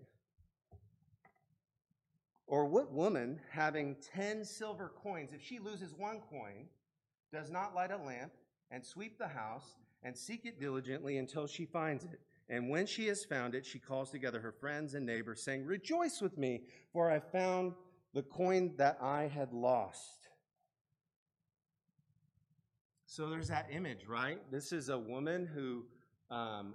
Or 2.46 2.64
what 2.64 2.92
woman 2.92 3.40
having 3.50 3.96
10 4.14 4.44
silver 4.44 4.92
coins, 5.02 5.32
if 5.34 5.42
she 5.42 5.58
loses 5.58 5.94
one 5.94 6.20
coin, 6.30 6.66
does 7.30 7.50
not 7.50 7.74
light 7.74 7.90
a 7.90 7.98
lamp 7.98 8.32
and 8.70 8.84
sweep 8.84 9.18
the 9.18 9.28
house 9.28 9.76
and 10.02 10.16
seek 10.16 10.46
it 10.46 10.58
diligently 10.58 11.18
until 11.18 11.46
she 11.46 11.66
finds 11.66 12.04
it? 12.04 12.20
And 12.48 12.70
when 12.70 12.86
she 12.86 13.06
has 13.08 13.24
found 13.24 13.54
it, 13.54 13.66
she 13.66 13.78
calls 13.78 14.10
together 14.10 14.40
her 14.40 14.52
friends 14.52 14.94
and 14.94 15.04
neighbors, 15.04 15.42
saying, 15.42 15.66
Rejoice 15.66 16.22
with 16.22 16.38
me, 16.38 16.62
for 16.90 17.10
I 17.10 17.20
found 17.20 17.74
the 18.14 18.22
coin 18.22 18.72
that 18.78 18.96
I 19.02 19.24
had 19.24 19.52
lost. 19.52 20.27
So 23.10 23.30
there's 23.30 23.48
that 23.48 23.68
image, 23.72 24.06
right? 24.06 24.38
This 24.52 24.70
is 24.70 24.90
a 24.90 24.98
woman 24.98 25.46
who 25.46 25.86
um, 26.30 26.74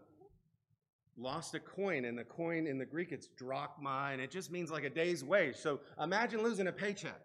lost 1.16 1.54
a 1.54 1.60
coin, 1.60 2.06
and 2.06 2.18
the 2.18 2.24
coin 2.24 2.66
in 2.66 2.80
the 2.80 2.88
Greek, 2.88 3.12
it's 3.12 3.28
drachma, 3.38 4.10
and 4.12 4.20
it 4.20 4.32
just 4.32 4.52
means 4.52 4.72
like 4.72 4.84
a 4.84 4.90
day's 4.90 5.24
wage. 5.24 5.56
So 5.58 5.80
imagine 6.02 6.42
losing 6.42 6.66
a 6.66 6.72
paycheck 6.72 7.22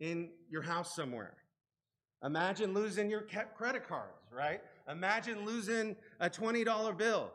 in 0.00 0.30
your 0.50 0.62
house 0.62 0.96
somewhere. 0.96 1.34
Imagine 2.24 2.74
losing 2.74 3.08
your 3.08 3.24
credit 3.54 3.86
cards, 3.86 4.32
right? 4.32 4.60
Imagine 4.90 5.44
losing 5.44 5.94
a 6.18 6.28
$20 6.28 6.98
bill. 6.98 7.30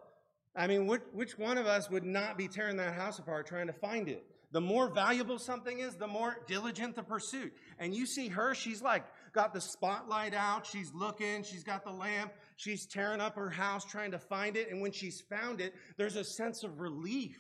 I 0.54 0.68
mean, 0.68 0.86
which, 0.86 1.04
which 1.14 1.38
one 1.38 1.58
of 1.58 1.66
us 1.66 1.90
would 1.90 2.04
not 2.04 2.38
be 2.38 2.50
tearing 2.50 2.76
that 2.76 2.94
house 2.94 3.20
apart 3.20 3.48
trying 3.48 3.68
to 3.68 3.74
find 3.74 4.10
it? 4.10 4.26
The 4.52 4.62
more 4.62 4.90
valuable 4.90 5.38
something 5.38 5.80
is, 5.80 5.96
the 5.96 6.08
more 6.08 6.38
diligent 6.48 6.96
the 6.96 7.04
pursuit. 7.04 7.54
And 7.78 7.94
you 7.94 8.06
see 8.06 8.30
her, 8.30 8.56
she's 8.56 8.82
like 8.82 9.06
got 9.32 9.54
the 9.54 9.62
spotlight 9.62 10.34
out, 10.34 10.66
she's 10.66 10.94
looking, 10.94 11.44
she's 11.44 11.64
got 11.64 11.84
the 11.84 11.92
lamp, 11.92 12.34
she's 12.56 12.86
tearing 12.86 13.22
up 13.22 13.36
her 13.36 13.50
house 13.50 13.86
trying 13.86 14.12
to 14.12 14.20
find 14.20 14.56
it. 14.58 14.72
And 14.72 14.82
when 14.82 14.92
she's 14.92 15.22
found 15.22 15.62
it, 15.62 15.74
there's 15.98 16.16
a 16.16 16.24
sense 16.24 16.64
of 16.64 16.80
relief, 16.80 17.38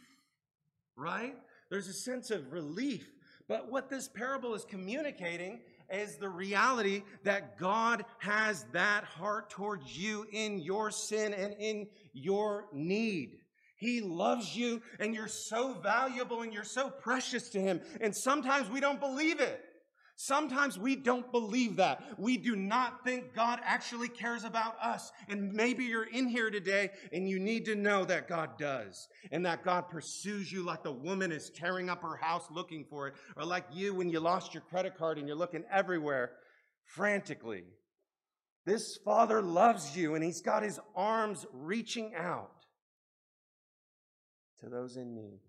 right? 0.95 1.35
There's 1.69 1.87
a 1.87 1.93
sense 1.93 2.31
of 2.31 2.51
relief. 2.51 3.07
But 3.47 3.71
what 3.71 3.89
this 3.89 4.07
parable 4.07 4.53
is 4.53 4.63
communicating 4.63 5.61
is 5.91 6.17
the 6.17 6.29
reality 6.29 7.03
that 7.23 7.57
God 7.57 8.05
has 8.19 8.65
that 8.73 9.03
heart 9.03 9.49
towards 9.49 9.97
you 9.97 10.27
in 10.31 10.59
your 10.59 10.91
sin 10.91 11.33
and 11.33 11.53
in 11.59 11.87
your 12.13 12.67
need. 12.71 13.37
He 13.75 14.01
loves 14.01 14.55
you 14.55 14.81
and 14.99 15.15
you're 15.15 15.27
so 15.27 15.73
valuable 15.73 16.41
and 16.41 16.53
you're 16.53 16.63
so 16.63 16.89
precious 16.89 17.49
to 17.49 17.61
Him. 17.61 17.81
And 18.01 18.15
sometimes 18.15 18.69
we 18.69 18.81
don't 18.81 18.99
believe 18.99 19.39
it. 19.39 19.63
Sometimes 20.21 20.77
we 20.77 20.97
don't 20.97 21.31
believe 21.31 21.77
that. 21.77 22.03
We 22.19 22.35
do 22.35 22.53
not 22.57 23.05
think 23.05 23.33
God 23.33 23.61
actually 23.63 24.09
cares 24.09 24.43
about 24.43 24.75
us. 24.81 25.13
And 25.29 25.53
maybe 25.53 25.85
you're 25.85 26.09
in 26.09 26.27
here 26.27 26.51
today 26.51 26.89
and 27.13 27.29
you 27.29 27.39
need 27.39 27.63
to 27.65 27.75
know 27.75 28.03
that 28.03 28.27
God 28.27 28.57
does 28.57 29.07
and 29.31 29.45
that 29.45 29.63
God 29.63 29.89
pursues 29.89 30.51
you 30.51 30.61
like 30.61 30.83
the 30.83 30.91
woman 30.91 31.31
is 31.31 31.49
tearing 31.49 31.89
up 31.89 32.01
her 32.01 32.17
house 32.17 32.45
looking 32.51 32.83
for 32.89 33.07
it, 33.07 33.13
or 33.37 33.45
like 33.45 33.63
you 33.71 33.93
when 33.93 34.09
you 34.09 34.19
lost 34.19 34.53
your 34.53 34.59
credit 34.63 34.97
card 34.97 35.17
and 35.17 35.25
you're 35.25 35.37
looking 35.37 35.63
everywhere 35.71 36.31
frantically. 36.83 37.63
This 38.65 38.97
Father 39.05 39.41
loves 39.41 39.95
you 39.95 40.15
and 40.15 40.23
He's 40.23 40.41
got 40.41 40.63
His 40.63 40.81
arms 40.97 41.45
reaching 41.53 42.13
out 42.13 42.65
to 44.59 44.67
those 44.67 44.97
in 44.97 45.15
need. 45.15 45.39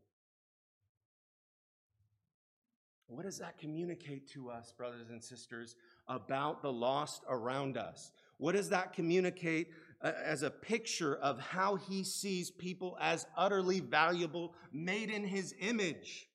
What 3.10 3.24
does 3.24 3.38
that 3.38 3.58
communicate 3.58 4.30
to 4.34 4.50
us, 4.50 4.72
brothers 4.76 5.10
and 5.10 5.22
sisters, 5.22 5.74
about 6.06 6.62
the 6.62 6.72
lost 6.72 7.24
around 7.28 7.76
us? 7.76 8.12
What 8.38 8.54
does 8.54 8.68
that 8.68 8.92
communicate 8.92 9.72
uh, 10.00 10.12
as 10.24 10.44
a 10.44 10.50
picture 10.50 11.16
of 11.16 11.40
how 11.40 11.74
he 11.74 12.04
sees 12.04 12.52
people 12.52 12.96
as 13.00 13.26
utterly 13.36 13.80
valuable, 13.80 14.54
made 14.72 15.10
in 15.10 15.24
his 15.24 15.52
image? 15.58 16.28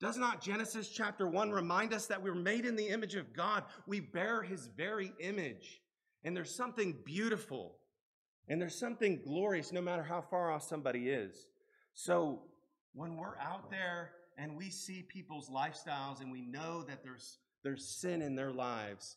Does 0.00 0.18
not 0.18 0.42
Genesis 0.42 0.88
chapter 0.88 1.28
1 1.28 1.52
remind 1.52 1.94
us 1.94 2.08
that 2.08 2.20
we're 2.20 2.34
made 2.34 2.66
in 2.66 2.74
the 2.74 2.88
image 2.88 3.14
of 3.14 3.32
God? 3.32 3.62
We 3.86 4.00
bear 4.00 4.42
his 4.42 4.68
very 4.76 5.12
image. 5.20 5.80
And 6.24 6.36
there's 6.36 6.54
something 6.54 6.96
beautiful 7.04 7.76
and 8.48 8.60
there's 8.60 8.78
something 8.78 9.20
glorious 9.22 9.72
no 9.72 9.80
matter 9.80 10.02
how 10.02 10.20
far 10.20 10.50
off 10.50 10.64
somebody 10.64 11.10
is. 11.10 11.46
So 11.94 12.42
when 12.92 13.16
we're 13.16 13.38
out 13.38 13.70
there 13.70 14.10
and 14.38 14.56
we 14.56 14.70
see 14.70 15.02
people's 15.02 15.48
lifestyles 15.48 16.20
and 16.20 16.30
we 16.30 16.42
know 16.42 16.82
that 16.82 17.02
there's, 17.02 17.38
there's 17.62 17.86
sin 18.00 18.22
in 18.22 18.34
their 18.34 18.52
lives, 18.52 19.16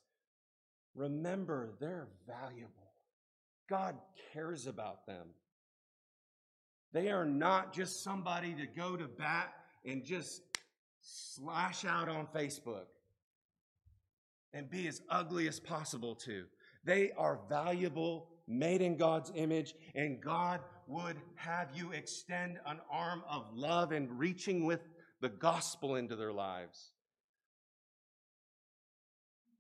remember 0.94 1.74
they're 1.80 2.08
valuable. 2.28 2.94
God 3.70 3.96
cares 4.34 4.68
about 4.68 5.06
them. 5.08 5.28
They 6.94 7.12
are 7.12 7.26
not 7.26 7.74
just 7.74 8.04
somebody 8.04 8.54
to 8.54 8.68
go 8.68 8.96
to 8.96 9.08
bat 9.08 9.54
and 9.86 10.04
just 10.04 10.42
slash 11.02 11.86
out 11.86 12.08
on 12.08 12.28
Facebook 12.34 12.86
and 14.54 14.70
be 14.70 14.88
as 14.88 15.02
ugly 15.10 15.48
as 15.48 15.60
possible 15.60 16.16
to. 16.16 16.46
They 16.86 17.12
are 17.18 17.42
valuable, 17.50 18.30
made 18.48 18.82
in 18.82 18.96
God's 18.96 19.32
image, 19.36 19.74
and 19.96 20.22
God 20.22 20.62
would 20.88 21.18
have 21.36 21.70
you 21.74 21.92
extend 21.92 22.60
an 22.66 22.80
arm 22.92 23.24
of 23.30 23.48
love 23.54 23.92
and 23.92 24.18
reaching 24.18 24.66
with 24.66 24.82
the 25.26 25.30
gospel 25.30 25.96
into 25.96 26.16
their 26.16 26.32
lives. 26.32 26.92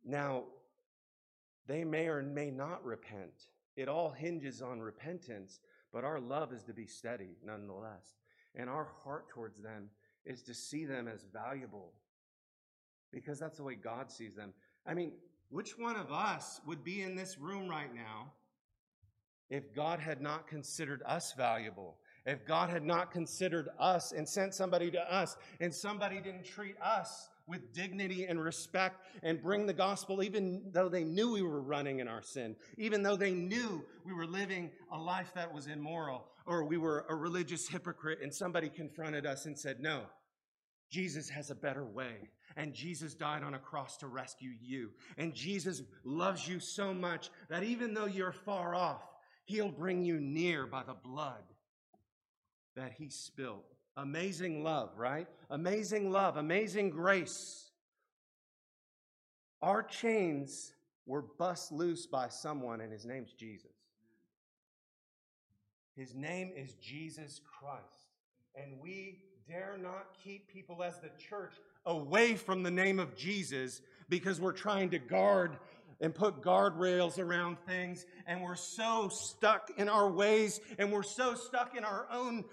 Now, 0.06 0.43
they 1.65 1.84
may 1.84 2.06
or 2.06 2.21
may 2.21 2.51
not 2.51 2.86
repent. 2.86 3.47
It 3.75 3.88
all 3.88 4.12
hinges 4.12 4.62
on 4.62 4.80
repentance, 4.80 5.60
but 5.91 6.04
our 6.04 6.19
love 6.19 6.54
is 6.54 6.62
to 6.65 6.73
be 6.73 6.86
steady 6.86 7.38
nonetheless. 7.43 8.19
And 8.54 8.69
our 8.69 8.89
heart 9.04 9.28
towards 9.28 9.60
them 9.60 9.89
is 10.23 10.43
to 10.43 10.54
see 10.54 10.86
them 10.86 11.08
as 11.08 11.25
valuable 11.34 11.93
because 13.12 13.39
that's 13.39 13.58
the 13.58 13.63
way 13.63 13.73
God 13.73 14.12
sees 14.12 14.36
them. 14.36 14.54
I 14.86 14.93
mean, 14.93 15.13
which 15.49 15.80
one 15.80 15.95
of 15.95 16.12
us 16.12 16.62
would 16.67 16.84
be 16.84 17.01
in 17.01 17.15
this 17.15 17.39
room 17.39 17.67
right 17.67 17.91
now 17.91 18.34
if 19.49 19.73
God 19.73 19.99
had 19.99 20.21
not 20.21 20.47
considered 20.47 21.01
us 21.08 21.34
valuable? 21.34 21.97
If 22.26 22.46
God 22.46 22.70
had 22.70 22.84
not 22.84 23.12
considered 23.12 23.70
us 23.80 24.12
and 24.12 24.28
sent 24.28 24.54
somebody 24.54 24.90
to 24.92 25.14
us 25.14 25.38
and 25.60 25.74
somebody 25.74 26.20
didn't 26.20 26.46
treat 26.46 26.76
us 26.82 27.30
with 27.48 27.72
dignity 27.72 28.26
and 28.26 28.42
respect 28.42 29.06
and 29.22 29.42
bring 29.42 29.68
the 29.68 29.74
gospel, 29.74 30.24
even 30.24 30.64
though 30.72 30.90
they 30.90 31.04
knew 31.04 31.34
we 31.34 31.44
were 31.44 31.62
running 31.62 32.00
in 32.00 32.08
our 32.08 32.24
sin, 32.24 32.56
even 32.78 33.04
though 33.04 33.16
they 33.16 33.32
knew 33.32 33.86
we 34.04 34.14
were 34.14 34.26
living 34.26 34.72
a 34.92 34.98
life 34.98 35.32
that 35.36 35.54
was 35.54 35.68
immoral 35.68 36.26
or 36.48 36.64
we 36.66 36.78
were 36.78 37.06
a 37.10 37.16
religious 37.16 37.68
hypocrite 37.68 38.20
and 38.24 38.34
somebody 38.34 38.70
confronted 38.70 39.28
us 39.28 39.46
and 39.46 39.58
said, 39.58 39.80
No, 39.80 40.02
Jesus 40.90 41.30
has 41.30 41.52
a 41.52 41.56
better 41.56 41.86
way. 41.86 42.30
And 42.58 42.74
Jesus 42.74 43.14
died 43.14 43.44
on 43.44 43.54
a 43.54 43.60
cross 43.60 43.98
to 43.98 44.08
rescue 44.08 44.52
you. 44.62 44.92
And 45.18 45.34
Jesus 45.34 45.84
loves 46.06 46.48
you 46.48 46.60
so 46.60 46.94
much 46.94 47.30
that 47.50 47.64
even 47.64 47.94
though 47.94 48.06
you're 48.06 48.32
far 48.32 48.74
off, 48.74 49.04
he'll 49.44 49.72
bring 49.72 50.06
you 50.06 50.20
near 50.20 50.66
by 50.66 50.82
the 50.84 50.94
blood 50.94 51.44
that 52.76 52.94
he 52.98 53.10
spilled. 53.10 53.64
Amazing 53.98 54.64
love, 54.64 54.90
right? 54.98 55.28
Amazing 55.50 56.12
love, 56.12 56.38
amazing 56.38 56.90
grace. 56.90 57.72
Our 59.62 59.82
chains 59.84 60.74
were 61.06 61.22
bust 61.22 61.72
loose 61.72 62.06
by 62.06 62.30
someone, 62.30 62.82
and 62.82 62.92
his 62.92 63.06
name's 63.06 63.34
Jesus. 63.34 63.72
His 65.96 66.14
name 66.14 66.52
is 66.56 66.74
Jesus 66.74 67.40
Christ. 67.60 68.10
And 68.56 68.80
we 68.82 69.20
dare 69.48 69.78
not 69.82 70.08
keep 70.24 70.52
people 70.52 70.84
as 70.84 71.00
the 71.00 71.10
church 71.18 71.54
away 71.86 72.36
from 72.36 72.64
the 72.64 72.72
name 72.72 73.00
of 73.00 73.16
Jesus 73.16 73.82
because 74.10 74.42
we're 74.42 74.52
trying 74.52 74.90
to 74.90 75.00
guard 75.00 75.58
and 76.02 76.14
put 76.14 76.42
guardrails 76.42 77.20
around 77.20 77.58
things 77.66 78.06
and 78.28 78.42
we're 78.42 78.56
so 78.56 79.08
stuck 79.10 79.72
in 79.78 79.88
our 79.88 80.10
ways 80.10 80.60
and 80.78 80.92
we're 80.92 81.04
so 81.04 81.36
stuck 81.36 81.78
in 81.78 81.86
our 81.86 82.08
own 82.12 82.44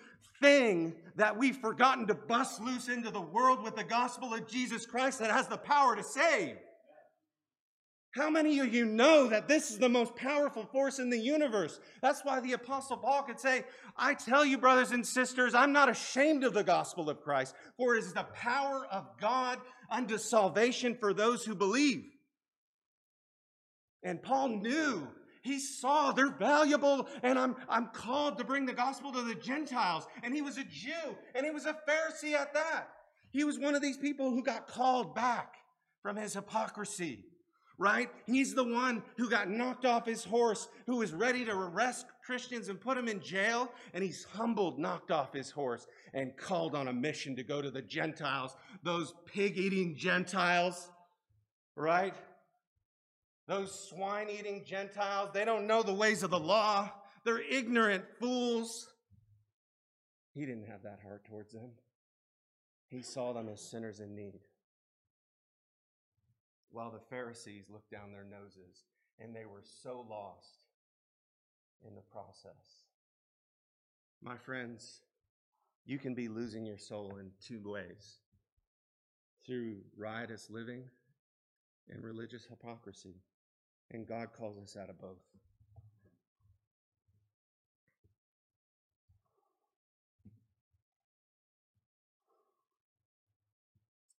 thing 0.40 0.94
that 1.16 1.36
we've 1.36 1.56
forgotten 1.56 2.06
to 2.06 2.14
bust 2.14 2.60
loose 2.60 2.88
into 2.88 3.10
the 3.10 3.20
world 3.20 3.62
with 3.62 3.76
the 3.76 3.84
gospel 3.84 4.34
of 4.34 4.48
Jesus 4.48 4.86
Christ 4.86 5.18
that 5.20 5.30
has 5.30 5.46
the 5.48 5.56
power 5.56 5.94
to 5.96 6.02
save. 6.02 6.56
How 8.14 8.28
many 8.28 8.58
of 8.58 8.74
you 8.74 8.84
know 8.84 9.26
that 9.28 9.48
this 9.48 9.70
is 9.70 9.78
the 9.78 9.88
most 9.88 10.14
powerful 10.16 10.66
force 10.66 10.98
in 10.98 11.08
the 11.08 11.18
universe? 11.18 11.80
That's 12.02 12.22
why 12.22 12.40
the 12.40 12.52
Apostle 12.52 12.98
Paul 12.98 13.22
could 13.22 13.40
say, 13.40 13.64
I 13.96 14.12
tell 14.12 14.44
you, 14.44 14.58
brothers 14.58 14.90
and 14.90 15.06
sisters, 15.06 15.54
I'm 15.54 15.72
not 15.72 15.88
ashamed 15.88 16.44
of 16.44 16.52
the 16.52 16.62
gospel 16.62 17.08
of 17.08 17.22
Christ, 17.22 17.54
for 17.78 17.94
it 17.96 18.00
is 18.00 18.12
the 18.12 18.26
power 18.34 18.86
of 18.92 19.06
God 19.18 19.58
unto 19.90 20.18
salvation 20.18 20.94
for 21.00 21.14
those 21.14 21.42
who 21.44 21.54
believe. 21.54 22.04
And 24.02 24.22
Paul 24.22 24.48
knew 24.60 25.08
he 25.42 25.58
saw 25.58 26.12
they're 26.12 26.30
valuable, 26.30 27.08
and 27.22 27.38
I'm, 27.38 27.56
I'm 27.68 27.88
called 27.88 28.38
to 28.38 28.44
bring 28.44 28.64
the 28.64 28.72
gospel 28.72 29.12
to 29.12 29.22
the 29.22 29.34
Gentiles. 29.34 30.06
And 30.22 30.32
he 30.32 30.40
was 30.40 30.56
a 30.56 30.64
Jew, 30.64 31.16
and 31.34 31.44
he 31.44 31.50
was 31.50 31.66
a 31.66 31.76
Pharisee 31.88 32.34
at 32.34 32.54
that. 32.54 32.88
He 33.32 33.44
was 33.44 33.58
one 33.58 33.74
of 33.74 33.82
these 33.82 33.96
people 33.96 34.30
who 34.30 34.42
got 34.42 34.68
called 34.68 35.14
back 35.14 35.56
from 36.00 36.16
his 36.16 36.34
hypocrisy, 36.34 37.24
right? 37.76 38.08
He's 38.26 38.54
the 38.54 38.62
one 38.62 39.02
who 39.16 39.28
got 39.28 39.50
knocked 39.50 39.84
off 39.84 40.06
his 40.06 40.22
horse, 40.22 40.68
who 40.86 40.96
was 40.98 41.12
ready 41.12 41.44
to 41.44 41.52
arrest 41.52 42.06
Christians 42.24 42.68
and 42.68 42.80
put 42.80 42.96
them 42.96 43.08
in 43.08 43.20
jail, 43.20 43.72
and 43.94 44.04
he's 44.04 44.24
humbled, 44.24 44.78
knocked 44.78 45.10
off 45.10 45.32
his 45.32 45.50
horse, 45.50 45.88
and 46.14 46.36
called 46.36 46.76
on 46.76 46.86
a 46.86 46.92
mission 46.92 47.34
to 47.34 47.42
go 47.42 47.60
to 47.60 47.70
the 47.70 47.82
Gentiles, 47.82 48.56
those 48.84 49.14
pig 49.26 49.58
eating 49.58 49.96
Gentiles, 49.96 50.90
right? 51.74 52.14
Those 53.46 53.88
swine 53.88 54.28
eating 54.30 54.64
Gentiles, 54.64 55.30
they 55.34 55.44
don't 55.44 55.66
know 55.66 55.82
the 55.82 55.92
ways 55.92 56.22
of 56.22 56.30
the 56.30 56.38
law. 56.38 56.90
They're 57.24 57.40
ignorant 57.40 58.04
fools. 58.18 58.88
He 60.34 60.46
didn't 60.46 60.68
have 60.68 60.82
that 60.82 61.00
heart 61.02 61.24
towards 61.24 61.52
them. 61.52 61.70
He 62.88 63.02
saw 63.02 63.32
them 63.32 63.48
as 63.48 63.60
sinners 63.60 64.00
in 64.00 64.14
need. 64.14 64.40
While 66.70 66.90
the 66.90 67.00
Pharisees 67.10 67.64
looked 67.70 67.90
down 67.90 68.12
their 68.12 68.24
noses 68.24 68.84
and 69.18 69.34
they 69.34 69.44
were 69.44 69.62
so 69.82 70.06
lost 70.08 70.60
in 71.86 71.94
the 71.94 72.00
process. 72.00 72.84
My 74.22 74.36
friends, 74.36 75.02
you 75.84 75.98
can 75.98 76.14
be 76.14 76.28
losing 76.28 76.64
your 76.64 76.78
soul 76.78 77.16
in 77.18 77.30
two 77.44 77.60
ways 77.64 78.18
through 79.44 79.78
riotous 79.96 80.48
living 80.48 80.84
and 81.88 82.02
religious 82.02 82.46
hypocrisy. 82.48 83.16
And 83.92 84.06
God 84.06 84.28
calls 84.36 84.58
us 84.58 84.76
out 84.80 84.88
of 84.88 84.98
both. 84.98 85.18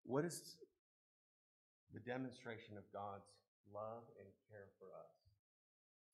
What 0.04 0.26
is 0.26 0.56
the 1.94 2.00
demonstration 2.00 2.76
of 2.76 2.85
God's 2.92 3.24
love 3.74 4.02
and 4.18 4.28
care 4.50 4.68
for 4.78 4.85
us? 5.00 5.14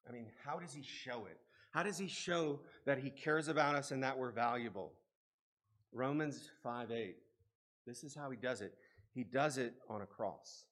I 0.09 0.13
mean, 0.13 0.27
how 0.45 0.61
does 0.61 0.73
He 0.73 0.85
show 0.85 1.27
it? 1.27 1.39
How 1.73 1.83
does 1.83 1.99
He 1.99 2.07
show 2.07 2.61
that 2.87 2.99
He 2.99 3.11
cares 3.11 3.49
about 3.49 3.75
us 3.75 3.91
and 3.91 4.01
that 4.05 4.17
we're 4.17 4.31
valuable? 4.31 4.93
Romans 5.93 6.49
5 6.63 6.93
8. 6.93 7.17
This 7.89 8.05
is 8.05 8.15
how 8.15 8.31
He 8.31 8.37
does 8.37 8.61
it. 8.61 8.75
He 9.15 9.25
does 9.25 9.59
it 9.59 9.75
on 9.91 10.03
a 10.03 10.07
cross. 10.07 10.65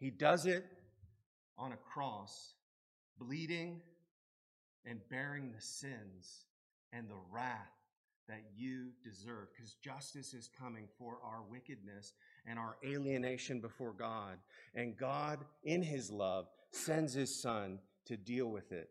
He 0.00 0.10
does 0.10 0.46
it 0.46 0.64
on 1.60 1.72
a 1.72 1.76
cross, 1.76 2.54
bleeding 3.18 3.82
and 4.86 4.98
bearing 5.10 5.52
the 5.52 5.60
sins 5.60 6.46
and 6.92 7.08
the 7.08 7.20
wrath 7.30 7.70
that 8.28 8.42
you 8.56 8.90
deserve 9.04 9.48
because 9.52 9.74
justice 9.74 10.32
is 10.32 10.48
coming 10.58 10.88
for 10.98 11.18
our 11.22 11.42
wickedness 11.50 12.14
and 12.46 12.58
our 12.58 12.76
alienation 12.84 13.60
before 13.60 13.92
God. 13.92 14.38
And 14.74 14.96
God, 14.96 15.40
in 15.64 15.82
his 15.82 16.10
love, 16.10 16.46
sends 16.70 17.12
his 17.12 17.34
son 17.34 17.80
to 18.06 18.16
deal 18.16 18.46
with 18.46 18.72
it. 18.72 18.88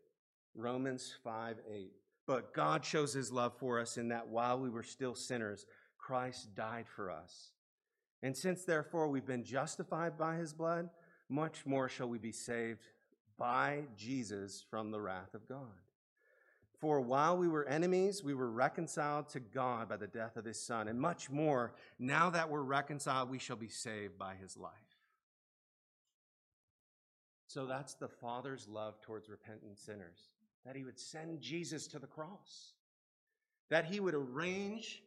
Romans 0.54 1.14
5 1.24 1.56
8. 1.68 1.92
But 2.26 2.54
God 2.54 2.84
shows 2.84 3.12
his 3.12 3.32
love 3.32 3.54
for 3.58 3.80
us 3.80 3.96
in 3.96 4.08
that 4.08 4.28
while 4.28 4.58
we 4.58 4.70
were 4.70 4.82
still 4.84 5.14
sinners, 5.14 5.66
Christ 5.98 6.54
died 6.54 6.86
for 6.94 7.10
us. 7.10 7.50
And 8.22 8.36
since 8.36 8.64
therefore 8.64 9.08
we've 9.08 9.26
been 9.26 9.44
justified 9.44 10.18
by 10.18 10.36
his 10.36 10.52
blood, 10.52 10.90
much 11.30 11.64
more 11.64 11.88
shall 11.88 12.08
we 12.08 12.18
be 12.18 12.32
saved 12.32 12.86
by 13.38 13.84
Jesus 13.96 14.64
from 14.70 14.90
the 14.90 15.00
wrath 15.00 15.34
of 15.34 15.48
God. 15.48 15.58
For 16.78 17.00
while 17.00 17.36
we 17.36 17.48
were 17.48 17.66
enemies, 17.66 18.24
we 18.24 18.34
were 18.34 18.50
reconciled 18.50 19.28
to 19.30 19.40
God 19.40 19.88
by 19.88 19.96
the 19.96 20.06
death 20.06 20.36
of 20.36 20.46
his 20.46 20.58
Son. 20.58 20.88
And 20.88 21.00
much 21.00 21.30
more, 21.30 21.74
now 21.98 22.30
that 22.30 22.48
we're 22.48 22.62
reconciled, 22.62 23.30
we 23.30 23.38
shall 23.38 23.56
be 23.56 23.68
saved 23.68 24.18
by 24.18 24.34
his 24.34 24.56
life. 24.56 24.72
So 27.46 27.66
that's 27.66 27.94
the 27.94 28.08
Father's 28.08 28.66
love 28.68 29.00
towards 29.00 29.28
repentant 29.28 29.78
sinners 29.78 30.30
that 30.64 30.76
he 30.76 30.84
would 30.84 30.98
send 30.98 31.40
Jesus 31.40 31.86
to 31.88 31.98
the 31.98 32.06
cross, 32.06 32.74
that 33.70 33.86
he 33.86 34.00
would 34.00 34.14
arrange 34.14 35.02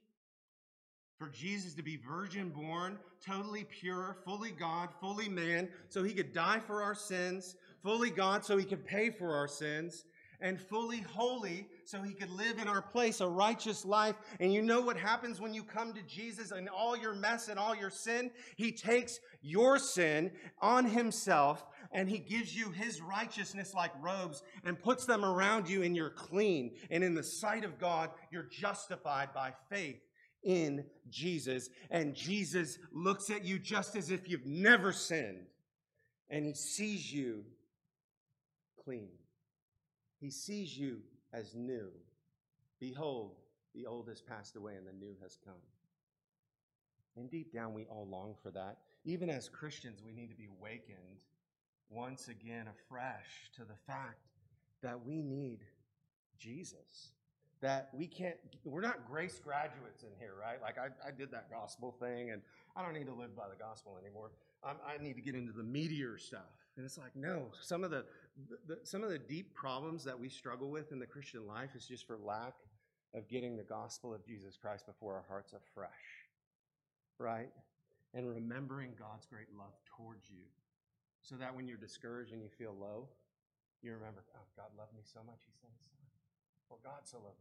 for 1.23 1.29
Jesus 1.29 1.73
to 1.73 1.83
be 1.83 1.95
virgin 1.95 2.49
born, 2.49 2.97
totally 3.25 3.63
pure, 3.63 4.17
fully 4.25 4.51
God, 4.51 4.89
fully 4.99 5.29
man, 5.29 5.69
so 5.87 6.03
he 6.03 6.13
could 6.13 6.33
die 6.33 6.59
for 6.59 6.81
our 6.81 6.95
sins, 6.95 7.55
fully 7.81 8.09
God, 8.09 8.43
so 8.43 8.57
he 8.57 8.65
could 8.65 8.85
pay 8.85 9.09
for 9.09 9.33
our 9.33 9.47
sins, 9.47 10.03
and 10.41 10.59
fully 10.59 10.99
holy 10.99 11.69
so 11.85 12.01
he 12.01 12.13
could 12.13 12.29
live 12.29 12.59
in 12.59 12.67
our 12.67 12.81
place 12.81 13.21
a 13.21 13.27
righteous 13.27 13.85
life. 13.85 14.15
And 14.41 14.53
you 14.53 14.61
know 14.61 14.81
what 14.81 14.97
happens 14.97 15.39
when 15.39 15.53
you 15.53 15.63
come 15.63 15.93
to 15.93 16.01
Jesus 16.01 16.51
and 16.51 16.67
all 16.67 16.97
your 16.97 17.15
mess 17.15 17.47
and 17.47 17.57
all 17.57 17.73
your 17.73 17.89
sin? 17.89 18.29
He 18.57 18.73
takes 18.73 19.19
your 19.41 19.79
sin 19.79 20.29
on 20.61 20.83
himself 20.83 21.65
and 21.93 22.09
he 22.09 22.17
gives 22.17 22.53
you 22.53 22.71
his 22.71 23.01
righteousness 23.01 23.73
like 23.73 23.91
robes 24.01 24.43
and 24.65 24.77
puts 24.77 25.05
them 25.05 25.23
around 25.23 25.69
you 25.69 25.83
and 25.83 25.95
you're 25.95 26.09
clean. 26.09 26.71
And 26.91 27.01
in 27.01 27.13
the 27.13 27.23
sight 27.23 27.63
of 27.63 27.79
God, 27.79 28.09
you're 28.29 28.49
justified 28.51 29.33
by 29.33 29.53
faith 29.69 30.01
in 30.43 30.85
Jesus. 31.09 31.69
And 31.89 32.15
Jesus 32.15 32.77
looks 32.91 33.29
at 33.29 33.45
you 33.45 33.59
just 33.59 33.95
as 33.95 34.11
if 34.11 34.29
you've 34.29 34.45
never 34.45 34.91
sinned 34.91 35.47
and 36.29 36.45
he 36.45 36.53
sees 36.53 37.13
you 37.13 37.43
clean. 38.83 39.09
He 40.19 40.29
sees 40.29 40.77
you 40.77 40.99
as 41.33 41.53
new. 41.55 41.89
Behold, 42.79 43.35
the 43.75 43.85
old 43.85 44.07
has 44.07 44.21
passed 44.21 44.55
away 44.55 44.75
and 44.75 44.87
the 44.87 44.93
new 44.93 45.15
has 45.21 45.37
come. 45.43 45.53
And 47.15 47.29
deep 47.29 47.53
down, 47.53 47.73
we 47.73 47.85
all 47.85 48.07
long 48.09 48.35
for 48.41 48.49
that. 48.51 48.79
Even 49.05 49.29
as 49.29 49.47
Christians, 49.49 50.01
we 50.03 50.11
need 50.11 50.29
to 50.29 50.35
be 50.35 50.47
awakened 50.59 51.21
once 51.89 52.27
again 52.27 52.67
afresh 52.67 53.51
to 53.55 53.61
the 53.61 53.77
fact 53.85 54.25
that 54.81 55.05
we 55.05 55.21
need 55.21 55.59
Jesus. 56.39 57.11
That 57.63 57.87
we 57.93 58.07
can't, 58.07 58.35
we're 58.65 58.81
not 58.81 59.07
grace 59.09 59.39
graduates 59.41 60.03
in 60.03 60.09
here, 60.19 60.33
right? 60.37 60.61
Like 60.61 60.75
I, 60.77 60.87
I 61.07 61.11
did 61.11 61.31
that 61.31 61.49
gospel 61.49 61.95
thing 61.97 62.31
and 62.31 62.41
I 62.75 62.83
don't 62.83 62.91
need 62.91 63.07
to 63.07 63.13
live 63.13 63.37
by 63.37 63.47
the 63.47 63.55
gospel 63.55 63.97
anymore. 64.03 64.31
I'm, 64.61 64.75
i 64.83 65.01
need 65.01 65.15
to 65.15 65.21
get 65.21 65.33
into 65.33 65.53
the 65.53 65.63
meteor 65.63 66.17
stuff. 66.17 66.51
And 66.75 66.85
it's 66.85 66.97
like, 66.97 67.15
no, 67.15 67.51
some 67.61 67.85
of 67.85 67.89
the, 67.89 68.03
the, 68.67 68.79
some 68.83 69.01
of 69.01 69.09
the 69.09 69.17
deep 69.17 69.55
problems 69.55 70.03
that 70.03 70.19
we 70.19 70.27
struggle 70.27 70.69
with 70.71 70.91
in 70.91 70.99
the 70.99 71.05
Christian 71.05 71.47
life 71.47 71.69
is 71.73 71.87
just 71.87 72.05
for 72.05 72.17
lack 72.17 72.55
of 73.15 73.29
getting 73.29 73.55
the 73.55 73.63
gospel 73.63 74.13
of 74.13 74.25
Jesus 74.25 74.57
Christ 74.57 74.85
before 74.85 75.13
our 75.13 75.23
hearts 75.29 75.53
afresh, 75.53 75.89
right? 77.17 77.49
And 78.13 78.27
remembering 78.27 78.91
God's 78.99 79.25
great 79.25 79.47
love 79.57 79.73
towards 79.95 80.29
you 80.29 80.43
so 81.21 81.35
that 81.35 81.55
when 81.55 81.65
you're 81.69 81.77
discouraged 81.77 82.33
and 82.33 82.41
you 82.41 82.49
feel 82.57 82.75
low, 82.77 83.07
you 83.81 83.93
remember, 83.93 84.23
oh, 84.35 84.47
God 84.57 84.67
loved 84.77 84.93
me 84.93 85.01
so 85.05 85.21
much, 85.25 85.39
He 85.45 85.53
Son. 85.61 85.92
For 86.73 86.87
God 86.87 87.01
so 87.03 87.17
loved 87.17 87.37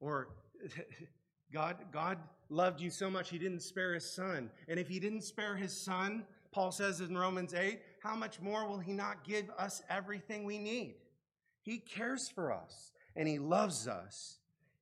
the 0.00 0.04
world. 0.06 0.28
Or 0.28 0.28
God, 1.52 1.76
God 1.92 2.18
loved 2.48 2.80
you 2.80 2.88
so 2.88 3.10
much, 3.10 3.28
He 3.28 3.38
didn't 3.38 3.60
spare 3.60 3.92
His 3.92 4.08
Son. 4.08 4.50
And 4.68 4.80
if 4.80 4.88
He 4.88 4.98
didn't 4.98 5.22
spare 5.22 5.56
His 5.56 5.78
Son, 5.78 6.24
Paul 6.52 6.72
says 6.72 7.00
in 7.00 7.16
Romans 7.16 7.52
8, 7.52 7.80
how 8.02 8.16
much 8.16 8.40
more 8.40 8.66
will 8.66 8.78
he 8.78 8.92
not 8.92 9.24
give 9.24 9.50
us 9.58 9.82
everything 9.90 10.44
we 10.44 10.56
need? 10.56 10.94
He 11.60 11.78
cares 11.78 12.30
for 12.30 12.50
us 12.50 12.92
and 13.14 13.28
he 13.28 13.38
loves 13.38 13.86
us 13.86 14.38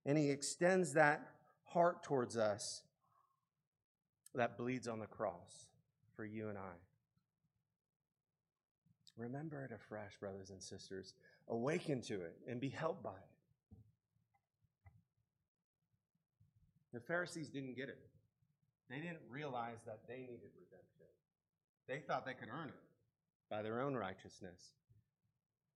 and 0.06 0.16
he 0.16 0.30
extends 0.30 0.92
that 0.92 1.30
heart 1.64 2.04
towards 2.04 2.36
us 2.36 2.82
that 4.36 4.56
bleeds 4.56 4.86
on 4.86 5.00
the 5.00 5.06
cross 5.06 5.66
for 6.14 6.24
you 6.24 6.48
and 6.48 6.58
I. 6.58 6.74
Remember 9.16 9.64
it 9.64 9.72
afresh, 9.72 10.16
brothers 10.18 10.50
and 10.50 10.62
sisters. 10.62 11.14
Awaken 11.48 12.00
to 12.02 12.14
it 12.14 12.36
and 12.48 12.60
be 12.60 12.68
helped 12.68 13.02
by 13.02 13.10
it. 13.10 13.34
The 16.92 17.00
Pharisees 17.00 17.48
didn't 17.48 17.76
get 17.76 17.88
it. 17.88 17.98
They 18.88 18.96
didn't 18.96 19.20
realize 19.28 19.78
that 19.86 20.00
they 20.06 20.18
needed 20.20 20.50
redemption. 20.56 21.06
They 21.88 21.98
thought 21.98 22.24
they 22.24 22.34
could 22.34 22.48
earn 22.48 22.68
it 22.68 22.82
by 23.50 23.62
their 23.62 23.80
own 23.80 23.94
righteousness. 23.94 24.74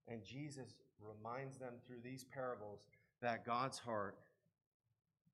And 0.06 0.24
Jesus 0.24 0.74
reminds 1.00 1.58
them 1.58 1.74
through 1.86 2.00
these 2.02 2.24
parables 2.24 2.86
that 3.20 3.44
God's 3.44 3.78
heart 3.78 4.16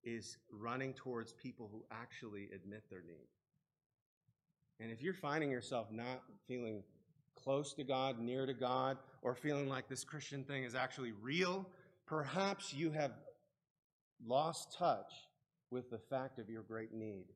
is 0.03 0.38
running 0.51 0.92
towards 0.94 1.33
people 1.33 1.68
who 1.73 1.85
actually 1.90 2.49
admit 2.55 2.85
their 2.90 3.03
need. 3.07 3.29
And 4.81 4.90
if 4.90 5.03
you're 5.03 5.14
finding 5.14 5.51
yourself 5.51 5.88
not 5.90 6.23
feeling 6.47 6.83
close 7.42 7.73
to 7.75 7.85
God, 7.85 8.18
near 8.18 8.47
to 8.47 8.55
God, 8.55 8.99
or 9.23 9.35
feeling 9.35 9.68
like 9.68 9.88
this 9.88 10.05
Christian 10.05 10.44
thing 10.44 10.64
is 10.64 10.75
actually 10.75 11.12
real, 11.12 11.66
perhaps 12.07 12.73
you 12.73 12.90
have 12.90 13.12
lost 14.27 14.77
touch 14.77 15.12
with 15.70 15.90
the 15.90 15.99
fact 15.99 16.38
of 16.38 16.49
your 16.49 16.62
great 16.62 16.92
need 16.92 17.27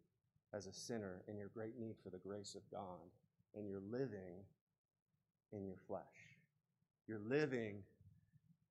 as 0.55 0.67
a 0.67 0.73
sinner 0.73 1.23
and 1.29 1.39
your 1.39 1.49
great 1.49 1.79
need 1.79 1.97
for 2.03 2.11
the 2.11 2.19
grace 2.19 2.55
of 2.55 2.63
God. 2.71 3.11
And 3.55 3.69
you're 3.69 3.83
living 3.91 4.45
in 5.53 5.67
your 5.67 5.79
flesh. 5.87 6.03
You're 7.07 7.21
living 7.27 7.83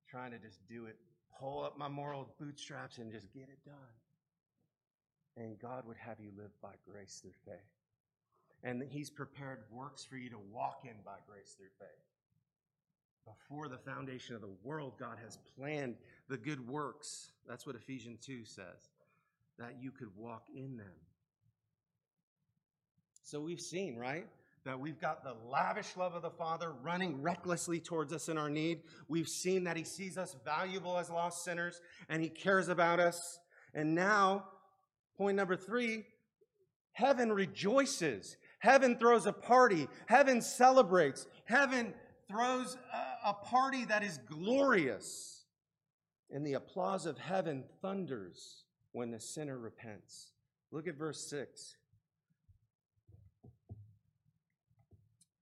trying 0.08 0.30
to 0.30 0.38
just 0.38 0.66
do 0.68 0.86
it, 0.86 0.96
pull 1.38 1.62
up 1.62 1.76
my 1.78 1.88
moral 1.88 2.28
bootstraps 2.40 2.98
and 2.98 3.12
just 3.12 3.32
get 3.32 3.42
it 3.44 3.58
done. 3.64 3.74
And 5.36 5.58
God 5.58 5.84
would 5.86 5.96
have 5.96 6.18
you 6.18 6.30
live 6.36 6.50
by 6.62 6.72
grace 6.90 7.20
through 7.22 7.32
faith. 7.44 7.77
And 8.62 8.82
He's 8.90 9.10
prepared 9.10 9.60
works 9.70 10.04
for 10.04 10.16
you 10.16 10.30
to 10.30 10.38
walk 10.52 10.80
in 10.84 10.96
by 11.04 11.18
grace 11.28 11.54
through 11.56 11.68
faith. 11.78 11.88
Before 13.24 13.68
the 13.68 13.78
foundation 13.78 14.34
of 14.34 14.40
the 14.40 14.54
world, 14.62 14.94
God 14.98 15.18
has 15.22 15.38
planned 15.56 15.96
the 16.28 16.36
good 16.36 16.66
works. 16.66 17.32
That's 17.46 17.66
what 17.66 17.76
Ephesians 17.76 18.20
2 18.24 18.44
says, 18.44 18.90
that 19.58 19.76
you 19.80 19.90
could 19.90 20.08
walk 20.16 20.44
in 20.54 20.76
them. 20.76 20.86
So 23.22 23.40
we've 23.40 23.60
seen, 23.60 23.96
right? 23.96 24.26
that 24.68 24.78
we've 24.78 25.00
got 25.00 25.24
the 25.24 25.34
lavish 25.50 25.96
love 25.96 26.14
of 26.14 26.20
the 26.20 26.30
Father 26.30 26.72
running 26.82 27.22
recklessly 27.22 27.80
towards 27.80 28.12
us 28.12 28.28
in 28.28 28.36
our 28.36 28.50
need. 28.50 28.82
We've 29.08 29.28
seen 29.28 29.64
that 29.64 29.78
He 29.78 29.84
sees 29.84 30.18
us 30.18 30.36
valuable 30.44 30.98
as 30.98 31.08
lost 31.08 31.42
sinners 31.42 31.80
and 32.10 32.22
He 32.22 32.28
cares 32.28 32.68
about 32.68 33.00
us. 33.00 33.38
And 33.72 33.94
now, 33.94 34.44
point 35.16 35.36
number 35.36 35.56
three 35.56 36.04
heaven 36.92 37.32
rejoices. 37.32 38.36
Heaven 38.58 38.96
throws 38.96 39.26
a 39.26 39.32
party. 39.32 39.88
Heaven 40.06 40.42
celebrates. 40.42 41.26
Heaven 41.44 41.94
throws 42.28 42.76
a, 43.24 43.32
party 43.32 43.84
that 43.86 44.02
is 44.02 44.18
glorious. 44.26 45.44
And 46.30 46.46
the 46.46 46.54
applause 46.54 47.06
of 47.06 47.18
heaven 47.18 47.64
thunders 47.80 48.64
when 48.92 49.10
the 49.10 49.20
sinner 49.20 49.58
repents. 49.58 50.32
Look 50.70 50.86
at 50.86 50.96
verse 50.96 51.20
6. 51.28 51.76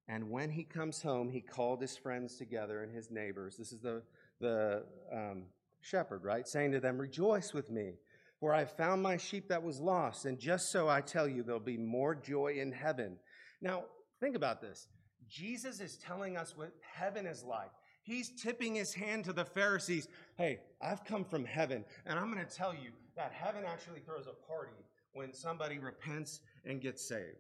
And 0.09 0.31
when 0.31 0.51
he 0.51 0.63
comes 0.63 1.03
home, 1.03 1.29
he 1.29 1.41
called 1.41 1.81
his 1.81 1.97
friends 1.97 2.37
together 2.37 2.83
and 2.83 2.95
his 2.95 3.11
neighbors. 3.11 3.57
This 3.57 3.73
is 3.73 3.81
the, 3.81 4.03
the 4.41 4.85
um, 5.13 5.45
shepherd, 5.81 6.23
right? 6.23 6.47
Saying 6.47 6.73
to 6.73 6.81
them, 6.81 6.99
Rejoice 6.99 7.53
with 7.53 7.71
me, 7.71 7.95
for 8.41 8.53
I 8.53 8.65
found 8.65 9.03
my 9.03 9.17
sheep 9.17 9.49
that 9.49 9.63
was 9.63 9.81
lost. 9.81 10.25
And 10.25 10.39
just 10.39 10.71
so 10.71 10.89
I 10.89 11.01
tell 11.01 11.29
you, 11.29 11.43
there'll 11.43 11.61
be 11.61 11.79
more 11.79 12.15
joy 12.15 12.57
in 12.59 12.73
heaven. 12.73 13.17
Now, 13.61 13.85
think 14.21 14.37
about 14.37 14.61
this. 14.61 14.89
Jesus 15.29 15.81
is 15.81 15.97
telling 15.97 16.37
us 16.37 16.57
what 16.57 16.73
heaven 16.81 17.27
is 17.27 17.43
like. 17.43 17.71
He's 18.03 18.41
tipping 18.41 18.75
his 18.75 18.95
hand 18.95 19.25
to 19.25 19.33
the 19.33 19.45
Pharisees. 19.45 20.07
Hey, 20.37 20.61
I've 20.81 21.05
come 21.05 21.25
from 21.25 21.45
heaven, 21.45 21.85
and 22.05 22.19
I'm 22.19 22.33
going 22.33 22.45
to 22.45 22.57
tell 22.57 22.73
you 22.73 22.91
that 23.17 23.33
heaven 23.33 23.65
actually 23.67 24.01
throws 24.01 24.29
a 24.29 24.47
party 24.47 24.77
when 25.13 25.33
somebody 25.33 25.79
repents 25.79 26.41
and 26.65 26.81
gets 26.81 27.09
saved. 27.09 27.39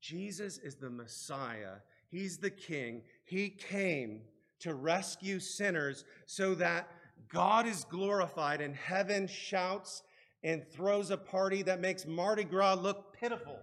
Jesus 0.00 0.58
is 0.58 0.76
the 0.76 0.90
Messiah. 0.90 1.78
He's 2.08 2.38
the 2.38 2.50
King. 2.50 3.02
He 3.24 3.48
came 3.48 4.20
to 4.60 4.74
rescue 4.74 5.40
sinners 5.40 6.04
so 6.26 6.54
that 6.56 6.88
God 7.32 7.66
is 7.66 7.84
glorified 7.84 8.60
and 8.60 8.74
heaven 8.74 9.26
shouts 9.26 10.02
and 10.42 10.62
throws 10.72 11.10
a 11.10 11.16
party 11.16 11.62
that 11.62 11.80
makes 11.80 12.06
Mardi 12.06 12.44
Gras 12.44 12.74
look 12.74 13.12
pitiful. 13.18 13.58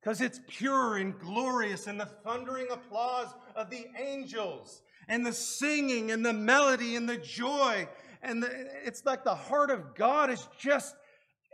Because 0.00 0.20
it's 0.20 0.40
pure 0.48 0.98
and 0.98 1.18
glorious, 1.18 1.86
and 1.86 1.98
the 1.98 2.04
thundering 2.04 2.66
applause 2.70 3.28
of 3.56 3.70
the 3.70 3.86
angels, 3.98 4.82
and 5.08 5.24
the 5.24 5.32
singing, 5.32 6.10
and 6.10 6.26
the 6.26 6.32
melody, 6.32 6.96
and 6.96 7.08
the 7.08 7.16
joy. 7.16 7.88
And 8.22 8.42
the, 8.42 8.50
it's 8.84 9.06
like 9.06 9.24
the 9.24 9.34
heart 9.34 9.70
of 9.70 9.94
God 9.94 10.28
is 10.28 10.46
just 10.58 10.94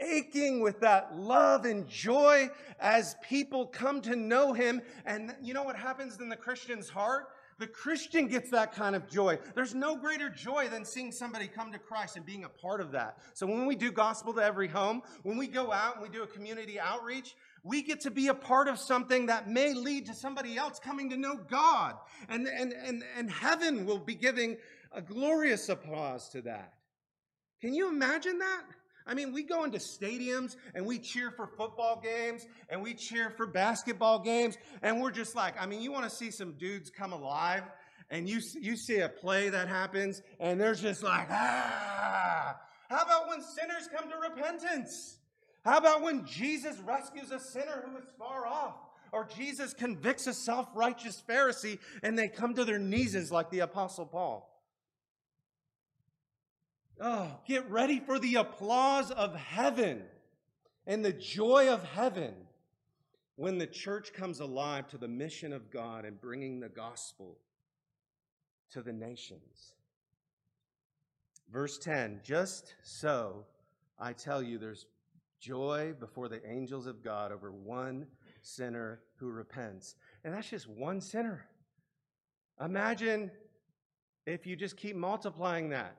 aching 0.01 0.61
with 0.61 0.81
that 0.81 1.17
love 1.17 1.65
and 1.65 1.87
joy 1.87 2.49
as 2.81 3.15
people 3.23 3.67
come 3.67 4.01
to 4.01 4.17
know 4.17 4.53
Him. 4.53 4.83
And 5.07 5.33
you 5.41 5.55
know 5.55 5.63
what 5.63 5.77
happens 5.77 6.19
in 6.19 6.29
the 6.29 6.37
Christian's 6.37 6.89
heart? 6.89 7.27
The 7.61 7.67
Christian 7.67 8.27
gets 8.27 8.49
that 8.53 8.73
kind 8.73 8.97
of 8.97 9.07
joy. 9.07 9.39
There's 9.55 9.75
no 9.75 9.95
greater 9.95 10.31
joy 10.31 10.69
than 10.69 10.83
seeing 10.83 11.13
somebody 11.13 11.47
come 11.47 11.71
to 11.73 11.79
Christ 11.79 12.17
and 12.17 12.25
being 12.25 12.45
a 12.45 12.49
part 12.49 12.81
of 12.81 12.91
that. 12.93 13.19
So 13.35 13.47
when 13.47 13.67
we 13.67 13.77
do 13.77 13.93
gospel 13.93 14.33
to 14.33 14.41
every 14.41 14.67
home, 14.67 15.03
when 15.25 15.37
we 15.37 15.47
go 15.47 15.71
out 15.71 15.97
and 15.97 16.03
we 16.03 16.09
do 16.09 16.23
a 16.23 16.27
community 16.27 16.81
outreach, 16.81 17.37
we 17.63 17.83
get 17.83 18.01
to 18.01 18.11
be 18.11 18.29
a 18.29 18.35
part 18.35 18.67
of 18.67 18.79
something 18.79 19.27
that 19.27 19.51
may 19.51 19.75
lead 19.75 20.07
to 20.07 20.15
somebody 20.15 20.57
else 20.57 20.79
coming 20.79 21.11
to 21.11 21.19
know 21.19 21.37
God. 21.37 21.97
And, 22.31 22.49
and, 22.49 22.73
and, 22.73 23.05
and 23.15 23.31
heaven 23.31 23.85
will 23.85 23.99
be 23.99 24.15
giving 24.15 24.57
a 24.93 25.03
glorious 25.03 25.69
applause 25.69 26.31
to 26.31 26.41
that. 26.41 26.73
Can 27.61 27.75
you 27.75 27.91
imagine 27.91 28.39
that? 28.39 28.63
I 29.11 29.15
mean, 29.15 29.33
we 29.33 29.43
go 29.43 29.65
into 29.65 29.79
stadiums 29.79 30.55
and 30.73 30.87
we 30.87 31.01
cheer 31.01 31.33
for 31.33 31.49
football 31.49 32.01
games 32.01 32.47
and 32.69 32.81
we 32.81 32.95
cheer 32.95 33.31
for 33.31 33.45
basketball 33.45 34.21
games, 34.21 34.57
and 34.83 35.03
we're 35.03 35.11
just 35.11 35.35
like, 35.35 35.61
I 35.61 35.67
mean, 35.67 35.81
you 35.81 35.91
want 35.91 36.05
to 36.05 36.11
see 36.11 36.31
some 36.31 36.53
dudes 36.53 36.91
come 36.91 37.13
alive, 37.13 37.65
and 38.09 38.29
you, 38.29 38.41
you 38.61 38.77
see 38.77 39.01
a 39.01 39.09
play 39.09 39.49
that 39.49 39.67
happens, 39.67 40.23
and 40.39 40.61
there's 40.61 40.81
just 40.81 41.03
like, 41.03 41.27
ah. 41.29 42.57
How 42.89 43.03
about 43.03 43.29
when 43.29 43.43
sinners 43.43 43.89
come 43.93 44.09
to 44.11 44.17
repentance? 44.17 45.19
How 45.65 45.79
about 45.79 46.03
when 46.03 46.25
Jesus 46.25 46.79
rescues 46.79 47.33
a 47.33 47.41
sinner 47.41 47.85
who 47.85 47.99
is 47.99 48.05
far 48.17 48.47
off? 48.47 48.77
Or 49.13 49.25
Jesus 49.25 49.75
convicts 49.75 50.29
a 50.29 50.33
self 50.33 50.69
righteous 50.73 51.21
Pharisee 51.29 51.81
and 52.05 52.17
they 52.17 52.29
come 52.29 52.55
to 52.55 52.65
their 52.65 52.79
knees 52.79 53.33
like 53.33 53.51
the 53.51 53.61
Apostle 53.61 54.07
Paul? 54.07 54.49
Oh, 57.01 57.39
get 57.47 57.71
ready 57.71 57.99
for 57.99 58.19
the 58.19 58.35
applause 58.35 59.11
of 59.11 59.35
heaven 59.35 60.03
and 60.87 61.03
the 61.03 61.15
joy 61.15 61.69
of 61.73 61.83
heaven 61.83 62.35
when 63.37 63.57
the 63.57 63.67
church 63.67 64.13
comes 64.13 64.41
alive 64.41 64.87
to 64.89 64.99
the 64.99 65.09
mission 65.09 65.55
of 65.55 65.71
God 65.71 66.05
and 66.05 66.21
bringing 66.21 66.61
the 66.61 66.69
gospel 66.69 67.39
to 68.73 68.83
the 68.83 68.93
nations. 68.93 69.75
Verse 71.51 71.79
10 71.79 72.21
Just 72.23 72.75
so 72.83 73.47
I 73.99 74.13
tell 74.13 74.43
you, 74.43 74.59
there's 74.59 74.85
joy 75.41 75.95
before 75.99 76.29
the 76.29 76.47
angels 76.47 76.87
of 76.87 77.03
God 77.03 77.33
over 77.33 77.51
one 77.51 78.07
sinner 78.43 79.01
who 79.17 79.31
repents. 79.31 79.95
And 80.23 80.35
that's 80.35 80.51
just 80.51 80.69
one 80.69 81.01
sinner. 81.01 81.47
Imagine 82.63 83.31
if 84.27 84.47
you 84.47 84.55
just 84.55 84.77
keep 84.77 84.97
multiplying 84.97 85.71
that 85.71 85.97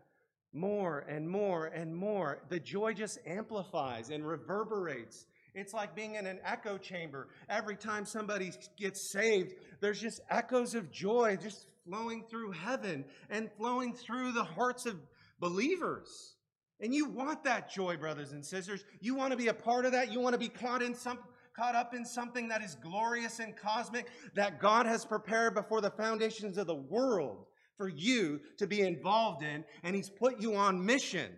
more 0.54 1.00
and 1.08 1.28
more 1.30 1.68
and 1.68 1.96
more. 1.96 2.44
The 2.50 2.60
joy 2.60 2.94
just 2.94 3.20
amplifies 3.26 4.10
and 4.10 4.26
reverberates. 4.26 5.26
It's 5.54 5.74
like 5.74 5.96
being 5.96 6.16
in 6.16 6.26
an 6.28 6.40
echo 6.46 6.78
chamber. 6.78 7.28
Every 7.50 7.76
time 7.76 8.06
somebody 8.06 8.52
gets 8.78 9.12
saved, 9.12 9.56
there's 9.82 10.00
just 10.00 10.22
echoes 10.30 10.76
of 10.76 10.92
joy 10.92 11.38
just 11.42 11.68
flowing 11.86 12.24
through 12.30 12.52
heaven 12.52 13.06
and 13.30 13.50
flowing 13.58 13.94
through 13.94 14.32
the 14.32 14.44
hearts 14.44 14.86
of 14.86 14.96
believers. 15.40 16.36
And 16.80 16.94
you 16.94 17.10
want 17.10 17.44
that 17.44 17.70
joy, 17.70 17.98
brothers 17.98 18.32
and 18.32 18.46
sisters. 18.46 18.84
You 19.00 19.16
want 19.16 19.32
to 19.32 19.38
be 19.38 19.48
a 19.48 19.54
part 19.54 19.86
of 19.86 19.92
that. 19.92 20.12
You 20.12 20.20
want 20.20 20.34
to 20.34 20.40
be 20.40 20.50
caught 20.50 20.82
in 20.82 20.96
some 20.96 21.20
caught 21.54 21.76
up 21.76 21.94
in 21.94 22.06
something 22.06 22.48
that 22.48 22.62
is 22.62 22.76
glorious 22.76 23.40
and 23.40 23.58
cosmic 23.58 24.08
that 24.36 24.58
God 24.60 24.86
has 24.86 25.04
prepared 25.04 25.54
before 25.54 25.82
the 25.82 25.92
foundations 25.92 26.58
of 26.58 26.66
the 26.66 26.76
world 26.76 27.46
for 27.82 27.90
you 27.90 28.40
to 28.58 28.68
be 28.68 28.82
involved 28.82 29.42
in, 29.42 29.66
and 29.82 29.96
He's 29.96 30.08
put 30.08 30.40
you 30.40 30.56
on 30.56 30.86
mission. 30.86 31.32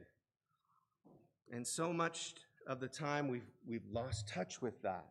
And 1.53 1.65
so 1.65 1.93
much 1.93 2.33
of 2.67 2.81
the 2.81 2.89
time 2.89 3.29
we've, 3.29 3.47
we've 3.65 3.87
lost 3.89 4.27
touch 4.27 4.61
with 4.61 4.81
that. 4.81 5.05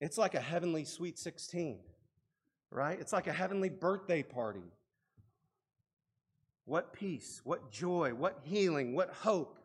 It's 0.00 0.18
like 0.18 0.34
a 0.34 0.40
heavenly 0.40 0.84
sweet 0.84 1.16
16, 1.16 1.78
right? 2.72 2.98
It's 3.00 3.12
like 3.12 3.28
a 3.28 3.32
heavenly 3.32 3.68
birthday 3.68 4.24
party. 4.24 4.72
What 6.64 6.92
peace, 6.92 7.40
what 7.44 7.70
joy, 7.70 8.12
what 8.12 8.40
healing, 8.42 8.96
what 8.96 9.10
hope, 9.10 9.56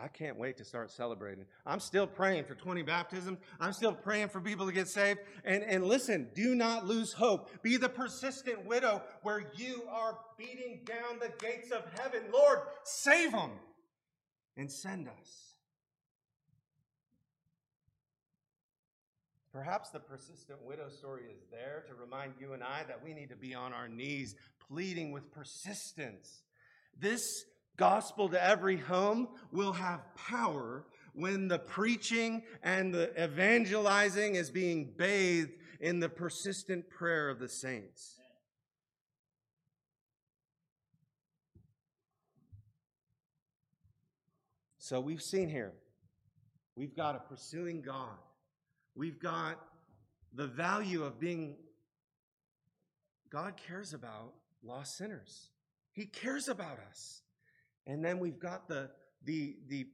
I 0.00 0.06
can't 0.06 0.38
wait 0.38 0.56
to 0.58 0.64
start 0.64 0.92
celebrating. 0.92 1.44
I'm 1.66 1.80
still 1.80 2.06
praying 2.06 2.44
for 2.44 2.54
20 2.54 2.82
baptisms. 2.82 3.38
I'm 3.58 3.72
still 3.72 3.92
praying 3.92 4.28
for 4.28 4.40
people 4.40 4.66
to 4.66 4.72
get 4.72 4.86
saved. 4.86 5.18
And, 5.44 5.64
and 5.64 5.84
listen, 5.84 6.28
do 6.34 6.54
not 6.54 6.86
lose 6.86 7.12
hope. 7.12 7.50
Be 7.62 7.76
the 7.76 7.88
persistent 7.88 8.64
widow 8.64 9.02
where 9.22 9.50
you 9.56 9.82
are 9.90 10.18
beating 10.38 10.82
down 10.84 11.18
the 11.18 11.32
gates 11.44 11.72
of 11.72 11.82
heaven. 11.98 12.22
Lord, 12.32 12.60
save 12.84 13.32
them 13.32 13.50
and 14.56 14.70
send 14.70 15.08
us. 15.08 15.48
Perhaps 19.52 19.90
the 19.90 19.98
persistent 19.98 20.62
widow 20.62 20.88
story 20.88 21.22
is 21.24 21.40
there 21.50 21.84
to 21.88 21.94
remind 21.94 22.34
you 22.38 22.52
and 22.52 22.62
I 22.62 22.84
that 22.86 23.02
we 23.02 23.14
need 23.14 23.30
to 23.30 23.36
be 23.36 23.54
on 23.54 23.72
our 23.72 23.88
knees 23.88 24.36
pleading 24.68 25.10
with 25.10 25.32
persistence. 25.32 26.42
This 26.96 27.44
gospel 27.78 28.28
to 28.28 28.44
every 28.44 28.76
home 28.76 29.28
will 29.50 29.72
have 29.72 30.00
power 30.14 30.84
when 31.14 31.48
the 31.48 31.58
preaching 31.58 32.42
and 32.62 32.92
the 32.92 33.10
evangelizing 33.22 34.34
is 34.34 34.50
being 34.50 34.92
bathed 34.96 35.52
in 35.80 36.00
the 36.00 36.08
persistent 36.08 36.90
prayer 36.90 37.30
of 37.30 37.38
the 37.38 37.48
saints. 37.48 38.16
So 44.78 45.00
we've 45.00 45.22
seen 45.22 45.48
here, 45.48 45.72
we've 46.74 46.96
got 46.96 47.14
a 47.14 47.18
pursuing 47.18 47.82
God. 47.82 48.16
We've 48.94 49.20
got 49.20 49.60
the 50.32 50.46
value 50.46 51.04
of 51.04 51.20
being, 51.20 51.56
God 53.30 53.54
cares 53.56 53.92
about 53.92 54.32
lost 54.62 54.96
sinners. 54.96 55.50
He 55.92 56.06
cares 56.06 56.48
about 56.48 56.78
us. 56.90 57.22
And 57.88 58.04
then 58.04 58.20
we've 58.20 58.38
got 58.38 58.68
the, 58.68 58.90
the, 59.24 59.56
the 59.66 59.86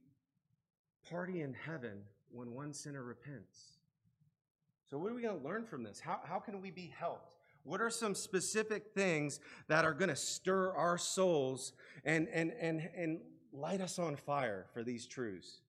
party 1.09 1.41
in 1.41 1.53
heaven 1.53 2.01
when 2.29 2.51
one 2.51 2.73
sinner 2.73 3.03
repents. 3.03 3.79
So, 4.89 4.97
what 4.99 5.11
are 5.11 5.15
we 5.15 5.21
going 5.21 5.39
to 5.39 5.43
learn 5.43 5.65
from 5.65 5.81
this? 5.81 5.99
How, 5.99 6.19
how 6.23 6.39
can 6.39 6.61
we 6.61 6.69
be 6.69 6.93
helped? 6.99 7.37
What 7.63 7.81
are 7.81 7.89
some 7.89 8.13
specific 8.13 8.93
things 8.93 9.39
that 9.69 9.85
are 9.85 9.93
going 9.93 10.09
to 10.09 10.15
stir 10.15 10.71
our 10.73 10.99
souls 10.99 11.73
and, 12.03 12.27
and, 12.27 12.53
and, 12.59 12.87
and 12.95 13.21
light 13.51 13.81
us 13.81 13.97
on 13.97 14.15
fire 14.17 14.67
for 14.73 14.83
these 14.83 15.07
truths? 15.07 15.61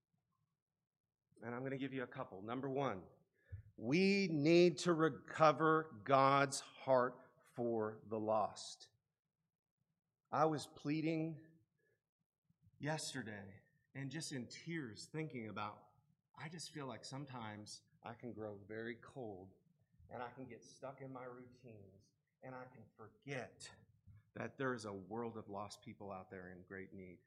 And 1.43 1.55
I'm 1.55 1.61
going 1.61 1.70
to 1.70 1.79
give 1.79 1.95
you 1.95 2.03
a 2.03 2.09
couple. 2.09 2.43
Number 2.43 2.68
one, 2.68 2.99
we 3.79 4.29
need 4.31 4.79
to 4.79 4.93
recover 4.93 5.87
God's 6.05 6.62
heart 6.85 7.14
for 7.55 7.99
the 8.11 8.18
lost. 8.18 8.89
I 10.33 10.45
was 10.45 10.68
pleading 10.74 11.37
yesterday 12.79 13.33
and 13.95 14.11
just 14.11 14.33
in 14.33 14.47
tears 14.64 15.09
thinking 15.12 15.49
about, 15.49 15.79
I 16.43 16.49
just 16.49 16.72
feel 16.72 16.87
like 16.87 17.05
sometimes 17.05 17.81
I 18.05 18.12
can 18.12 18.33
grow 18.33 18.57
very 18.68 18.97
cold 19.01 19.49
and 20.12 20.22
I 20.22 20.27
can 20.37 20.45
get 20.45 20.62
stuck 20.62 21.01
in 21.01 21.12
my 21.12 21.24
routines 21.24 22.12
and 22.43 22.55
I 22.55 22.64
can 22.74 22.83
forget 22.97 23.68
that 24.37 24.59
there 24.59 24.74
is 24.74 24.85
a 24.85 24.93
world 24.93 25.37
of 25.37 25.49
lost 25.49 25.83
people 25.83 26.12
out 26.12 26.31
there 26.31 26.53
in 26.55 26.62
great 26.68 26.95
need. 26.95 27.18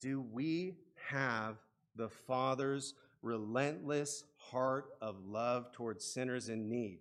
Do 0.00 0.22
we 0.22 0.76
have 1.08 1.56
the 1.94 2.08
Father's 2.08 2.94
relentless 3.22 4.24
heart 4.36 4.86
of 5.02 5.16
love 5.26 5.72
towards 5.72 6.04
sinners 6.04 6.48
in 6.48 6.70
need? 6.70 7.00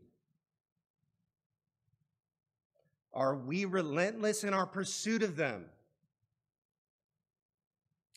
Are 3.13 3.35
we 3.35 3.65
relentless 3.65 4.43
in 4.43 4.53
our 4.53 4.65
pursuit 4.65 5.23
of 5.23 5.37
them? 5.37 5.65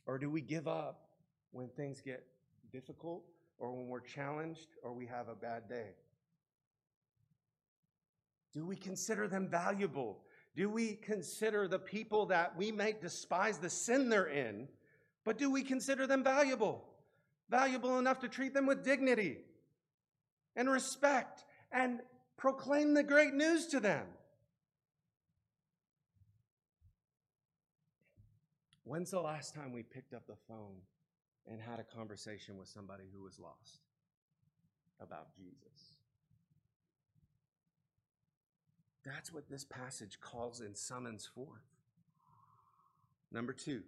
Or 0.06 0.18
do 0.18 0.30
we 0.30 0.40
give 0.40 0.66
up 0.66 1.08
when 1.50 1.68
things 1.68 2.00
get 2.00 2.24
difficult 2.72 3.22
or 3.58 3.72
when 3.72 3.88
we're 3.88 4.00
challenged 4.00 4.68
or 4.82 4.92
we 4.92 5.06
have 5.06 5.28
a 5.28 5.34
bad 5.34 5.68
day? 5.68 5.90
Do 8.52 8.66
we 8.66 8.76
consider 8.76 9.28
them 9.28 9.48
valuable? 9.48 10.18
Do 10.54 10.68
we 10.68 10.94
consider 10.94 11.68
the 11.68 11.78
people 11.78 12.26
that 12.26 12.56
we 12.56 12.70
might 12.70 13.00
despise 13.00 13.58
the 13.58 13.70
sin 13.70 14.08
they're 14.08 14.26
in, 14.26 14.68
but 15.24 15.38
do 15.38 15.50
we 15.50 15.62
consider 15.62 16.06
them 16.06 16.22
valuable? 16.22 16.84
Valuable 17.48 17.98
enough 17.98 18.20
to 18.20 18.28
treat 18.28 18.52
them 18.52 18.66
with 18.66 18.84
dignity? 18.84 19.38
and 20.56 20.70
respect 20.70 21.44
and 21.70 22.00
proclaim 22.36 22.94
the 22.94 23.02
great 23.02 23.34
news 23.34 23.66
to 23.68 23.80
them. 23.80 24.06
When's 28.84 29.10
the 29.10 29.20
last 29.20 29.54
time 29.54 29.72
we 29.72 29.82
picked 29.82 30.12
up 30.12 30.26
the 30.26 30.36
phone 30.48 30.80
and 31.46 31.60
had 31.60 31.78
a 31.78 31.84
conversation 31.84 32.56
with 32.56 32.68
somebody 32.68 33.04
who 33.14 33.22
was 33.22 33.38
lost 33.38 33.80
about 35.00 35.34
Jesus? 35.36 35.96
That's 39.04 39.32
what 39.32 39.48
this 39.48 39.64
passage 39.64 40.20
calls 40.20 40.60
and 40.60 40.76
summons 40.76 41.26
forth. 41.26 41.62
Number 43.30 43.52
two, 43.52 43.82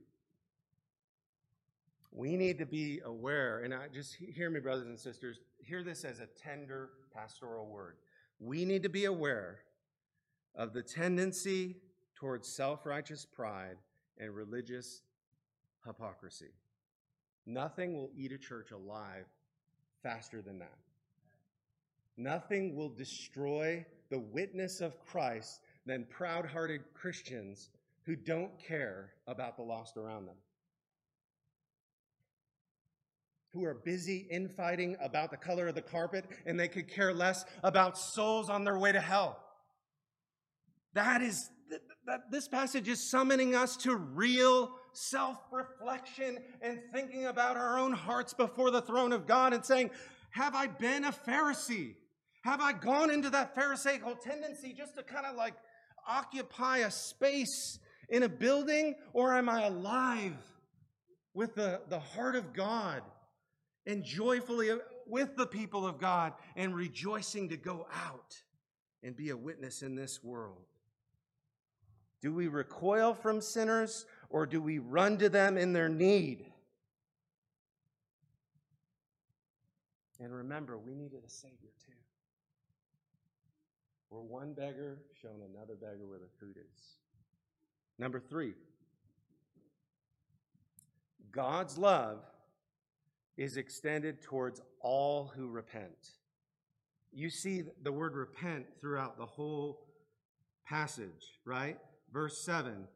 we 2.11 2.37
need 2.37 2.59
to 2.59 2.67
be 2.67 3.01
aware, 3.05 3.61
and 3.61 3.75
I 3.75 3.89
just 3.93 4.15
hear 4.15 4.49
me, 4.49 4.61
brothers 4.61 4.87
and 4.87 4.99
sisters, 4.99 5.41
hear 5.59 5.83
this 5.83 6.05
as 6.05 6.21
a 6.21 6.27
tender 6.27 6.91
pastoral 7.13 7.67
word. 7.67 7.97
We 8.39 8.65
need 8.65 8.85
to 8.85 8.89
be 8.89 9.05
aware 9.05 9.61
of 10.55 10.73
the 10.73 10.83
tendency 10.83 11.77
towards 12.15 12.49
self 12.49 12.87
righteous 12.87 13.25
pride 13.25 13.77
and 14.19 14.35
religious 14.35 15.03
hypocrisy. 15.87 16.53
Nothing 17.47 17.95
will 17.95 18.11
eat 18.17 18.33
a 18.33 18.39
church 18.39 18.71
alive 18.71 19.27
faster 20.03 20.41
than 20.41 20.59
that. 20.59 20.79
Nothing 22.17 22.77
will 22.77 22.89
destroy 22.89 23.85
the 24.11 24.19
witness 24.19 24.81
of 24.81 24.99
Christ 25.05 25.61
than 25.87 26.07
proud 26.09 26.47
hearted 26.47 26.83
Christians 26.95 27.71
who 28.05 28.17
don't 28.17 28.59
care 28.59 29.13
about 29.27 29.57
the 29.57 29.63
lost 29.63 29.97
around 29.97 30.27
them. 30.27 30.37
Who 33.53 33.65
are 33.65 33.75
busy 33.75 34.27
infighting 34.31 34.97
about 35.01 35.31
the 35.31 35.37
color 35.37 35.69
of 35.69 35.75
the 35.75 35.83
carpet 35.83 36.25
and 36.47 36.59
they 36.59 36.69
could 36.69 36.89
care 36.89 37.13
less 37.13 37.45
about 37.63 37.99
souls 37.99 38.51
on 38.51 38.65
their 38.65 38.79
way 38.79 38.93
to 38.93 39.01
hell. 39.01 39.39
That 40.93 41.23
is, 41.23 41.51
that 42.07 42.31
this 42.31 42.49
passage 42.49 42.89
is 42.89 43.11
summoning 43.11 43.55
us 43.55 43.77
to 43.79 43.97
real 43.97 44.71
self 44.93 45.39
reflection 45.51 46.39
and 46.63 46.81
thinking 46.93 47.27
about 47.27 47.57
our 47.57 47.79
own 47.79 47.93
hearts 47.93 48.35
before 48.35 48.71
the 48.71 48.83
throne 48.83 49.13
of 49.13 49.27
God 49.27 49.53
and 49.53 49.65
saying, 49.65 49.91
Have 50.31 50.55
I 50.55 50.67
been 50.67 51.05
a 51.05 51.13
Pharisee? 51.13 51.95
Have 52.43 52.61
I 52.61 52.73
gone 52.73 53.11
into 53.11 53.31
that 53.31 53.55
Pharisaical 53.55 54.17
tendency 54.17 54.75
just 54.75 54.97
to 54.97 55.03
kind 55.03 55.27
of 55.27 55.37
like 55.37 55.55
occupy 56.07 56.79
a 56.79 56.91
space 56.91 57.79
in 58.09 58.23
a 58.23 58.29
building, 58.29 58.97
or 59.13 59.35
am 59.35 59.49
I 59.49 59.65
alive 59.65 60.37
with 61.33 61.55
the, 61.55 61.81
the 61.89 61.99
heart 61.99 62.37
of 62.37 62.53
God 62.53 63.03
and 63.87 64.05
joyfully 64.05 64.71
uh, 64.71 64.77
with 65.07 65.37
the 65.37 65.47
people 65.47 65.87
of 65.87 65.99
God 65.99 66.35
and 66.55 66.75
rejoicing 66.75 67.49
to 67.49 67.57
go 67.57 67.87
out 67.93 68.37
and 69.03 69.17
be 69.17 69.31
a 69.31 69.37
witness 69.37 69.83
in 69.83 69.95
this 69.95 70.23
world? 70.23 70.67
Do 72.25 72.33
we 72.33 72.49
recoil 72.49 73.13
from 73.13 73.43
sinners 73.43 74.07
or 74.31 74.47
do 74.47 74.59
we 74.63 74.79
run 74.79 75.19
to 75.19 75.29
them 75.29 75.59
in 75.59 75.75
their 75.75 75.91
need? 75.91 76.47
And 80.19 80.33
remember, 80.33 80.79
we 80.79 80.95
needed 80.95 81.23
a 81.27 81.29
Savior 81.29 81.69
too. 81.85 81.93
Where 84.09 84.23
one 84.23 84.55
beggar 84.55 85.03
shown 85.21 85.43
another 85.55 85.75
beggar 85.75 86.07
where 86.07 86.19
the 86.19 86.31
food 86.41 86.57
is. 86.57 86.97
Number 87.99 88.19
three, 88.19 88.55
God's 91.31 91.77
love 91.77 92.21
is 93.37 93.59
extended 93.59 94.23
towards 94.23 94.63
all 94.81 95.31
who 95.37 95.49
repent. 95.49 96.09
You 97.13 97.29
see 97.29 97.65
the 97.83 97.93
word 97.93 98.15
repent 98.15 98.65
throughout 98.81 99.19
the 99.19 99.27
whole 99.27 99.89
passage, 100.67 101.39
right? 101.45 101.77
Verse 102.15 102.39
7 102.39 102.87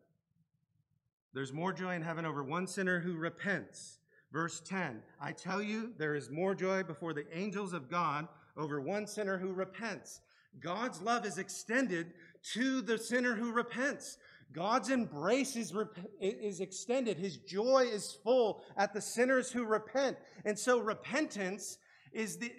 There's 1.34 1.52
more 1.52 1.72
joy 1.72 1.96
in 1.96 2.02
heaven 2.02 2.24
over 2.24 2.44
one 2.44 2.68
sinner 2.68 3.00
who 3.00 3.16
repents. 3.16 3.98
Verse 4.32 4.60
10 4.60 5.02
I 5.20 5.32
tell 5.32 5.60
you, 5.60 5.92
there 5.98 6.14
is 6.14 6.30
more 6.30 6.54
joy 6.54 6.84
before 6.84 7.12
the 7.12 7.26
angels 7.36 7.72
of 7.72 7.90
God 7.90 8.28
over 8.56 8.80
one 8.80 9.06
sinner 9.06 9.36
who 9.36 9.52
repents. 9.52 10.20
God's 10.60 11.02
love 11.02 11.26
is 11.26 11.36
extended 11.36 12.12
to 12.54 12.80
the 12.80 12.96
sinner 12.96 13.34
who 13.34 13.52
repents. 13.52 14.18
God's 14.52 14.88
embrace 14.88 15.56
is, 15.56 15.74
is 16.20 16.60
extended. 16.60 17.18
His 17.18 17.36
joy 17.36 17.86
is 17.92 18.16
full 18.24 18.62
at 18.76 18.94
the 18.94 19.00
sinners 19.00 19.50
who 19.50 19.64
repent. 19.64 20.16
And 20.44 20.58
so 20.58 20.78
repentance 20.78 21.78
is 22.12 22.38
the, 22.38 22.50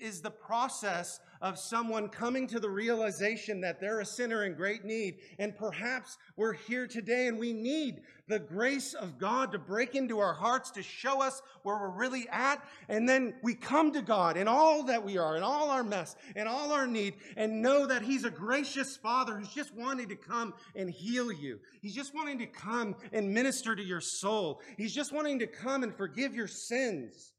is 0.00 0.20
the 0.20 0.30
process 0.30 1.20
of 1.42 1.58
someone 1.58 2.08
coming 2.08 2.46
to 2.46 2.60
the 2.60 2.70
realization 2.70 3.60
that 3.60 3.80
they're 3.80 4.00
a 4.00 4.06
sinner 4.06 4.44
in 4.44 4.54
great 4.54 4.84
need. 4.84 5.18
And 5.40 5.56
perhaps 5.56 6.16
we're 6.36 6.52
here 6.52 6.86
today 6.86 7.26
and 7.26 7.36
we 7.36 7.52
need 7.52 8.02
the 8.28 8.38
grace 8.38 8.94
of 8.94 9.18
God 9.18 9.50
to 9.52 9.58
break 9.58 9.96
into 9.96 10.20
our 10.20 10.32
hearts 10.32 10.70
to 10.70 10.82
show 10.82 11.20
us 11.20 11.42
where 11.64 11.76
we're 11.76 11.90
really 11.90 12.28
at. 12.30 12.64
And 12.88 13.08
then 13.08 13.34
we 13.42 13.54
come 13.54 13.92
to 13.92 14.02
God 14.02 14.36
in 14.36 14.46
all 14.46 14.84
that 14.84 15.04
we 15.04 15.18
are, 15.18 15.36
in 15.36 15.42
all 15.42 15.68
our 15.70 15.82
mess, 15.82 16.14
in 16.36 16.46
all 16.46 16.72
our 16.72 16.86
need, 16.86 17.14
and 17.36 17.60
know 17.60 17.86
that 17.86 18.02
He's 18.02 18.24
a 18.24 18.30
gracious 18.30 18.96
Father 18.96 19.36
who's 19.36 19.52
just 19.52 19.74
wanting 19.74 20.08
to 20.10 20.16
come 20.16 20.54
and 20.76 20.88
heal 20.88 21.32
you. 21.32 21.58
He's 21.80 21.94
just 21.94 22.14
wanting 22.14 22.38
to 22.38 22.46
come 22.46 22.94
and 23.12 23.34
minister 23.34 23.74
to 23.74 23.82
your 23.82 24.00
soul. 24.00 24.60
He's 24.76 24.94
just 24.94 25.12
wanting 25.12 25.40
to 25.40 25.48
come 25.48 25.82
and 25.82 25.94
forgive 25.94 26.36
your 26.36 26.48
sins. 26.48 27.34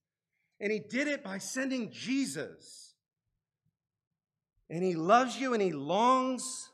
And 0.60 0.72
He 0.72 0.80
did 0.80 1.08
it 1.08 1.24
by 1.24 1.38
sending 1.38 1.90
Jesus. 1.90 2.93
And 4.70 4.84
He 4.84 4.96
loves 4.96 5.40
you 5.40 5.54
and 5.54 5.62
He 5.62 5.72
longs 5.72 6.70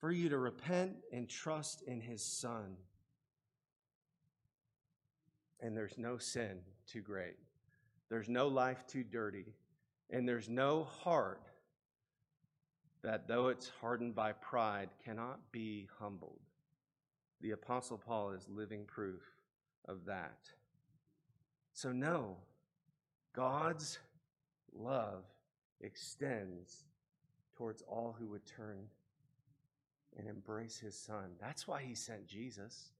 for 0.00 0.10
you 0.10 0.28
to 0.28 0.38
repent 0.38 0.96
and 1.12 1.28
trust 1.28 1.82
in 1.82 2.00
His 2.00 2.22
Son. 2.22 2.76
And 5.60 5.76
there's 5.76 5.96
no 5.96 6.18
sin 6.18 6.58
too 6.86 7.00
great, 7.00 7.36
there's 8.10 8.28
no 8.28 8.48
life 8.48 8.86
too 8.86 9.04
dirty, 9.04 9.54
and 10.10 10.28
there's 10.28 10.48
no 10.48 10.84
heart 10.84 11.48
that, 13.02 13.26
though 13.26 13.48
it's 13.48 13.70
hardened 13.80 14.14
by 14.14 14.32
pride, 14.32 14.90
cannot 15.04 15.40
be 15.50 15.88
humbled. 15.98 16.40
The 17.40 17.50
Apostle 17.52 17.98
Paul 17.98 18.30
is 18.30 18.48
living 18.48 18.84
proof 18.84 19.22
of 19.88 20.04
that. 20.06 20.38
So, 21.72 21.90
no, 21.90 22.36
God's 23.32 23.98
love 24.72 25.24
extends 25.80 26.84
towards 27.62 27.82
all 27.82 28.16
who 28.18 28.26
would 28.26 28.44
turn 28.44 28.88
and 30.18 30.26
embrace 30.26 30.80
his 30.80 30.98
son. 30.98 31.30
That's 31.40 31.68
why 31.68 31.80
he 31.80 31.94
sent 31.94 32.26
Jesus 32.26 32.90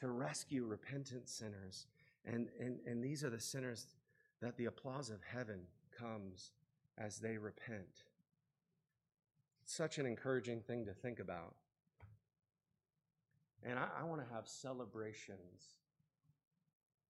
to 0.00 0.08
rescue 0.08 0.64
repentant 0.64 1.28
sinners. 1.28 1.84
And, 2.24 2.48
and, 2.58 2.78
and 2.86 3.04
these 3.04 3.22
are 3.22 3.28
the 3.28 3.38
sinners 3.38 3.86
that 4.40 4.56
the 4.56 4.64
applause 4.64 5.10
of 5.10 5.18
heaven 5.30 5.60
comes 6.00 6.52
as 6.96 7.18
they 7.18 7.36
repent. 7.36 8.04
such 9.66 9.98
an 9.98 10.06
encouraging 10.06 10.62
thing 10.62 10.86
to 10.86 10.94
think 10.94 11.20
about. 11.20 11.54
And 13.62 13.78
I, 13.78 13.88
I 14.00 14.04
want 14.04 14.26
to 14.26 14.34
have 14.34 14.48
celebrations. 14.48 15.76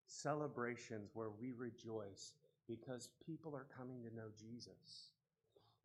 Celebrations 0.08 1.12
where 1.14 1.30
we 1.30 1.52
rejoice 1.52 2.34
because 2.68 3.10
people 3.24 3.56
are 3.56 3.68
coming 3.78 4.02
to 4.02 4.16
know 4.16 4.30
Jesus 4.36 5.12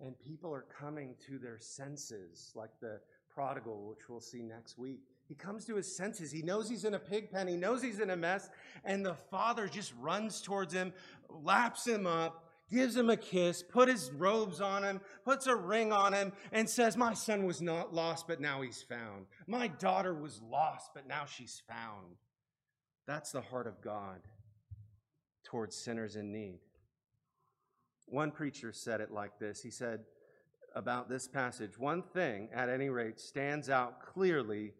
and 0.02 0.18
people 0.18 0.52
are 0.52 0.66
coming 0.78 1.14
to 1.26 1.38
their 1.38 1.58
senses, 1.58 2.52
like 2.54 2.70
the 2.80 3.00
prodigal, 3.32 3.86
which 3.88 4.08
we'll 4.08 4.20
see 4.20 4.42
next 4.42 4.76
week. 4.76 5.00
He 5.28 5.34
comes 5.34 5.64
to 5.66 5.76
his 5.76 5.96
senses. 5.96 6.30
He 6.30 6.42
knows 6.42 6.68
he's 6.68 6.84
in 6.84 6.94
a 6.94 6.98
pig 6.98 7.30
pen. 7.30 7.48
He 7.48 7.56
knows 7.56 7.82
he's 7.82 8.00
in 8.00 8.10
a 8.10 8.16
mess. 8.16 8.50
And 8.84 9.06
the 9.06 9.14
father 9.14 9.68
just 9.68 9.94
runs 10.00 10.42
towards 10.42 10.74
him, 10.74 10.92
laps 11.30 11.86
him 11.86 12.06
up, 12.06 12.44
gives 12.70 12.96
him 12.96 13.10
a 13.10 13.16
kiss, 13.16 13.62
put 13.62 13.88
his 13.88 14.10
robes 14.10 14.60
on 14.60 14.82
him, 14.82 15.00
puts 15.24 15.46
a 15.46 15.54
ring 15.54 15.92
on 15.92 16.12
him, 16.12 16.32
and 16.50 16.68
says, 16.68 16.96
My 16.96 17.14
son 17.14 17.46
was 17.46 17.62
not 17.62 17.94
lost, 17.94 18.26
but 18.26 18.40
now 18.40 18.60
he's 18.60 18.82
found. 18.82 19.26
My 19.46 19.68
daughter 19.68 20.14
was 20.14 20.40
lost, 20.50 20.90
but 20.94 21.06
now 21.06 21.24
she's 21.26 21.62
found. 21.68 22.16
That's 23.06 23.32
the 23.32 23.40
heart 23.40 23.66
of 23.66 23.80
God 23.80 24.20
towards 25.44 25.76
sinners 25.76 26.16
in 26.16 26.32
need. 26.32 26.58
One 28.12 28.30
preacher 28.30 28.74
said 28.74 29.00
it 29.00 29.10
like 29.10 29.38
this 29.38 29.62
He 29.62 29.70
said 29.70 30.00
about 30.74 31.08
this 31.08 31.26
passage 31.26 31.78
one 31.78 32.02
thing, 32.02 32.50
at 32.54 32.68
any 32.68 32.90
rate, 32.90 33.18
stands 33.18 33.70
out 33.70 34.02
clearly 34.02 34.74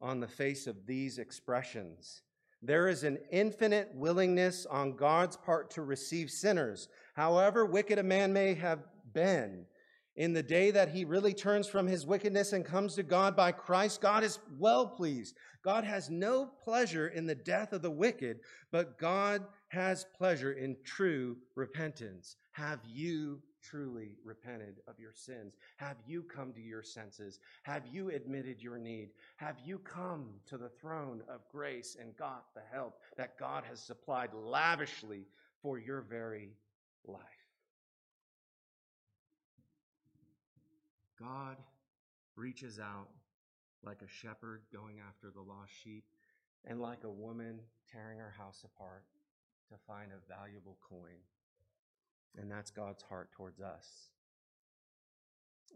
on 0.00 0.20
the 0.20 0.26
face 0.26 0.66
of 0.66 0.86
these 0.86 1.18
expressions. 1.18 2.22
There 2.62 2.88
is 2.88 3.04
an 3.04 3.18
infinite 3.30 3.90
willingness 3.94 4.64
on 4.64 4.96
God's 4.96 5.36
part 5.36 5.70
to 5.72 5.82
receive 5.82 6.30
sinners, 6.30 6.88
however 7.14 7.66
wicked 7.66 7.98
a 7.98 8.02
man 8.02 8.32
may 8.32 8.54
have 8.54 8.80
been. 9.12 9.66
In 10.18 10.32
the 10.32 10.42
day 10.42 10.72
that 10.72 10.88
he 10.88 11.04
really 11.04 11.32
turns 11.32 11.68
from 11.68 11.86
his 11.86 12.04
wickedness 12.04 12.52
and 12.52 12.64
comes 12.64 12.96
to 12.96 13.04
God 13.04 13.36
by 13.36 13.52
Christ, 13.52 14.00
God 14.00 14.24
is 14.24 14.40
well 14.58 14.84
pleased. 14.84 15.36
God 15.62 15.84
has 15.84 16.10
no 16.10 16.50
pleasure 16.64 17.06
in 17.06 17.24
the 17.24 17.36
death 17.36 17.72
of 17.72 17.82
the 17.82 17.90
wicked, 17.92 18.40
but 18.72 18.98
God 18.98 19.46
has 19.68 20.06
pleasure 20.16 20.54
in 20.54 20.76
true 20.82 21.36
repentance. 21.54 22.34
Have 22.50 22.80
you 22.84 23.40
truly 23.62 24.16
repented 24.24 24.80
of 24.88 24.98
your 24.98 25.12
sins? 25.14 25.54
Have 25.76 25.98
you 26.04 26.24
come 26.24 26.52
to 26.52 26.60
your 26.60 26.82
senses? 26.82 27.38
Have 27.62 27.84
you 27.88 28.10
admitted 28.10 28.60
your 28.60 28.76
need? 28.76 29.10
Have 29.36 29.58
you 29.64 29.78
come 29.78 30.30
to 30.46 30.58
the 30.58 30.70
throne 30.80 31.22
of 31.28 31.48
grace 31.52 31.96
and 32.00 32.16
got 32.16 32.46
the 32.56 32.62
help 32.72 32.98
that 33.16 33.38
God 33.38 33.62
has 33.68 33.80
supplied 33.80 34.30
lavishly 34.34 35.26
for 35.62 35.78
your 35.78 36.00
very 36.00 36.50
life? 37.06 37.37
God 41.20 41.56
reaches 42.36 42.78
out 42.78 43.08
like 43.84 44.02
a 44.02 44.08
shepherd 44.08 44.62
going 44.72 44.96
after 45.06 45.30
the 45.30 45.40
lost 45.40 45.72
sheep 45.82 46.04
and 46.64 46.80
like 46.80 47.04
a 47.04 47.10
woman 47.10 47.60
tearing 47.92 48.18
her 48.18 48.34
house 48.36 48.64
apart 48.64 49.04
to 49.70 49.76
find 49.86 50.10
a 50.12 50.32
valuable 50.32 50.78
coin. 50.88 51.20
And 52.36 52.50
that's 52.50 52.70
God's 52.70 53.02
heart 53.02 53.32
towards 53.32 53.60
us. 53.60 54.10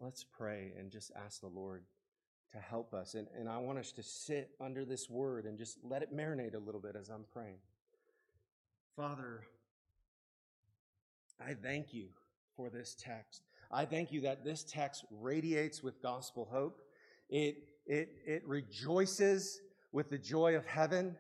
Let's 0.01 0.25
pray 0.25 0.73
and 0.79 0.91
just 0.91 1.11
ask 1.25 1.41
the 1.41 1.49
Lord 1.49 1.85
to 2.53 2.59
help 2.59 2.95
us. 2.95 3.15
And, 3.15 3.27
and 3.39 3.49
I 3.49 3.59
want 3.59 3.79
us 3.79 3.93
to 3.93 4.03
sit 4.03 4.51
under 4.61 4.85
this 4.85 5.09
word 5.09 5.47
and 5.47 5.59
just 5.59 5.79
let 5.83 6.03
it 6.03 6.15
marinate 6.15 6.55
a 6.55 6.59
little 6.59 6.81
bit 6.81 6.97
as 6.99 7.09
I'm 7.09 7.25
praying. 7.33 7.59
Father, 8.97 9.45
I 11.41 11.55
thank 11.55 11.95
you 11.95 12.09
for 12.57 12.69
this 12.69 12.95
text. 12.99 13.43
I 13.73 13.87
thank 13.87 14.13
you 14.13 14.21
that 14.23 14.45
this 14.45 14.65
text 14.65 15.07
radiates 15.11 15.83
with 15.83 16.03
gospel 16.03 16.47
hope. 16.51 16.83
It, 17.31 17.57
it, 17.87 18.11
it 18.27 18.43
rejoices 18.47 19.61
with 19.93 20.11
the 20.11 20.19
joy 20.19 20.57
of 20.57 20.67
heaven. 20.67 21.17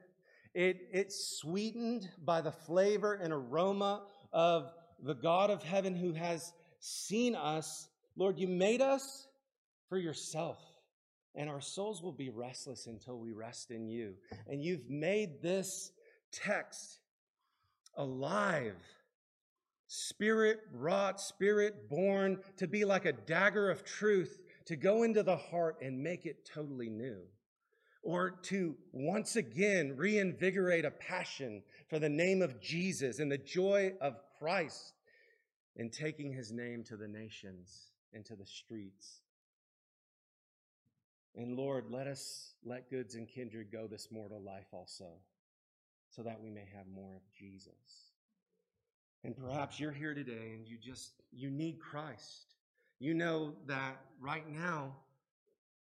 It, 0.55 0.88
it's 0.92 1.38
sweetened 1.40 2.11
by 2.22 2.42
the 2.42 2.53
flavor 2.53 3.14
and 3.14 3.32
aroma 3.32 4.03
of 4.34 4.70
the 5.03 5.14
God 5.14 5.50
of 5.50 5.62
heaven 5.62 5.96
who 5.96 6.12
has 6.12 6.53
seen 6.78 7.34
us. 7.34 7.88
Lord, 8.16 8.38
you 8.38 8.48
made 8.48 8.82
us 8.82 9.26
for 9.88 9.96
yourself, 9.96 10.59
and 11.34 11.48
our 11.48 11.62
souls 11.62 12.03
will 12.03 12.12
be 12.12 12.28
restless 12.28 12.86
until 12.86 13.18
we 13.18 13.32
rest 13.32 13.70
in 13.70 13.88
you. 13.88 14.12
And 14.46 14.62
you've 14.62 14.90
made 14.90 15.40
this 15.40 15.90
text 16.32 16.98
alive 17.96 18.76
spirit 19.93 20.61
wrought, 20.72 21.20
spirit 21.20 21.90
born, 21.90 22.38
to 22.57 22.66
be 22.66 22.82
like 22.84 23.05
a 23.05 23.12
dagger 23.12 23.70
of 23.70 23.84
truth, 23.84 24.40
to 24.64 24.74
go 24.74 25.03
into 25.03 25.22
the 25.22 25.36
heart 25.36 25.76
and 25.82 26.03
make 26.03 26.24
it 26.24 26.49
totally 26.51 26.88
new. 26.88 27.18
Or 28.03 28.30
to 28.45 28.74
once 28.93 29.36
again 29.36 29.95
reinvigorate 29.97 30.86
a 30.86 30.90
passion 30.90 31.62
for 31.90 31.99
the 31.99 32.09
name 32.09 32.40
of 32.40 32.59
Jesus 32.59 33.18
and 33.18 33.30
the 33.30 33.36
joy 33.36 33.93
of 34.01 34.16
Christ 34.38 34.95
in 35.76 35.90
taking 35.90 36.32
his 36.32 36.53
name 36.53 36.84
to 36.84 36.97
the 36.97 37.07
nations 37.07 37.90
and 38.14 38.24
to 38.24 38.34
the 38.34 38.47
streets. 38.47 39.20
And 41.34 41.55
Lord, 41.55 41.90
let 41.90 42.07
us 42.07 42.55
let 42.64 42.90
goods 42.90 43.14
and 43.14 43.28
kindred 43.28 43.70
go 43.70 43.86
this 43.86 44.09
mortal 44.11 44.40
life 44.40 44.68
also, 44.72 45.18
so 46.11 46.22
that 46.22 46.40
we 46.40 46.51
may 46.51 46.66
have 46.74 46.86
more 46.86 47.14
of 47.14 47.22
Jesus. 47.38 48.11
And 49.24 49.36
perhaps 49.36 49.78
you're 49.78 49.92
here 49.92 50.14
today 50.14 50.52
and 50.54 50.66
you 50.66 50.76
just, 50.76 51.12
you 51.32 51.50
need 51.50 51.78
Christ. 51.78 52.54
You 52.98 53.14
know 53.14 53.54
that 53.66 53.96
right 54.20 54.48
now, 54.48 54.94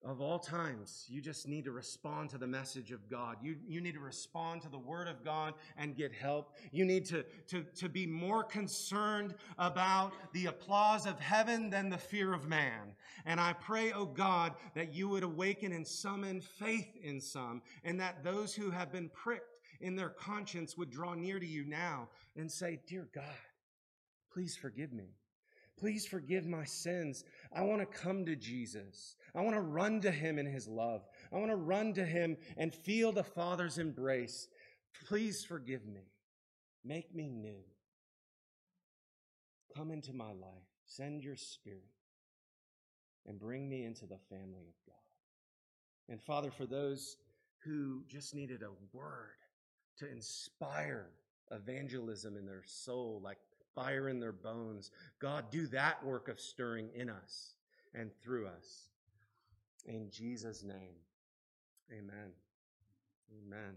of 0.06 0.22
all 0.22 0.40
times, 0.40 1.06
you 1.10 1.22
just 1.22 1.48
need 1.48 1.66
to 1.66 1.72
respond 1.72 2.30
to 2.30 2.38
the 2.38 2.48
message 2.48 2.92
of 2.92 3.10
God. 3.10 3.38
You, 3.42 3.56
you 3.68 3.82
need 3.82 3.96
to 3.96 4.00
respond 4.00 4.62
to 4.62 4.70
the 4.70 4.78
word 4.78 5.08
of 5.08 5.26
God 5.26 5.56
and 5.76 5.96
get 5.98 6.14
help. 6.14 6.56
You 6.72 6.86
need 6.86 7.06
to, 7.06 7.26
to, 7.48 7.64
to 7.64 7.90
be 7.90 8.06
more 8.06 8.44
concerned 8.44 9.34
about 9.58 10.14
the 10.34 10.46
applause 10.46 11.08
of 11.08 11.20
heaven 11.20 11.70
than 11.70 11.90
the 11.90 11.98
fear 11.98 12.34
of 12.34 12.48
man. 12.48 12.96
And 13.26 13.40
I 13.40 13.54
pray, 13.54 13.92
oh 13.92 14.06
God, 14.06 14.54
that 14.76 14.94
you 14.94 15.10
would 15.10 15.24
awaken 15.24 15.74
and 15.74 15.86
summon 15.86 16.42
faith 16.42 16.96
in 17.02 17.20
some, 17.20 17.62
and 17.84 18.00
that 18.00 18.24
those 18.24 18.54
who 18.54 18.70
have 18.70 18.92
been 18.92 19.10
pricked 19.10 19.57
in 19.80 19.96
their 19.96 20.10
conscience 20.10 20.78
would 20.78 20.90
draw 20.90 21.14
near 21.14 21.40
to 21.40 21.46
you 21.46 21.66
now 21.66 22.10
and 22.36 22.52
say, 22.52 22.80
Dear 22.88 23.08
God, 23.14 23.24
please 24.32 24.56
forgive 24.56 24.94
me. 24.94 25.16
Please 25.80 26.08
forgive 26.08 26.48
my 26.48 26.64
sins. 26.64 27.24
I 27.56 27.62
want 27.62 27.82
to 27.82 27.98
come 27.98 28.26
to 28.26 28.36
Jesus. 28.36 29.16
I 29.36 29.42
want 29.42 29.56
to 29.56 29.62
run 29.62 30.02
to 30.02 30.12
him 30.12 30.40
in 30.40 30.48
his 30.48 30.68
love. 30.68 31.04
I 31.32 31.38
want 31.38 31.52
to 31.52 31.56
run 31.56 31.94
to 31.94 32.06
him 32.06 32.36
and 32.58 32.74
feel 32.74 33.12
the 33.12 33.24
Father's 33.24 33.78
embrace. 33.78 34.48
Please 35.08 35.46
forgive 35.46 35.86
me. 35.86 36.12
Make 36.84 37.14
me 37.14 37.30
new. 37.30 37.62
Come 39.76 39.92
into 39.92 40.14
my 40.14 40.32
life. 40.32 40.68
Send 40.86 41.22
your 41.24 41.36
spirit 41.36 41.84
and 43.28 43.40
bring 43.40 43.70
me 43.70 43.84
into 43.84 44.08
the 44.08 44.18
family 44.30 44.66
of 44.68 44.76
God. 44.88 44.96
And 46.10 46.22
Father, 46.22 46.50
for 46.50 46.66
those 46.66 47.18
who 47.64 48.04
just 48.08 48.34
needed 48.34 48.64
a 48.64 48.98
word 48.98 49.36
to 49.98 50.12
inspire 50.12 51.08
evangelism 51.52 52.38
in 52.38 52.46
their 52.46 52.64
soul, 52.66 53.22
like 53.24 53.38
fire 53.76 54.10
in 54.10 54.20
their 54.20 54.32
bones. 54.32 54.92
God, 55.20 55.46
do 55.52 55.68
that 55.68 56.04
work 56.04 56.28
of 56.28 56.40
stirring 56.40 56.90
in 56.96 57.10
us 57.10 57.54
and 57.94 58.12
through 58.22 58.48
us. 58.48 58.90
In 59.86 60.10
Jesus' 60.10 60.64
name, 60.64 60.96
amen. 61.92 62.32
Amen. 63.46 63.76